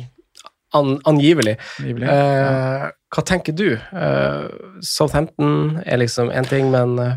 [0.75, 1.57] an, angivelig.
[1.79, 3.69] Angivelig, Eh, hva tenker du?
[3.95, 4.49] Uh,
[4.83, 7.13] Southampton er liksom én ting, men uh,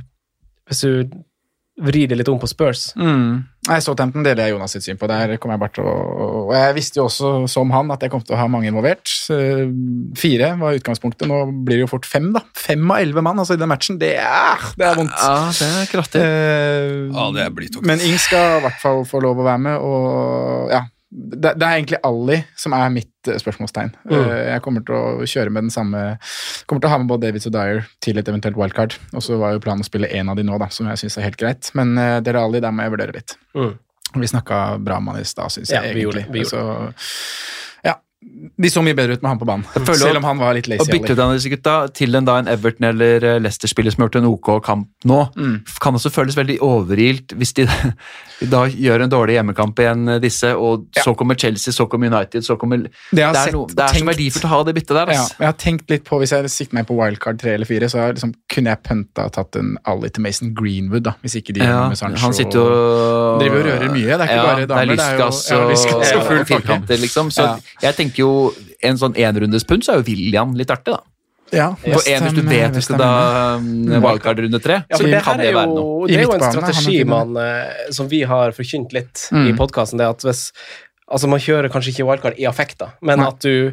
[0.71, 1.09] hvis du
[1.79, 3.45] vrir det litt om på Spurs Mm.
[3.69, 5.07] Nei, Southampton deler jeg Jonas sitt syn på.
[5.11, 5.93] Der kommer jeg bare til å
[6.49, 9.07] Og jeg visste jo også, som han, at jeg kom til å ha mange involvert.
[9.31, 9.69] Uh,
[10.19, 11.29] Fire var utgangspunktet.
[11.29, 12.41] Nå blir det jo fort fem, da.
[12.57, 13.99] Fem av elleve mann altså i den matchen.
[14.01, 15.15] Det er, det er vondt.
[15.21, 16.23] Ja, det er kraftig.
[16.25, 17.87] Eh, Ja, det blir tungt.
[17.87, 20.83] Men Ing skal i hvert fall få lov å være med, og ja.
[21.09, 23.95] Det, det er egentlig Ali som er mitt eh, spørsmålstegn.
[24.11, 24.27] Mm.
[24.51, 26.03] Jeg kommer til å kjøre med den samme
[26.69, 28.99] Kommer til å ha med både Davids og Dyer til et eventuelt wildcard.
[29.15, 31.17] Og så var jo planen å spille én av de nå, da, som jeg syns
[31.17, 31.71] er helt greit.
[31.79, 33.39] Men uh, Dele Ali, der må jeg vurdere litt.
[33.57, 33.73] Mm.
[34.21, 36.43] Vi snakka bra om han i stad, syns jeg Ja, vi gjorde egentlig.
[36.43, 37.09] vi gjorde så.
[38.59, 39.65] De så mye bedre ut med han på banen,
[39.99, 40.79] selv om han var litt lazy.
[40.83, 40.93] lazy.
[40.95, 44.09] bytte ut han disse gutta til en, da, en Everton eller eh, Leicester-spiller som har
[44.09, 45.61] gjort en OK kamp nå, Mm.
[45.81, 47.67] kan også føles veldig overilt hvis de
[48.53, 52.43] da gjør en dårlig hjemmekamp igjen, eh, disse, og så kommer Chelsea, så kommer United,
[52.47, 54.75] så kommer Det Det er, sett noe, det er tenkt, så verdifullt å ha det
[54.79, 55.13] byttet der.
[55.15, 57.89] Ja, jeg har tenkt litt på Hvis jeg sikter meg på wildcard tre eller fire,
[57.91, 61.15] så har jeg liksom, kunne jeg pønta og tatt en Ali til Mason Greenwood, da,
[61.23, 62.23] hvis ikke de Ja, med Sancho.
[62.27, 64.93] han sitter jo og Driver og rører mye, det er ikke bare damer, Det er
[64.95, 67.31] lystgass ja, og, og og firkanter, liksom.
[67.35, 67.57] Så Ja.
[67.83, 71.01] jeg tenker jo en sånn enrundespunt, så er jo William litt artig, da.
[71.51, 73.59] Ja, For en, hvis du vet du skal da
[74.05, 76.07] valgkart runde tre, Ja, så det kan det jo, være noe.
[76.11, 79.57] det er jo en strategi man, eh, som vi har forkynt litt i Mm.
[79.57, 80.01] podkasten.
[80.05, 80.53] At hvis
[81.11, 83.29] Altså, man kjører kanskje ikke wildcard i affekt, da, men Nei.
[83.29, 83.73] at du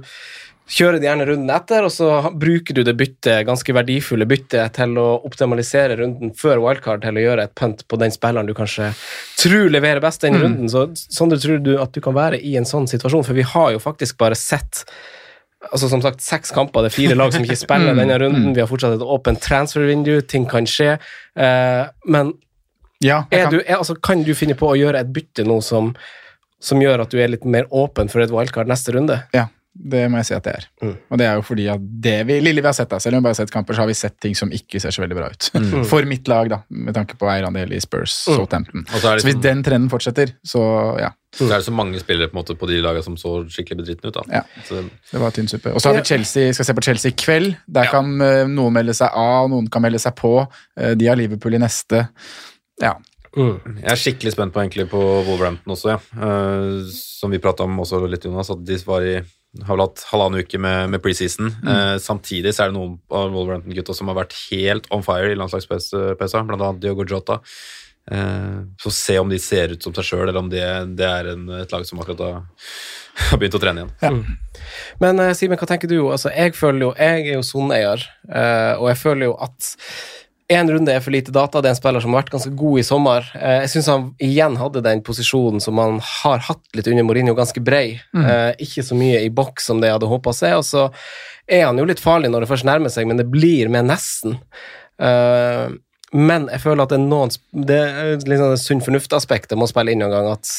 [0.67, 4.95] kjører de gjerne runden etter, og så bruker du det byttet, ganske verdifulle byttet til
[4.97, 8.87] å optimalisere runden før wildcard til å gjøre et punt på den spilleren du kanskje
[9.37, 10.41] tror leverer best den Mm.
[10.41, 10.95] runden.
[10.95, 13.23] Så du tror du at du kan være i en sånn situasjon?
[13.25, 14.85] For vi har jo faktisk bare sett
[15.73, 18.53] altså som sagt, seks kamper, det er fire lag som ikke spiller Mm, denne runden.
[18.53, 20.99] Vi har fortsatt et åpent transfer-vindu, ting kan skje.
[21.35, 22.33] Eh, men
[23.01, 25.93] Ja, kan, du, er, altså, kan du finne på å gjøre et bytte nå som,
[26.61, 29.23] som gjør at du er litt mer åpen for et wildcard neste runde?
[29.33, 30.65] ja, det må jeg si at det er.
[30.81, 30.93] Mm.
[31.11, 33.19] Og det er jo fordi at det vi, lille vi har sett, da, selv om
[33.19, 35.17] vi bare har sett kamper, så har vi sett ting som ikke ser så veldig
[35.17, 35.49] bra ut.
[35.91, 38.35] For mitt lag, da, med tanke på eierandel i Spurs, Mm.
[38.39, 38.85] Southampton.
[38.89, 40.63] Så Så hvis liksom- den trenden fortsetter, så
[40.99, 41.11] ja.
[41.35, 43.77] Så er det så mange spillere på, en måte, på de lagene som så skikkelig
[43.83, 44.13] bedritne ut.
[44.13, 44.21] da.
[44.31, 44.41] Ja.
[44.63, 45.73] Så, Det var tynn suppe.
[45.75, 47.57] Og så har vi Chelsea, skal se på Chelsea i kveld.
[47.67, 47.91] Der Ja.
[47.91, 50.47] kan uh, noen melde seg av, noen kan melde seg på.
[50.79, 52.07] Uh, de har Liverpool i neste.
[52.81, 52.93] Ja.
[53.35, 53.59] Mm.
[53.83, 55.99] jeg er skikkelig spent på egentlig på Wolverhampton også, ja.
[56.23, 59.17] uh, som vi prata om også litt, Jonas, at de var i
[59.63, 61.47] har vel hatt halvannen uke med, med preseason.
[61.63, 65.39] Eh, samtidig så er det noen av Wolverhampton-gutta som har vært helt on fire i
[65.39, 67.39] landslagspausa, blant annet Diogo Jota.
[68.11, 70.65] Eh, så se om de ser ut som seg sjøl, eller om det,
[70.97, 72.43] det er en, et lag som akkurat har,
[73.31, 74.19] har begynt å trene igjen.
[75.01, 76.01] Men eh, Simen, hva tenker du?
[76.03, 79.71] Altså, jeg føler jo, jeg er jo soneeier, eh, og jeg føler jo at
[80.51, 81.61] én runde er for lite data.
[81.61, 83.29] Det er en spiller som har vært ganske god i sommer.
[83.39, 87.33] Eh, jeg syns han igjen hadde den posisjonen som han har hatt litt under Mourinho,
[87.37, 87.99] ganske brei.
[88.13, 88.27] Mm.
[88.61, 90.51] ikke så mye i boks som det jeg hadde håpa å se.
[90.57, 90.89] Og så
[91.47, 94.39] er han jo litt farlig når det først nærmer seg, men det blir med nesten.
[95.01, 95.67] Eh,
[96.15, 99.91] men jeg føler at det er noen Det er liksom det sunn fornuft-aspektet må spille
[99.91, 100.29] inn noen gang.
[100.37, 100.51] At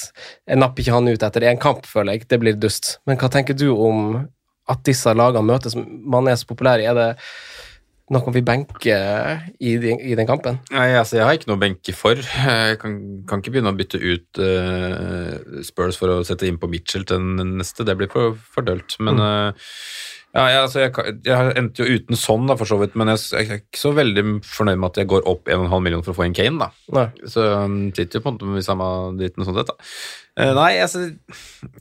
[0.48, 2.28] jeg napper ikke han ut etter én kamp, føler jeg.
[2.30, 2.96] Det blir dust.
[3.08, 4.26] Men hva tenker du om
[4.70, 5.76] at disse lagene møtes?
[5.76, 6.82] Man er så populær.
[6.82, 7.08] Er det
[8.14, 10.60] noe vi benker i, de, i den kampen?
[10.74, 12.20] Nei, altså, jeg har ikke noe å benke for.
[12.20, 16.70] Jeg kan, kan ikke begynne å bytte ut uh, Spurs for å sette inn på
[16.70, 17.86] Mitchell til den neste.
[17.86, 18.98] Det blir for, for dølt.
[19.02, 19.70] Men eh,
[20.36, 22.96] ja, jeg, altså, jeg, jeg endte jo uten sånn, da, for så vidt.
[22.98, 26.04] Men jeg, jeg er ikke så veldig fornøyd med at jeg går opp 1,5 million
[26.04, 26.68] for å få en Kane, da.
[26.96, 27.06] Nei.
[27.32, 29.92] Så um, sitter jo på en måte med samme dritten sånn sett, da.
[30.36, 31.06] Uh, nei, altså,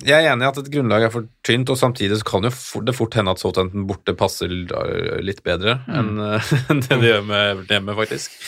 [0.07, 2.53] jeg er enig i at et grunnlag er for tynt, og samtidig så kan jo
[2.55, 7.27] for, det fort hende at Southampton borte passer litt bedre enn uh, det de gjør
[7.27, 8.39] med hjemme, faktisk.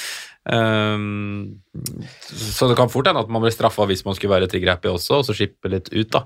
[0.47, 1.59] Um,
[2.27, 5.19] så det kan fort hende at man blir straffa hvis man skulle være trigger-happy også,
[5.19, 6.23] og så skippe litt ut, da.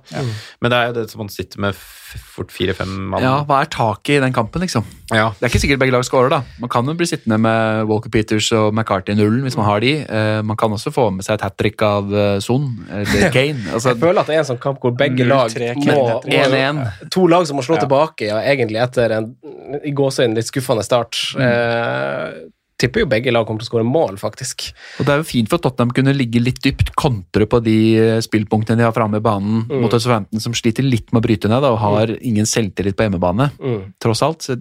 [0.61, 3.23] Men det er jo det som man sitter med fort fire-fem mann.
[3.23, 4.85] Ja, hva er taket i den kampen, liksom?
[5.11, 5.29] Ja.
[5.39, 6.41] Det er ikke sikkert begge lag scorer, da.
[6.61, 9.83] Man kan jo bli sittende med Walker Peters og McCarthy i nullen hvis man har
[9.83, 9.93] de.
[10.03, 13.63] Eh, man kan også få med seg et hat trick av uh, Son eller Kane.
[13.73, 16.81] Altså, Jeg føler at det er en sånn kamp hvor begge lag må, må 1-1.
[17.15, 17.85] To lag som må slå Ja.
[17.87, 19.31] tilbake, ja, egentlig etter en
[19.87, 21.15] i gåseøynene litt skuffende start.
[21.39, 22.41] Eh,
[22.81, 24.71] tipper jo begge lag kommer til å skåre mål, faktisk.
[24.99, 28.21] Og det er jo fint for Tottenham kunne ligge litt dypt, kontre på de eh,
[28.25, 29.81] spillpunktene de har framme i banen Mm.
[29.83, 33.05] mot Southampton, som sliter litt med å bryte ned da, og har ingen selvtillit på
[33.07, 33.93] hjemmebane, Mm.
[34.01, 34.41] tross alt.
[34.41, 34.57] Så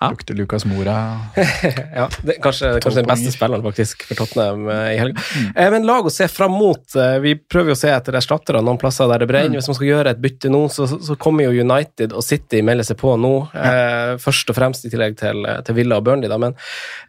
[0.00, 1.18] Lukter Lucas Mora.
[1.94, 5.24] ja, det, kanskje, kanskje den beste spilleren faktisk for Tottenham eh, i helga.
[5.56, 6.84] Eh, men lag å se fram mot.
[6.94, 9.58] Eh, vi prøver jo å se etter erstattere noen plasser der det brenner.
[9.58, 12.86] Hvis man skal gjøre et bytte nå, så, så kommer jo United og City melder
[12.86, 13.32] seg på nå.
[13.58, 16.38] Eh, først og fremst i tillegg til, til Villa og Burnley, da.
[16.46, 16.54] Men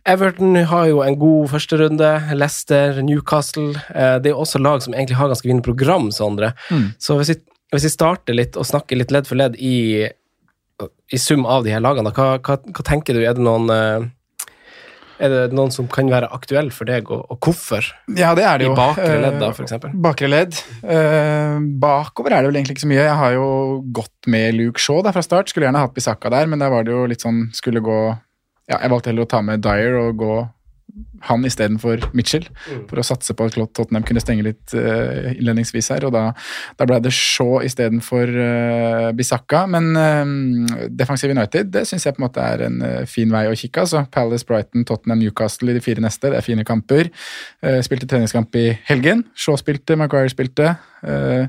[0.09, 2.11] Everton har jo en god førsterunde.
[2.33, 3.75] Leicester, Newcastle.
[3.93, 6.55] Eh, det er jo også lag som egentlig har ganske fine program, Sondre.
[6.97, 7.41] Så hvis vi,
[7.75, 10.07] hvis vi starter litt og snakker litt ledd for ledd i
[11.11, 13.23] i sum av de her lagene, hva, hva, hva tenker du?
[13.25, 14.07] Er det noen eh,
[15.19, 17.83] er det noen som kan være aktuell for deg, og, og hvorfor?
[18.15, 18.75] Ja, det er det I jo.
[18.77, 19.57] bakre ledd, da, f.eks.?
[19.57, 19.95] for eksempel.
[20.05, 20.59] Bakre ledd.
[20.79, 23.01] Eh, bakover er det vel egentlig ikke så mye.
[23.03, 23.49] Jeg har jo
[23.99, 25.51] gått med Luke Shaw da, fra start.
[25.51, 27.97] Skulle gjerne hatt Bisakka der, men der var det jo litt sånn Skulle gå
[28.69, 30.33] Ja, jeg valgte heller å ta med Dyer og gå
[31.27, 32.45] han istedenfor Mitchell,
[32.89, 36.07] for å satse på at Tottenham kunne stenge litt uh, innledningsvis her.
[36.07, 36.23] og Da,
[36.79, 39.65] da ble det Shaw istedenfor uh, Bisakka.
[39.71, 43.45] Men uh, Defensive United det syns jeg på en måte er en uh, fin vei
[43.49, 43.83] å kikke.
[43.83, 46.31] altså Palace, Brighton, Tottenham, Newcastle i de fire neste.
[46.31, 47.11] Det er fine kamper.
[47.61, 49.23] Eh, spilte treningskamp i helgen.
[49.37, 50.75] Shaw spilte, Maguire spilte.
[51.03, 51.45] Eh,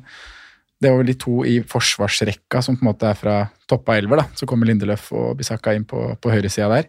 [0.80, 3.36] det var vel de to i forsvarsrekka som på en måte er fra
[3.68, 4.22] toppa elver.
[4.22, 4.26] da.
[4.34, 6.88] Så kommer Lindeløf og Bisakka inn på, på høyresida der.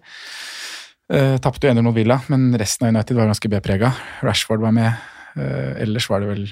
[1.12, 3.94] Uh, Tapte jo 1-0 mot Villa, men resten av United var ganske B-prega.
[4.24, 4.94] Rashford var med.
[5.36, 6.46] Uh, ellers var det vel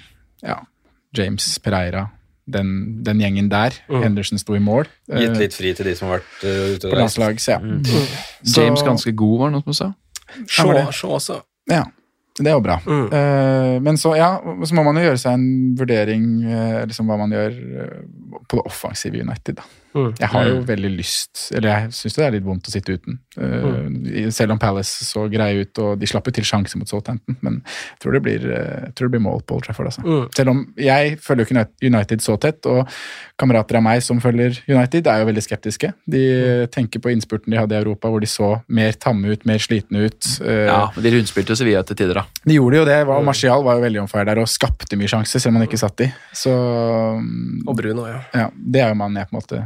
[0.44, 0.58] ja,
[1.16, 2.08] James Pereira,
[2.50, 2.74] den,
[3.06, 3.78] den gjengen der.
[3.90, 4.90] Henderson sto i mål.
[5.12, 7.20] Uh, Gitt litt fri til de som har vært uh, ute på og reist.
[7.22, 7.62] landslag, så ja.
[8.44, 9.94] Så- James ganske god, var det noen som sa?
[10.46, 11.40] Se også.
[11.70, 11.84] Ja,
[12.40, 12.78] det er jo bra.
[12.86, 13.08] Mm.
[13.12, 17.18] Eh, men så, ja, så må man jo gjøre seg en vurdering eh, liksom hva
[17.20, 17.98] man gjør eh,
[18.48, 19.60] på det offensive United.
[19.60, 19.66] da.
[19.96, 20.12] Mm.
[20.20, 23.18] Jeg har jo veldig lyst Eller jeg syns det er litt vondt å sitte uten.
[23.40, 24.30] Mm.
[24.36, 27.38] Selv om Palace så greie ut, og de slapp jo til sjanse mot Southampton.
[27.46, 29.90] Men jeg tror det blir, eh, tror det blir mål på Old Trafford.
[29.90, 30.04] Altså.
[30.06, 30.28] Mm.
[30.36, 32.88] Selv om jeg følger jo ikke United så tett, og
[33.40, 35.94] kamerater av meg som følger United, er jo veldig skeptiske.
[36.10, 36.24] De
[36.74, 40.06] tenker på innspurten de hadde i Europa, hvor de så mer tamme ut, mer slitne
[40.06, 40.22] ut.
[40.44, 42.26] Eh, Ja, men De rundspilte jo Sevilla til tider, da.
[42.46, 45.40] de gjorde jo det, og Martial var jo veldig on der og skapte mye sjanser,
[45.40, 46.12] selv om han ikke satt i.
[46.34, 48.22] Så Og Bruno, ja.
[48.34, 49.62] ja, det er jo mannen jeg på en måte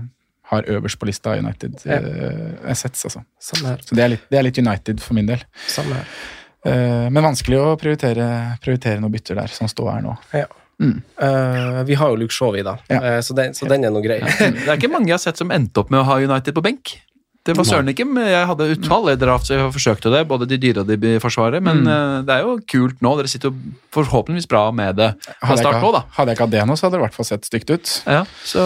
[0.53, 1.99] har øverst på lista United Ja.
[1.99, 3.25] uh, assets, altså.
[3.41, 3.83] Samme her.
[3.83, 5.43] Så det er, litt, det er litt United for min del.
[5.67, 6.17] Samme her.
[6.63, 8.25] Eh, men vanskelig å prioritere,
[8.63, 10.13] prioritere noen bytter der, som står her nå.
[10.35, 10.45] Ja.
[10.83, 12.77] Eh, vi har jo Luke Shaw, vi, da.
[12.91, 13.01] Ja.
[13.03, 14.21] uh, så, den, så den er noe grei.
[14.23, 16.63] Det er ikke mange jeg har sett som endte opp med å ha United på
[16.63, 16.95] benk.
[17.43, 20.55] Det var søren ikke, men jeg hadde utfall draft, så jeg forsøkte det, både de
[20.63, 21.63] dyre og de forsvarer forsvaret.
[21.63, 22.27] Men mm.
[22.27, 23.15] det er jo kult nå.
[23.19, 26.47] Dere sitter jo forhåpentligvis bra med det fra Hadde jeg, start nå, hadde jeg ikke
[26.47, 27.93] hatt det nå, så hadde det i hvert fall sett stygt ut.
[28.07, 28.63] Ja, så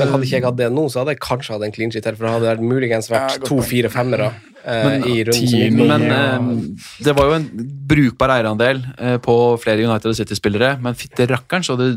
[0.00, 2.08] Men hadde ikke jeg hatt det nå, så hadde jeg kanskje hatt en clean sheet
[2.08, 3.68] her, for det hadde muligens vært godt to, poeng.
[3.74, 5.86] fire, femmere eh, Men- i runden gikk nå.
[5.86, 6.36] Men Ja.
[6.36, 7.48] eh, det var jo en
[7.86, 10.80] brukbar eierandel uh, på flere United og City-spillere.
[10.80, 11.90] Men fytti rakkeren så det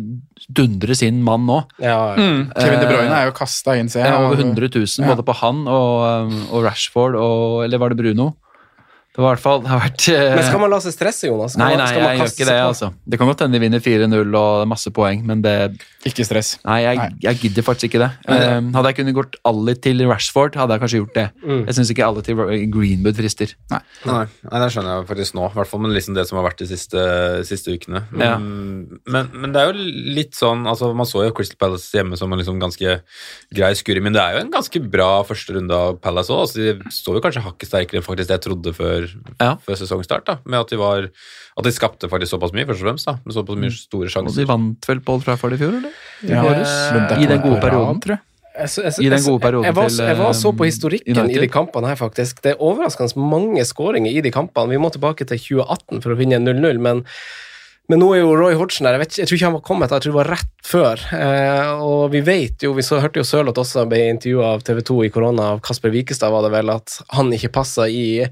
[0.51, 1.61] dundres inn mann nå.
[1.79, 4.11] Ja, Kevin De Bruyne er jo kasta inn, ser jeg.
[4.11, 5.15] er over og- 100 000 Ja.
[5.15, 8.33] både på han og, um, og Rashford og Eller var det Bruno?
[9.17, 10.35] Det var i hvert fall det har vært Uh...
[10.37, 11.55] Men skal man la seg stresse, Jonas?
[11.55, 12.57] Skal Nei, man- nei, skal man jeg gjør ikke det.
[12.61, 12.67] på?
[12.69, 12.87] altså.
[13.09, 15.55] Det kan godt hende de vinner 4-0 og masse poeng, men det
[16.07, 16.51] Ikke stress.
[16.63, 17.07] Nei, jeg, Nei.
[17.25, 18.11] jeg gidder faktisk ikke det.
[18.29, 21.25] Um, hadde jeg kunnet gått alle til Rashford, hadde jeg kanskje gjort det.
[21.43, 21.63] Mm.
[21.67, 22.37] Jeg syns ikke alle til
[22.71, 23.51] Greenwood frister.
[23.73, 24.21] Nei, nei,
[24.53, 25.49] det skjønner jeg faktisk nå.
[25.49, 27.03] I hvert fall med liksom det som har vært de siste,
[27.49, 28.03] siste ukene.
[28.21, 28.37] Ja.
[28.37, 32.15] Mm, Men, men det er jo litt sånn altså Man så jo Crystal Palace hjemme
[32.19, 32.99] som en liksom ganske
[33.57, 36.45] grei skurring, men det er jo en ganske bra første runde av Palace òg.
[36.45, 39.06] Altså, de står jo kanskje hakket sterkere enn faktisk det jeg trodde før,
[39.41, 39.55] Ja.
[39.65, 40.25] før sesongstart.
[40.25, 41.07] da Med at de var
[41.57, 43.05] At de skapte faktisk såpass mye, først og fremst.
[43.05, 44.29] da Med såpass mye store sjanser.
[44.29, 45.91] Og de vant vel på Old Trafford i fjor, eller?
[46.23, 46.73] Ja, våres.
[46.93, 48.01] det er I den gode perioden.
[48.01, 48.19] tror jeg.
[48.57, 51.29] Jeg, jeg, I den jeg- gode perioden jeg, var, jeg var så på eh, historikken
[51.29, 52.41] i de kampene her, faktisk.
[52.41, 54.69] Det er overraskende mange skåringer i de kampene.
[54.69, 57.03] Vi må tilbake til 2018 for å finne 0-0, men,
[57.87, 58.97] men nå er jo Roy Hodgson der.
[58.97, 61.03] Jeg, vet, jeg tror ikke han var kommet, jeg tror det var rett før.
[61.15, 64.81] Eh, og vi vet jo, vi så, hørte jo Sørloth også ble intervjua av TV
[64.89, 68.25] 2 i korona av Kasper Wikestad, var det vel, at han ikke passa i,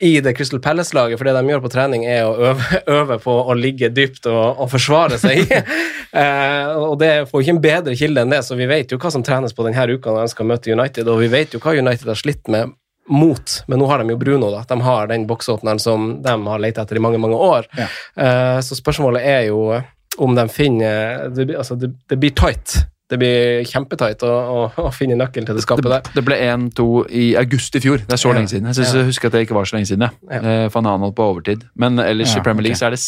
[0.00, 1.20] i det Crystal Palace-laget.
[1.20, 4.64] For det de gjør på trening, er å øve, øve på å ligge dypt og,
[4.64, 5.44] og forsvare seg.
[6.22, 9.12] eh, og det får ikke en bedre kilde enn det, så vi vet jo hva
[9.12, 11.76] som trenes på denne uka når de skal møte United, og vi vet jo hva
[11.76, 12.72] United har slitt med
[13.10, 14.62] mot, men nå har de jo Bruno, da.
[14.68, 17.66] De har den boksåpneren som de har lett etter i mange, mange år.
[17.76, 17.88] Ja.
[18.16, 19.80] Uh, så spørsmålet er jo
[20.20, 22.76] om de finner Det, blir- altså, det, det blir tight.
[23.12, 26.00] Det blir kjempetight å, å, å finne nøkkelen til det skapet der.
[26.06, 27.98] Det, det ble 1-2 i august i fjor.
[28.06, 28.36] Det er så Ja.
[28.38, 28.70] lenge siden.
[28.70, 30.06] Jeg synes, jeg husker at det ikke var så lenge siden.
[30.30, 30.38] Ja.
[30.38, 31.66] Eh, For han holdt på overtid.
[31.76, 32.80] Men ellers Ja, i Premier League okay.
[32.80, 33.02] så er det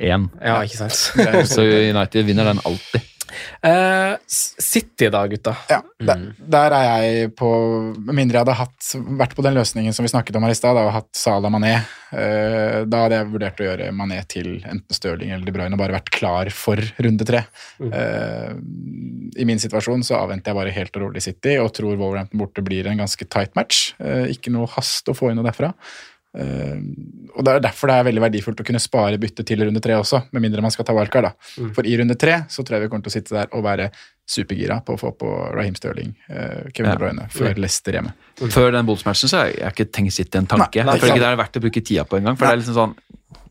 [0.00, 0.28] 16-4-1.
[0.40, 0.96] Ja, ikke sant.
[1.54, 3.04] Så United vinner den alltid.
[3.62, 5.54] Eh, City da, gutta.
[5.70, 7.50] Ja, der, der er jeg på
[7.96, 8.90] Med mindre jeg hadde hatt,
[9.20, 11.74] vært på den løsningen som vi snakket om her i stad, og hatt Salah Mané,
[12.12, 15.82] uh, da hadde jeg vurdert å gjøre Mané til enten Stirling eller De Bruyne og
[15.82, 17.42] bare vært klar for runde tre.
[17.80, 18.52] Eh,
[19.40, 22.64] I min situasjon så avventer jeg bare helt og rolig City og tror Wolverhampton borte
[22.64, 23.92] blir en ganske tight match.
[24.32, 25.72] Ikke noe hast å få inn noe derfra.
[26.30, 26.78] Eh,
[27.34, 29.96] og Det er derfor det er veldig verdifullt å kunne spare bytte til runde tre
[29.98, 31.30] også, med mindre man skal ta wildcard.
[31.30, 31.70] da.
[31.74, 33.90] For i runde tre så tror jeg vi kommer til å sitte der og være
[34.30, 36.96] supergira på å få på Raheem Sterling, eh, Kevin Ja.
[36.96, 38.14] Bruyne, før Leicester hjemme.
[38.38, 40.84] Før den Bolts-matchen så har jeg, ikke tenkt i en tanke.
[40.84, 42.38] Nei, nei, jeg føler ikke det er verdt å bruke tida på engang.
[42.38, 42.94] For det er liksom sånn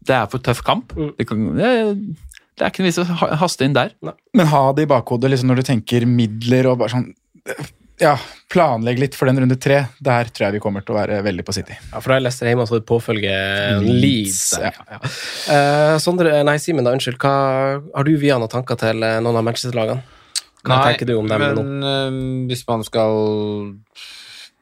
[0.10, 0.94] Det er for tøff kamp.
[0.96, 1.68] Det, kan, det,
[2.58, 3.92] det er ikke noe vits å haste inn der.
[4.34, 7.14] Men ha det i bakhodet liksom når du tenker midler og bare sånn
[8.00, 8.14] Ja,
[8.52, 9.82] planlegg litt for den runde tre.
[10.00, 11.76] Der tror jeg vi kommer til å være veldig på City.
[11.92, 13.34] Ja, for da er Leicester hjemme, så det påfølge
[13.84, 14.40] Leeds.
[14.64, 15.00] Ja, ja.
[15.50, 17.20] Uh, Sondre, nei, Simen, da, unnskyld.
[17.20, 17.34] Hva,
[17.84, 20.06] har du via noen tanker til eh, noen av Manchester-lagene?
[20.64, 21.64] Hva tenker du om dem nå?
[21.64, 23.20] men uh, hvis man skal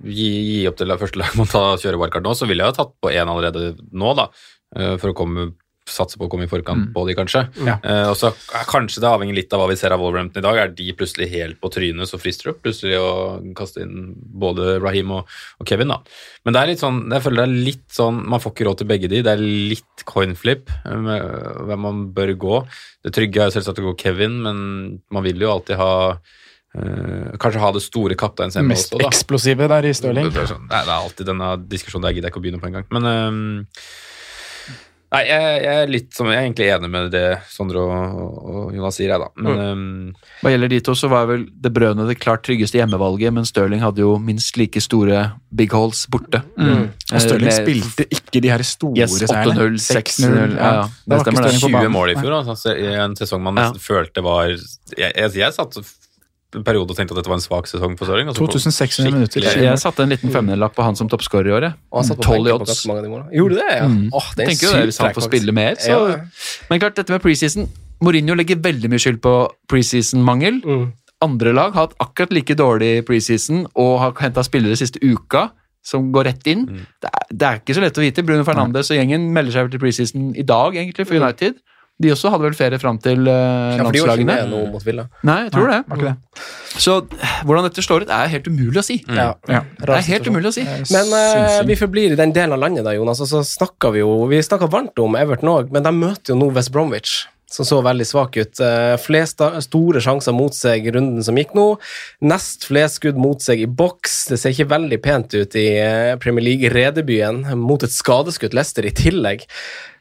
[0.06, 2.80] gi, gi opp til første lag man tar kjøre wildcard nå, så ville jeg ha
[2.82, 4.30] tatt på én allerede nå, da.
[4.74, 5.52] For å komme,
[5.92, 7.44] satse på å komme i forkant på de, kanskje.
[7.66, 7.78] Ja.
[7.84, 8.32] Uh, og så
[8.70, 10.62] kanskje det avhenger litt av hva vi ser av Wolverhampton i dag.
[10.62, 13.12] Er de plutselig helt på trynet, så frister det plutselig å
[13.58, 16.02] kaste inn både Raheem og, og Kevin, da.
[16.48, 18.82] Men det er litt sånn, jeg føler det er litt sånn Man får ikke råd
[18.82, 19.22] til begge de.
[19.26, 21.24] Det er litt coinflip eh, med
[21.70, 22.60] hvem man bør gå.
[23.06, 24.60] Det trygge er jo selvsagt å gå Kevin, men
[25.14, 25.94] man vil jo alltid ha
[26.78, 29.10] Uh, Kanskje ha det store kapteinsemnet Mest også, da.
[29.10, 30.28] eksplosive der i Stirling.
[30.30, 32.62] Det er, sånn, det er det alltid denne diskusjonen der gidder jeg ikke å begynne
[32.62, 32.86] på en gang.
[32.94, 33.48] Men øhm,
[35.08, 38.74] Nei, jeg, jeg er litt som, jeg er egentlig enig med det Sondre og, og
[38.76, 39.30] Jonas sier, jeg, da.
[39.40, 39.84] Men øhm,
[40.42, 43.80] Hva gjelder de to, så var vel De Brøne det klart tryggeste hjemmevalget, men Stirling
[43.86, 45.22] hadde jo minst like store
[45.56, 46.42] big holes borte.
[46.60, 50.84] Og Stirling Eh, spilte ikke de her store Yes, 8-0, 6-0, ja, ja.
[50.84, 51.54] Det var Det ikke stemmer det.
[51.56, 55.32] Stirling 20 mål i fjor, altså, i en sesong man nesten følte var Jeg, jeg,
[55.40, 55.80] jeg satt
[56.58, 59.48] en periode og tenkte at dette var en svak sesong for på 2600 minutter.
[59.48, 61.82] Jeg satte en liten femmerlapp på han som toppskårer i året.
[61.92, 62.86] Og han satt på 12 i odds.
[62.88, 63.90] Gjorde du det, ja?
[63.90, 64.08] Mm.
[64.12, 66.18] Oh, det er Tenker jo det, hvis han får spille mer, så Ja.
[66.70, 67.70] Men klart, dette med preseason
[68.04, 69.34] Mourinho legger veldig mye skyld på
[69.72, 70.60] preseason-mangel.
[70.62, 70.90] Mm.
[71.26, 75.48] Andre lag har hatt akkurat like dårlig preseason og har henta spillere siste uka
[75.88, 76.68] som går rett inn.
[76.68, 76.84] Mm.
[77.02, 78.26] Det, er, det er ikke så lett å vite.
[78.28, 81.58] Bruno Fernandes og gjengen melder seg til preseason i dag, egentlig, for United.
[81.98, 83.78] De også hadde vel ferie fram til uh, Mm.
[83.78, 84.50] Ja, for de var ikke landslagene.
[84.52, 85.08] med mot Villa.
[85.26, 85.80] Nei, jeg tror det.
[85.88, 86.44] Var ikke det?
[86.78, 86.94] Så
[87.48, 89.00] hvordan dette slår ut, er helt umulig å si.
[89.10, 89.32] Ja.
[89.50, 89.62] Ja.
[89.82, 90.66] Det er helt umulig å si.
[90.94, 93.22] Men uh, vi forblir i den delen av landet, da, Jonas.
[93.26, 96.38] Og så snakka vi jo Vi snakka varmt om Everton òg, men de møter jo
[96.38, 97.24] nå West Bromwich.
[97.48, 98.60] Som så veldig svak ut.
[98.60, 101.78] Eh, Flest store sjanser mot seg i runden som gikk nå.
[102.28, 104.18] Nest flest skudd mot seg i boks.
[104.34, 108.92] Det ser ikke veldig pent ut i eh, Premier League-redebyen mot et skadeskutt Leicester i
[108.92, 109.46] tillegg.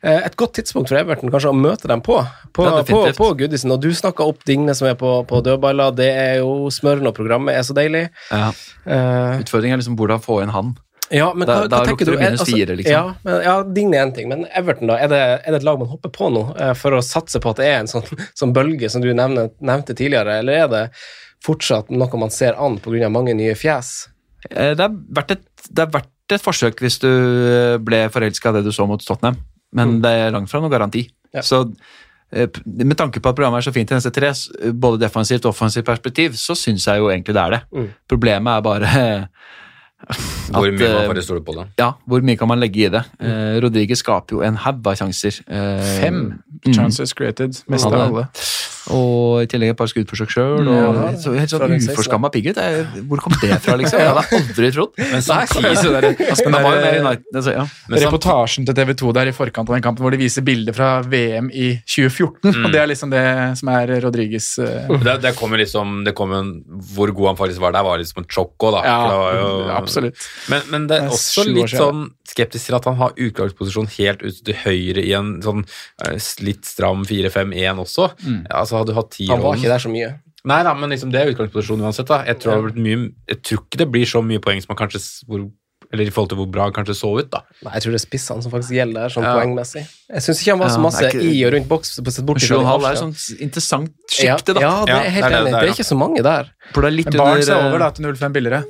[0.03, 2.19] Eh, Et godt tidspunkt for Everton kanskje å møte dem på,
[2.51, 3.77] på, Ja, på, på Goodison.
[3.77, 5.95] Og du snakka opp Digne som er på, på dødballer.
[6.03, 8.09] Det er jo smøren og programmet er så deilig.
[8.33, 8.51] Ja.
[9.39, 10.75] Utfordringen er liksom hvordan få inn han.
[11.11, 12.17] Ja, men hva, da hva tenker du?
[12.19, 12.93] minus Altså, fire, liksom.
[12.93, 14.97] Ja, men, ja, Digne er en ting, men Everton, da?
[15.05, 17.53] Er det, er det et lag man hopper på nå eh, for å satse på
[17.53, 18.07] at det er en sånn,
[18.41, 20.85] sånn bølge som du nevnte, nevnte tidligere, eller er det
[21.47, 23.11] fortsatt noe man ser an pga.
[23.13, 23.93] mange nye fjes?
[24.51, 28.51] Eh, Det har vært et, det har vært et forsøk hvis du eh, ble forelska
[28.51, 29.39] av det du så mot Tottenham,
[29.77, 31.05] men det er langt fra noen garanti.
[31.37, 31.45] Ja.
[31.47, 31.69] Så
[32.67, 34.33] med tanke på at programmet er så fint i neste tre,
[34.75, 37.61] både defensivt og offensivt perspektiv, så syns jeg jo egentlig det er det.
[37.71, 37.87] Mm.
[38.11, 38.89] Problemet er bare
[40.07, 41.65] Hvor mye man eh, faktisk stoler på det.
[41.81, 43.03] Ja, hvor mye kan man legge i det?
[43.19, 45.41] Eh, Rodriguez skaper jo en haug av sjanser.
[45.49, 46.21] Eh, Fem
[46.71, 48.29] chances created, mest av alle.
[48.95, 50.69] Og i tillegg et par skuddforsøk sjøl.
[50.71, 51.95] Ja, så helt sånn den 16.
[51.97, 52.59] uforskamma pigggutt.
[52.63, 53.99] Er- Hvor kom det fra, liksom?
[53.99, 54.93] Jeg hadde aldri trodd.
[54.99, 56.47] Men samtidig så er- Altså.
[57.37, 57.53] Altså,
[58.07, 61.01] Reportasjen til TV 2 der i forkant av den kampen hvor de viser bilder fra
[61.03, 62.65] VM i 2014.
[62.65, 63.25] Og det er liksom det
[63.59, 66.53] som er Rodriges uh, det, det kom jo liksom det kom en,
[66.95, 68.83] Hvor god han faktisk var der, var liksom et sjokk òg, da.
[68.87, 70.29] Ja, For det var jo, absolutt.
[70.53, 74.41] Men, men det er også litt sånn skeptisk til at han har utgangsposisjon helt ut
[74.45, 75.63] til høyre i en sånn
[76.05, 78.11] eh, litt stram 4-5-1 også.
[78.27, 78.41] Mm.
[78.51, 80.15] altså Hadde du hatt Han var ikke der så mye.
[80.47, 82.07] Nei da, men liksom det er utgangsposisjonen uansett.
[82.07, 84.75] da Jeg tror, det blitt mye, jeg tror ikke det blir så mye poeng som
[84.75, 85.51] man kanskje hvor,
[85.93, 87.41] Eller i forhold til hvor bra han kanskje så ut, da.
[87.63, 89.35] Nei, jeg tror det er spissene som faktisk gjelder der, sånn Ja.
[89.39, 89.83] poengmessig.
[90.11, 92.01] Jeg syns ikke han var så Ja, masse er ikke- i og rundt boks.
[92.03, 94.61] på Sju og en halv er et sånt interessant ja, sjikte, da.
[94.61, 95.45] ja, det Ja, er helt det er det enig.
[95.47, 96.51] det Det er, ikke så mange der.
[96.75, 98.65] Er Barnes er over da til 0,5 billigere.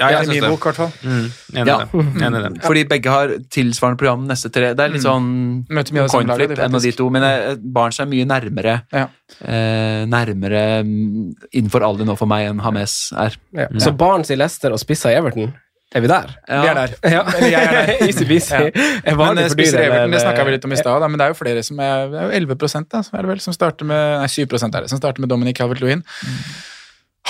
[0.00, 0.50] Ja, jeg, jeg syns det.
[0.50, 0.94] bok.
[1.04, 1.24] Mm,
[1.60, 1.76] enig Ja.
[1.84, 2.04] det.
[2.24, 2.50] Enig det.
[2.68, 4.72] Fordi begge har tilsvarende program neste tre.
[4.74, 5.26] Det er litt sånn
[5.68, 7.26] mye av det coinflip enn av de to, men
[7.74, 9.06] Barents er mye nærmere Ja.
[9.44, 13.36] eh, Nærmere mm, innenfor alder nå for meg enn Hames er.
[13.52, 13.68] Ja.
[13.82, 15.52] Så Barents i Leicester og spissa i Everton
[15.92, 16.32] Er vi der?
[16.46, 16.92] Vi er der.
[17.02, 17.22] Ja.
[17.36, 17.94] Eller jeg er der.
[18.06, 18.60] Easy-beasy.
[19.04, 19.16] Ja.
[19.18, 21.38] Men eh, spiser Everton, det snakka vi litt om i stad, men det er jo
[21.42, 24.28] flere som er, det er jo 11 da, er det vel, som starter med Nei,
[24.30, 26.04] 7 er det, som starter med Dominic Calvert-Lewin.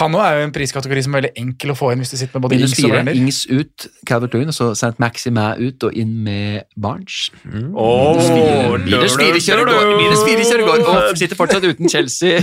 [0.01, 2.17] Han òg er jo en priskategori som er veldig enkel å få inn hvis du
[2.17, 2.93] sitter med både Ings og fire.
[2.97, 3.19] Werner.
[3.21, 4.95] Ings ut, Calvert Lewin, og så St.
[5.03, 7.29] Maximæ ut og inn med Barnes.
[7.45, 12.41] Åh, Minus fire kjører går, minus fire kjører går, og sitter fortsatt uten Chelsea,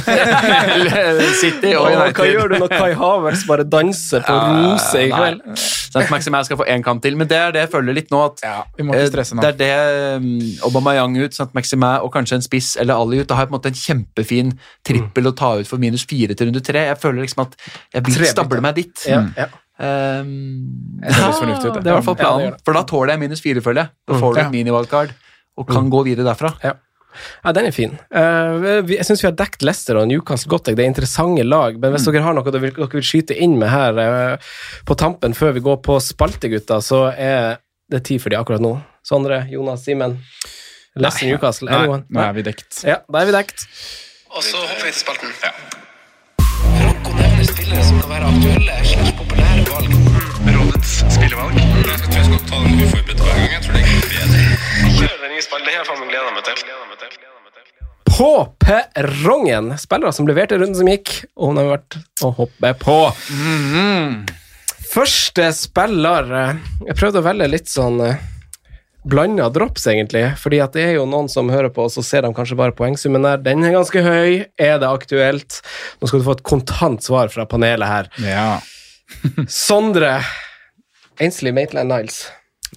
[1.42, 2.14] City og United.
[2.20, 5.42] hva gjør du når Kai Havertz bare danser på rose i kveld?
[5.58, 6.06] St.
[6.12, 8.20] Maximæ skal få én kamp til, men det er det jeg føler litt nå.
[8.30, 9.42] at Ja, vi må ikke stresse nå.
[9.46, 11.50] Det er det Aubameyang ut, St.
[11.58, 13.28] Maximæ og kanskje en spiss eller Ali ut.
[13.30, 14.54] Da har jeg på en måte en kjempefin
[14.88, 16.86] trippel å ta ut for minus fire til runde tre.
[16.92, 17.47] Jeg føler liksom at
[17.94, 19.06] jeg vil stable meg dit.
[19.08, 19.48] Ja, ja.
[19.78, 21.84] Um, Det høres fornuftig ut, det.
[21.84, 23.90] det er i hvert fall Ja, planen, for da tåler jeg minus fire, føler jeg.
[24.10, 24.46] Da får du Ja.
[24.48, 25.12] et minivalgkart
[25.58, 26.52] og kan gå videre derfra.
[26.64, 27.98] Ja, den er fin.
[28.14, 30.66] Uh, vi- jeg syns vi har dekket Leicester og Newcastle godt.
[30.66, 33.58] Det er interessante lag, men hvis dere har noe dere vil, dere vil skyte inn
[33.58, 34.38] med her uh,
[34.86, 37.58] på tampen før vi går på spaltegutta, så er
[37.90, 38.82] det tid for de akkurat nå.
[39.06, 40.18] Sondre, Jonas, Simen.
[40.98, 42.84] Leicester, Newcastle, Nei, nå er vi dekt.
[42.84, 43.68] Ja, da er vi dekt.
[44.36, 45.30] Og så hopper vi til spalten.
[45.30, 45.87] Nevner
[47.68, 49.96] spillere som kan være aktuelle slags populære valg.
[50.56, 51.58] Rådets spillevalg.
[51.58, 53.50] Jeg tror jeg skal ta den uforberedt hver gang.
[53.52, 54.44] Jeg tror det er bedre.
[54.98, 55.68] Kjør den nye spalten.
[55.68, 56.56] Det har jeg gleda meg til.
[58.08, 58.30] På
[58.64, 59.68] perrongen!
[59.84, 62.98] Spillere som leverte runden som gikk, og hun har vært å hoppe på.
[64.88, 68.22] Første spiller eh, Jeg prøvde å velge litt sånn eh,
[69.08, 70.24] blanda drops, egentlig.
[70.42, 72.76] Fordi at det er jo noen som hører på, og så ser de kanskje bare
[72.78, 73.38] poengsummen der.
[73.44, 74.46] Den er ganske høy.
[74.60, 75.62] Er det aktuelt?
[76.02, 78.10] Nå skal du få et kontant svar fra panelet her.
[78.24, 78.48] Ja.
[79.48, 80.18] Sondre
[81.24, 82.26] Ainsley Maitland Niles.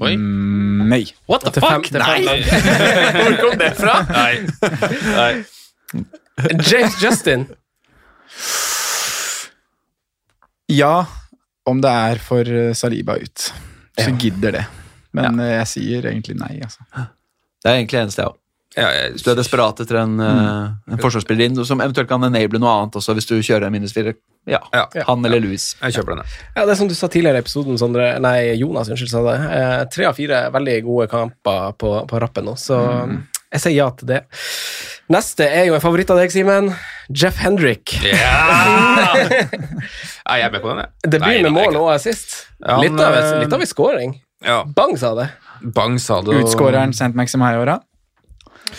[0.01, 0.12] Oi.
[0.15, 1.02] Mm, nei.
[1.28, 1.89] What the fuck?
[1.90, 2.39] fem Nei!
[2.47, 3.97] Hvor kom det fra?
[4.15, 4.36] Nei.
[5.11, 5.32] Nei.
[6.62, 7.48] James Justin.
[10.70, 11.07] Ja,
[11.66, 12.47] om det er for
[12.78, 13.51] Saliba ut.
[13.98, 14.16] Så Ja.
[14.16, 14.65] gidder det.
[15.16, 15.57] Men ja.
[15.61, 16.85] jeg sier egentlig nei, altså.
[17.61, 18.41] Det er egentlig eneste jeg òg.
[18.78, 20.93] Ja, jeg, Hvis du er desperat etter en, mm.
[20.95, 23.95] en forsvarsspiller inn, som eventuelt kan enable noe annet også, hvis du kjører en minus
[23.97, 24.15] fire.
[24.49, 24.87] Ja, Ja.
[25.05, 25.74] han eller Louis.
[25.82, 26.31] jeg kjøper den.
[26.55, 28.12] Ja, det er som du sa tidligere i episoden, Sondre.
[28.23, 29.35] Nei, Jonas, unnskyld, sa det.
[29.59, 32.78] Eh, tre av fire veldig gode kamper på, på rappen nå, så
[33.51, 34.23] jeg sier ja til det.
[35.11, 36.70] Neste er jo en favoritt av deg, Simen.
[37.11, 37.97] Jeff Hendrick.
[38.07, 38.37] Ja!
[39.27, 41.11] ja, jeg er med på den, jeg.
[41.11, 42.45] Det blir med mål og assist.
[42.62, 44.15] Litt, av, eh, litt av en scoring.
[44.45, 45.29] Ja, Bang, sa det.
[45.75, 46.29] Bang sa det.
[46.35, 47.15] og- Utskåreren St.
[47.15, 47.81] Maxim her i åra.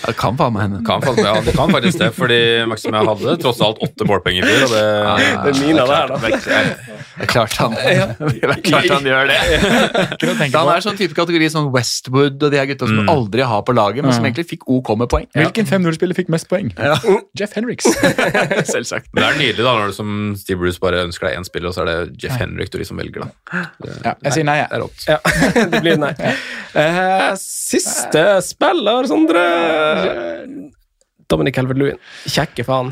[0.02, 0.82] Det kan faen meg hende.
[0.88, 2.40] Kan, ja, det kan faktisk det, fordi
[2.70, 4.74] Maximia hadde tross alt åtte målpenger i fjor.
[4.74, 4.86] Det,
[5.22, 6.20] Det er det her da.
[7.22, 7.76] Det er klart han,
[8.32, 9.38] det er klart han gjør det.
[10.56, 13.12] Han er sånn type kategori som Westwood og de her gutta som mm.
[13.12, 15.28] aldri har på laget, men som egentlig fikk OK med poeng.
[15.38, 16.72] Hvilken 5-0-spiller fikk mest poeng?
[17.38, 17.90] Jeff Henriks.
[18.74, 19.12] Selvsagt.
[19.16, 21.78] det er nydelig da når du som Steve Bruce bare ønsker deg én spiller, og
[21.78, 23.28] så er det Jeff Henrik du liksom velger.
[23.28, 23.66] da.
[23.82, 25.06] Det, Ja, jeg sier nei, det er rått.
[25.10, 25.20] Ja,
[25.72, 26.14] det blir nei.
[26.72, 29.46] Uh, siste spiller, Sondre.
[31.32, 32.00] Dominic Helvert-Lewin.
[32.28, 32.92] Kjekke faen.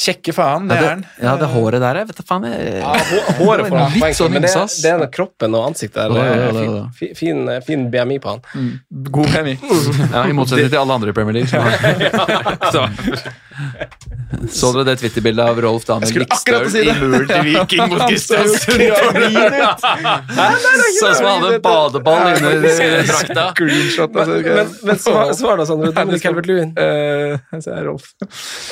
[0.00, 1.02] Kjekke faen, det Ja, er det, han.
[1.26, 2.44] ja, det håret der, vet du faen.
[2.46, 2.82] Jeg,
[3.40, 6.14] Håret får han poeng for, sånn men det, det er kroppen og ansiktet der.
[6.16, 6.84] Ja, ja, ja, det er ja.
[6.96, 8.40] Fin, fin, fin BMI på han.
[9.10, 9.58] God BMI.
[10.14, 11.52] ja, I motsetning til alle andre i Premier League.
[12.72, 12.86] Så,
[14.54, 18.80] Så dere det Twitter-bildet av Rolf Daniel Likstøl si i muren til Viking mot Kristiansund?
[21.00, 23.46] Sånn som han hadde badeball under eh, drakta.
[23.58, 23.90] Men,
[24.20, 25.90] Altså, men, men svar, svar da, Sondre.
[25.96, 26.70] Daniel Calvert-Lewin.
[26.78, 28.04] Uh, jeg sier Rolf.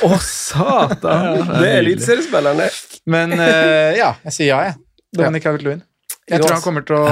[0.06, 1.17] Å, satan!
[1.48, 2.70] Det er eliteseriespillerne.
[3.10, 4.80] Men uh, ja, jeg sier ja, jeg.
[5.18, 5.84] Dominic Calvert-Lewin.
[6.28, 7.04] Jeg tror han kommer til å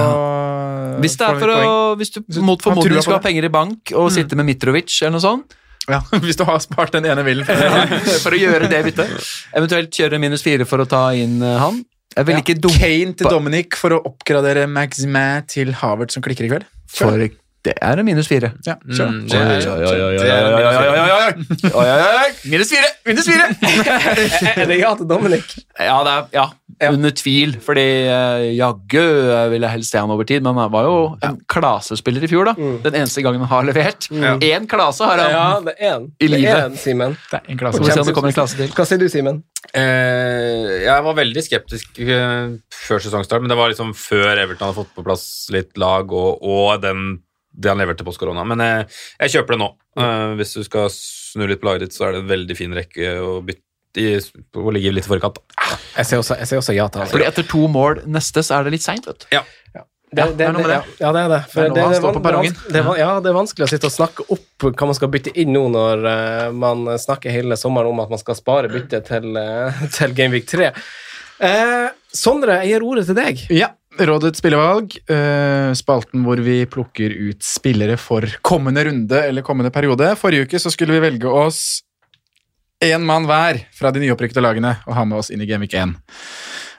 [1.00, 4.10] Hvis, det er for å, hvis du mot formodning skal ha penger i bank og
[4.12, 5.56] sitte med Mitrovic eller noe sånt,
[5.86, 7.46] ja, Hvis du har spart den ene villen.
[8.24, 9.12] for å gjøre det byttet,
[9.56, 11.78] eventuelt kjøre minus fire for å ta inn eh, han.
[12.16, 16.24] Jeg vil Ja, ikke dumpe Kane til Dominic for å oppgradere Maxime til Havert som
[16.24, 16.70] klikker i kveld.
[16.90, 17.28] for
[17.66, 18.52] det er en minus fire.
[18.66, 19.26] Ja, mm,
[22.46, 22.90] Minus fire!
[23.08, 23.48] Minus fire!
[24.60, 25.56] Er det ja til Dominic?
[25.74, 26.44] Ja, det er, ja.
[26.92, 27.56] under tvil.
[27.64, 31.40] Fordi eh, jaggu eh, ville helst se han over tid, men han var jo en
[31.50, 32.52] klasespiller i fjor.
[32.52, 32.54] da.
[32.54, 32.78] Mm.
[32.86, 34.06] Den eneste gangen han har levert.
[34.14, 34.38] Mm.
[34.46, 36.46] Én klase har han i livet.
[36.46, 37.18] Det er en, Simen.
[37.32, 39.42] Hva sier du, Simen?
[39.74, 44.94] Eh, jeg var veldig skeptisk før sesongstart, men det var liksom før Everton hadde fått
[44.94, 47.16] på plass litt lag, og, og den
[47.56, 48.44] det han leverte post korona.
[48.48, 48.88] Men jeg,
[49.24, 49.70] jeg kjøper det nå.
[49.96, 52.76] Uh, hvis du skal snu litt på laget ditt, så er det en veldig fin
[52.76, 53.64] rekke å bytte
[54.02, 54.08] i,
[54.60, 55.40] å ligge litt i forkant.
[55.40, 55.76] da.
[55.96, 57.06] Jeg ser også, jeg ser også ja til.
[57.12, 59.30] Fordi etter to mål neste, så er det litt seint, vet du.
[59.38, 59.46] Ja.
[60.06, 61.38] Det, det, det er ja, ja, det er det.
[61.50, 64.24] For Det er det, det, det, det, ja, det er vanskelig å sitte og snakke
[64.32, 68.12] opp hva man skal bytte inn nå når uh, man snakker hele sommeren om at
[68.14, 70.70] man skal spare bytte til, uh, til Gameweek 3.
[71.42, 73.42] Uh, Sondre, jeg gir ordet til deg.
[73.52, 79.72] Ja, Rådets spillevalg, eh, spalten hvor vi plukker ut spillere for kommende runde eller kommende
[79.72, 80.10] periode.
[80.20, 81.82] Forrige uke så skulle vi velge oss
[82.84, 85.96] én mann hver fra de nyopprykkede lagene og ha med oss inn i Gameweek 1.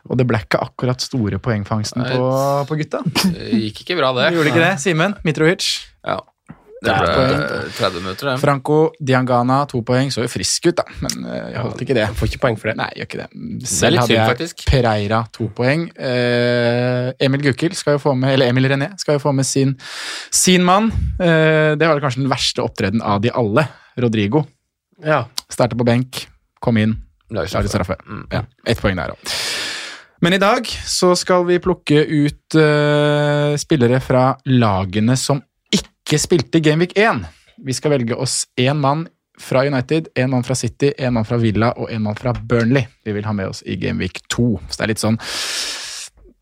[0.07, 2.31] Og det ble ikke akkurat store poengfangsten på,
[2.69, 3.02] på gutta.
[3.26, 4.30] Det gikk ikke bra, det.
[4.38, 4.73] Gjorde ikke det?
[4.84, 5.68] Simen Mitrovic.
[6.06, 6.22] Ja.
[6.78, 7.72] Det er ble poeng.
[7.78, 8.36] 30 minutter, det.
[8.41, 10.12] Franco Diangana, to poeng.
[10.14, 12.06] Så jo frisk ut, da, men eh, jeg holdt ikke det.
[12.20, 12.76] Får ikke poeng for det.
[12.82, 13.28] Nei, gjør ikke det.
[13.72, 14.66] Selv det hadde jeg faktisk.
[14.70, 15.88] Pereira to poeng.
[15.98, 19.74] Eh, Emil Gukild skal jo få med, eller Emil René skal jo få med sin,
[20.30, 20.91] sin mann.
[21.18, 23.66] Eh, det var kanskje den verste opptreden av de alle.
[23.98, 24.45] Rodrigo.
[25.04, 25.24] Ja.
[25.49, 26.28] Starta på benk,
[26.62, 26.94] kom inn,
[27.34, 27.98] laget straffe.
[28.06, 28.28] Mm.
[28.34, 29.34] Ja, Ett poeng der òg.
[30.22, 35.41] Men i dag så skal vi plukke ut uh, spillere fra lagene som
[36.07, 37.25] ikke spilte Gameweek 1.
[37.67, 39.05] Vi skal velge oss én mann
[39.38, 42.88] fra United, én mann fra City, én mann fra Villa og én mann fra Burnley.
[43.05, 44.47] Vi vil ha med oss i Gameweek 2.
[44.69, 45.19] Så det er litt sånn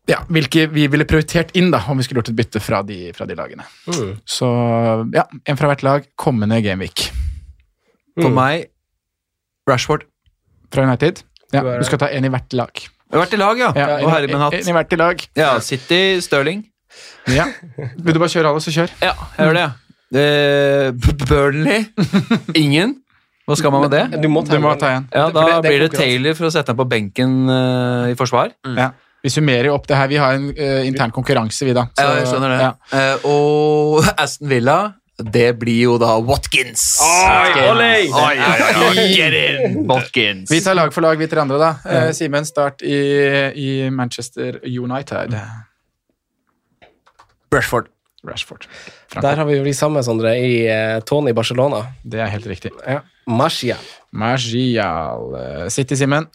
[0.06, 3.10] ja, hvilke vi ville prioritert inn da, om vi skulle gjort et bytte fra de,
[3.16, 3.64] fra de lagene.
[3.90, 4.12] Mm.
[4.22, 4.46] Så
[5.16, 7.08] ja, en fra hvert lag, kommende Gameweek.
[8.16, 8.36] For Mm.
[8.38, 8.68] meg
[9.68, 10.06] Rashford.
[10.72, 11.24] Fra United.
[11.52, 12.70] Ja, Du skal ta en i hvert lag.
[13.10, 13.72] Hvert i lag, ja.
[13.74, 15.26] Ja, en, en, en i hvert i lag.
[15.36, 16.64] Ja, City, Stirling.
[17.32, 17.46] Ja.
[17.76, 18.92] Vil du bare kjøre alle, så kjør.
[19.02, 19.64] Ja, jeg gjør det.
[19.66, 19.72] ja.
[20.16, 20.92] Eh,
[21.26, 21.84] Burnley.
[22.54, 22.96] Ingen.
[23.46, 24.20] Hva skal man med det?
[24.22, 25.08] Du må ta, Du må ta igjen.
[25.14, 25.98] Ja, Da det- det blir det.
[25.98, 28.52] Taylor for å sette ham på benken uh, i forsvar.
[28.76, 28.90] Ja.
[29.22, 30.06] Vi summerer jo opp det her.
[30.10, 31.88] Vi har en uh, intern konkurranse, vi, da.
[31.98, 32.60] Ja, jeg skjønner det.
[32.62, 32.72] ja.
[32.94, 34.78] Uh, og Aston Villa,
[35.18, 36.84] det blir jo da Watkins.
[37.02, 37.90] Oi, olé!
[38.10, 39.78] Oi, oi, oi, Get in!
[39.90, 40.50] Watkins.
[40.50, 41.70] Vi tar lag for lag, vi tre andre, da.
[42.14, 42.98] Simen, start i,
[43.56, 45.34] i Manchester United.
[47.56, 47.88] Rashford.
[48.26, 48.66] Rashford.
[49.14, 51.84] Der har vi jo de samme, Sondre, i uh, Tony Barcelona.
[52.02, 52.72] Det er helt riktig.
[52.86, 53.00] Ja.
[53.26, 53.82] Marcial.
[54.12, 55.34] Margial.
[55.40, 56.28] Eh, City, Simen.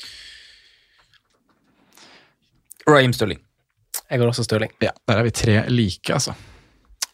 [2.88, 3.40] Raheem Stirling.
[4.10, 4.74] Jeg går også Stirling.
[4.84, 6.34] Ja, der er vi tre like, altså.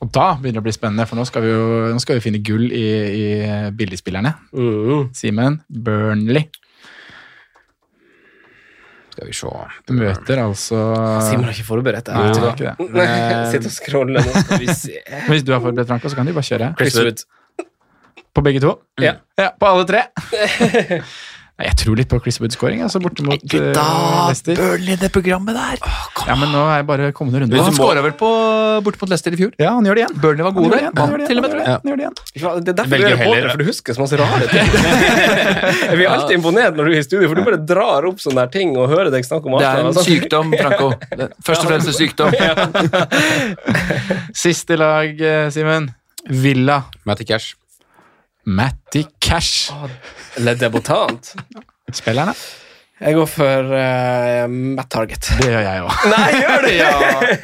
[0.02, 2.26] Og da begynner det å bli spennende, for nå skal vi jo nå skal vi
[2.26, 3.28] finne gull i, i
[3.78, 4.34] billigspillerne.
[4.54, 5.08] Mm.
[5.18, 6.50] Simen, Burnley
[9.18, 9.50] Skal vi se
[9.98, 10.78] møter altså
[11.26, 13.48] Simen har ikke forberedt Nei, ikke det er.
[13.50, 15.00] Sitter og scroller nå, skal vi se.
[15.26, 16.70] Hvis du har forberedt, Franka, så kan de bare kjøre.
[16.78, 17.24] Chris Wood.
[18.38, 18.76] På begge to?
[19.02, 19.16] Ja.
[19.40, 20.04] Ja, på alle tre.
[21.58, 23.48] Jeg tror litt på Chris Wood-scoring, altså borte mot uh,
[24.30, 24.60] Leicester.
[24.60, 25.80] Burnley, det programmet der.
[26.28, 27.58] Ja, men nå er jeg bare kommende runde.
[27.66, 28.30] Han skåra vel på,
[28.86, 29.56] borte mot Leicester i fjor.
[29.58, 30.20] Ja, han gjør det igjen.
[30.22, 30.94] Burnley var Han gode gjør det der.
[30.94, 31.68] gjør Vant det til og igjen, med, tror jeg.
[31.74, 32.18] han gjør det igjen.
[32.44, 34.68] Ja, Det er derfor du Velger det, for du husker så masse rare ting.
[35.98, 38.46] Vi er alltid imponert når du er i studio, for du bare drar opp sånne
[38.54, 39.66] ting og hører deg snakke om alt.
[39.66, 40.10] Det er en sånn.
[40.12, 40.92] sykdom, Franco.
[41.48, 42.38] Først og fremst en sykdom.
[44.46, 45.90] Siste lag, eh, Simen.
[46.30, 46.84] Villa.
[47.10, 47.56] Matty Cash.
[48.46, 49.72] Matty Cash.
[50.40, 51.36] Le Debutant.
[51.92, 52.34] Spillerne?
[52.98, 55.28] Jeg går for uh, Matt Target.
[55.38, 56.06] Det gjør jeg òg.
[56.10, 56.94] Nei, gjør det, ja!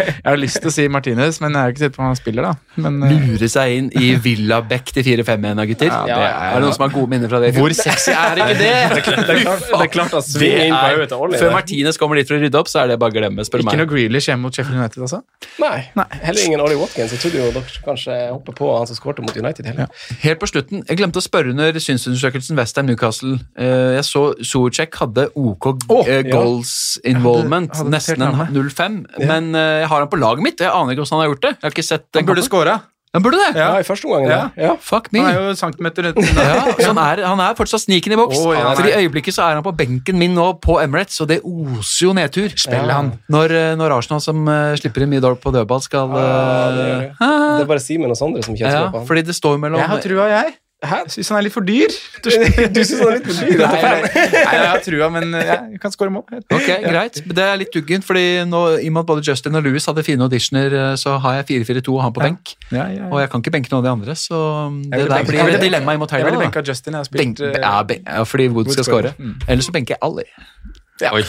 [0.10, 2.18] Jeg har lyst til å si Martinez, men jeg jo ikke sett på om han
[2.18, 2.80] spiller, da.
[2.82, 3.12] Men uh...
[3.14, 5.92] Lure seg inn i Villa Beck til 4-5-1 da, gutter.
[5.92, 7.52] Ja, det er- er det noen som har gode minner fra det?
[7.54, 8.72] hvor sexy er ikke det?
[8.74, 11.38] Det er klart, det er klart, det er klart er, Ollie.
[11.44, 11.54] før.
[11.54, 13.70] Martinez kommer dit for å rydde opp, så er det bare å glemme, spør Ikke
[13.76, 13.84] meg.
[13.84, 15.22] noe Grealish hjemme mot Sheffield United, altså?
[15.62, 15.86] Nei,
[16.24, 17.14] heller ingen Ollie Watkins.
[17.14, 19.70] Jeg trodde jo dere kanskje hoppet på han som skårte mot United.
[19.70, 19.94] Heller.
[20.26, 23.38] Helt på slutten, jeg glemte å spørre under synsundersøkelsen Westham Newcastle.
[23.54, 26.22] Uh, Jeg så Socek hadde OK ja.
[26.32, 28.98] goals involvement, hadde nesten en 0-5.
[29.28, 31.32] Men eh, jeg har han på laget mitt, og jeg aner ikke hvordan han har
[31.36, 31.54] gjort det.
[31.60, 32.80] Jeg har ikke sett den Han burde skåra.
[33.14, 33.60] Han burde det!
[33.62, 34.32] Ja, i første omgangen.
[34.32, 34.38] Ja.
[34.58, 34.72] Ja.
[34.72, 34.76] Ja.
[34.82, 35.22] Fuck me.
[35.22, 36.46] Han er jo centimeter unna.
[36.48, 38.40] Ja, så han, er, han er fortsatt sniken i boks.
[38.42, 41.30] Oh, ja, for i øyeblikket så er han på benken min nå på Emirates, og
[41.30, 42.50] det oser jo nedtur.
[42.58, 43.12] Spiller han.
[43.30, 46.26] Når, eh, når Arsenal som uh, slipper inn mye dårlig på dødball, skal Ja,
[46.74, 46.98] det, det.
[47.14, 49.08] eh, det er bare Simen og Sondre som ikke har Ja, trua på han.
[49.14, 50.58] fordi det står mellom Jeg har trua, jeg.
[50.84, 50.98] Hæ?
[51.14, 51.94] Syns han er litt for dyr.
[52.24, 53.62] Du syns han er litt for dyr?
[53.64, 56.26] Nei, nei, nei, jeg har trua, men eh, jeg kan score mål.
[56.52, 57.22] Ok, greit.
[57.24, 60.04] Det er litt duggent, fordi nå, i og med at både Justin og Louis hadde
[60.04, 62.56] fine auditioner, eh, så har jeg 4-4-2 og han på benk.
[62.76, 64.42] Ja, ja, Og jeg kan ikke benke noen av de andre, så
[64.84, 66.94] det der benke- blir jeg et dilemma imot Jeg ville benka Justin.
[66.98, 69.14] Jeg har spilt benk, ja, ben, ja, fordi Wood skal score.
[69.20, 69.36] Mm.
[69.48, 70.28] Eller så benker jeg Ali.
[71.02, 71.24] Oi.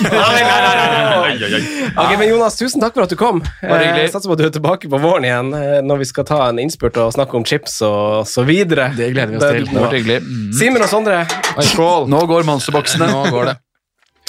[1.96, 3.40] Ok, men Jonas, tusen takk for at du kom.
[3.64, 6.40] Jeg satser på at du er tilbake på våren igjen eh, når vi skal ta
[6.50, 8.90] en innspurt og snakke om chips og så videre.
[8.96, 9.68] Det gleder vi oss til.
[9.72, 10.20] Det var hyggelig.
[10.58, 11.24] Simen og Sondre,
[11.72, 12.10] Skål!
[12.12, 13.08] Nå går monsterboksene.
[13.08, 13.56] Nå går det.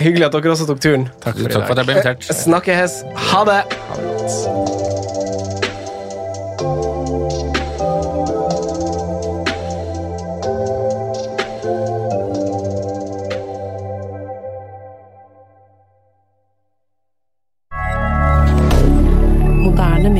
[0.02, 1.08] hyggelig at dere også tok turen.
[1.20, 2.32] Takk for Takk for at jeg ble invitert.
[2.46, 3.02] Snakkes.
[3.34, 3.62] Ha det!
[3.76, 4.85] Moderne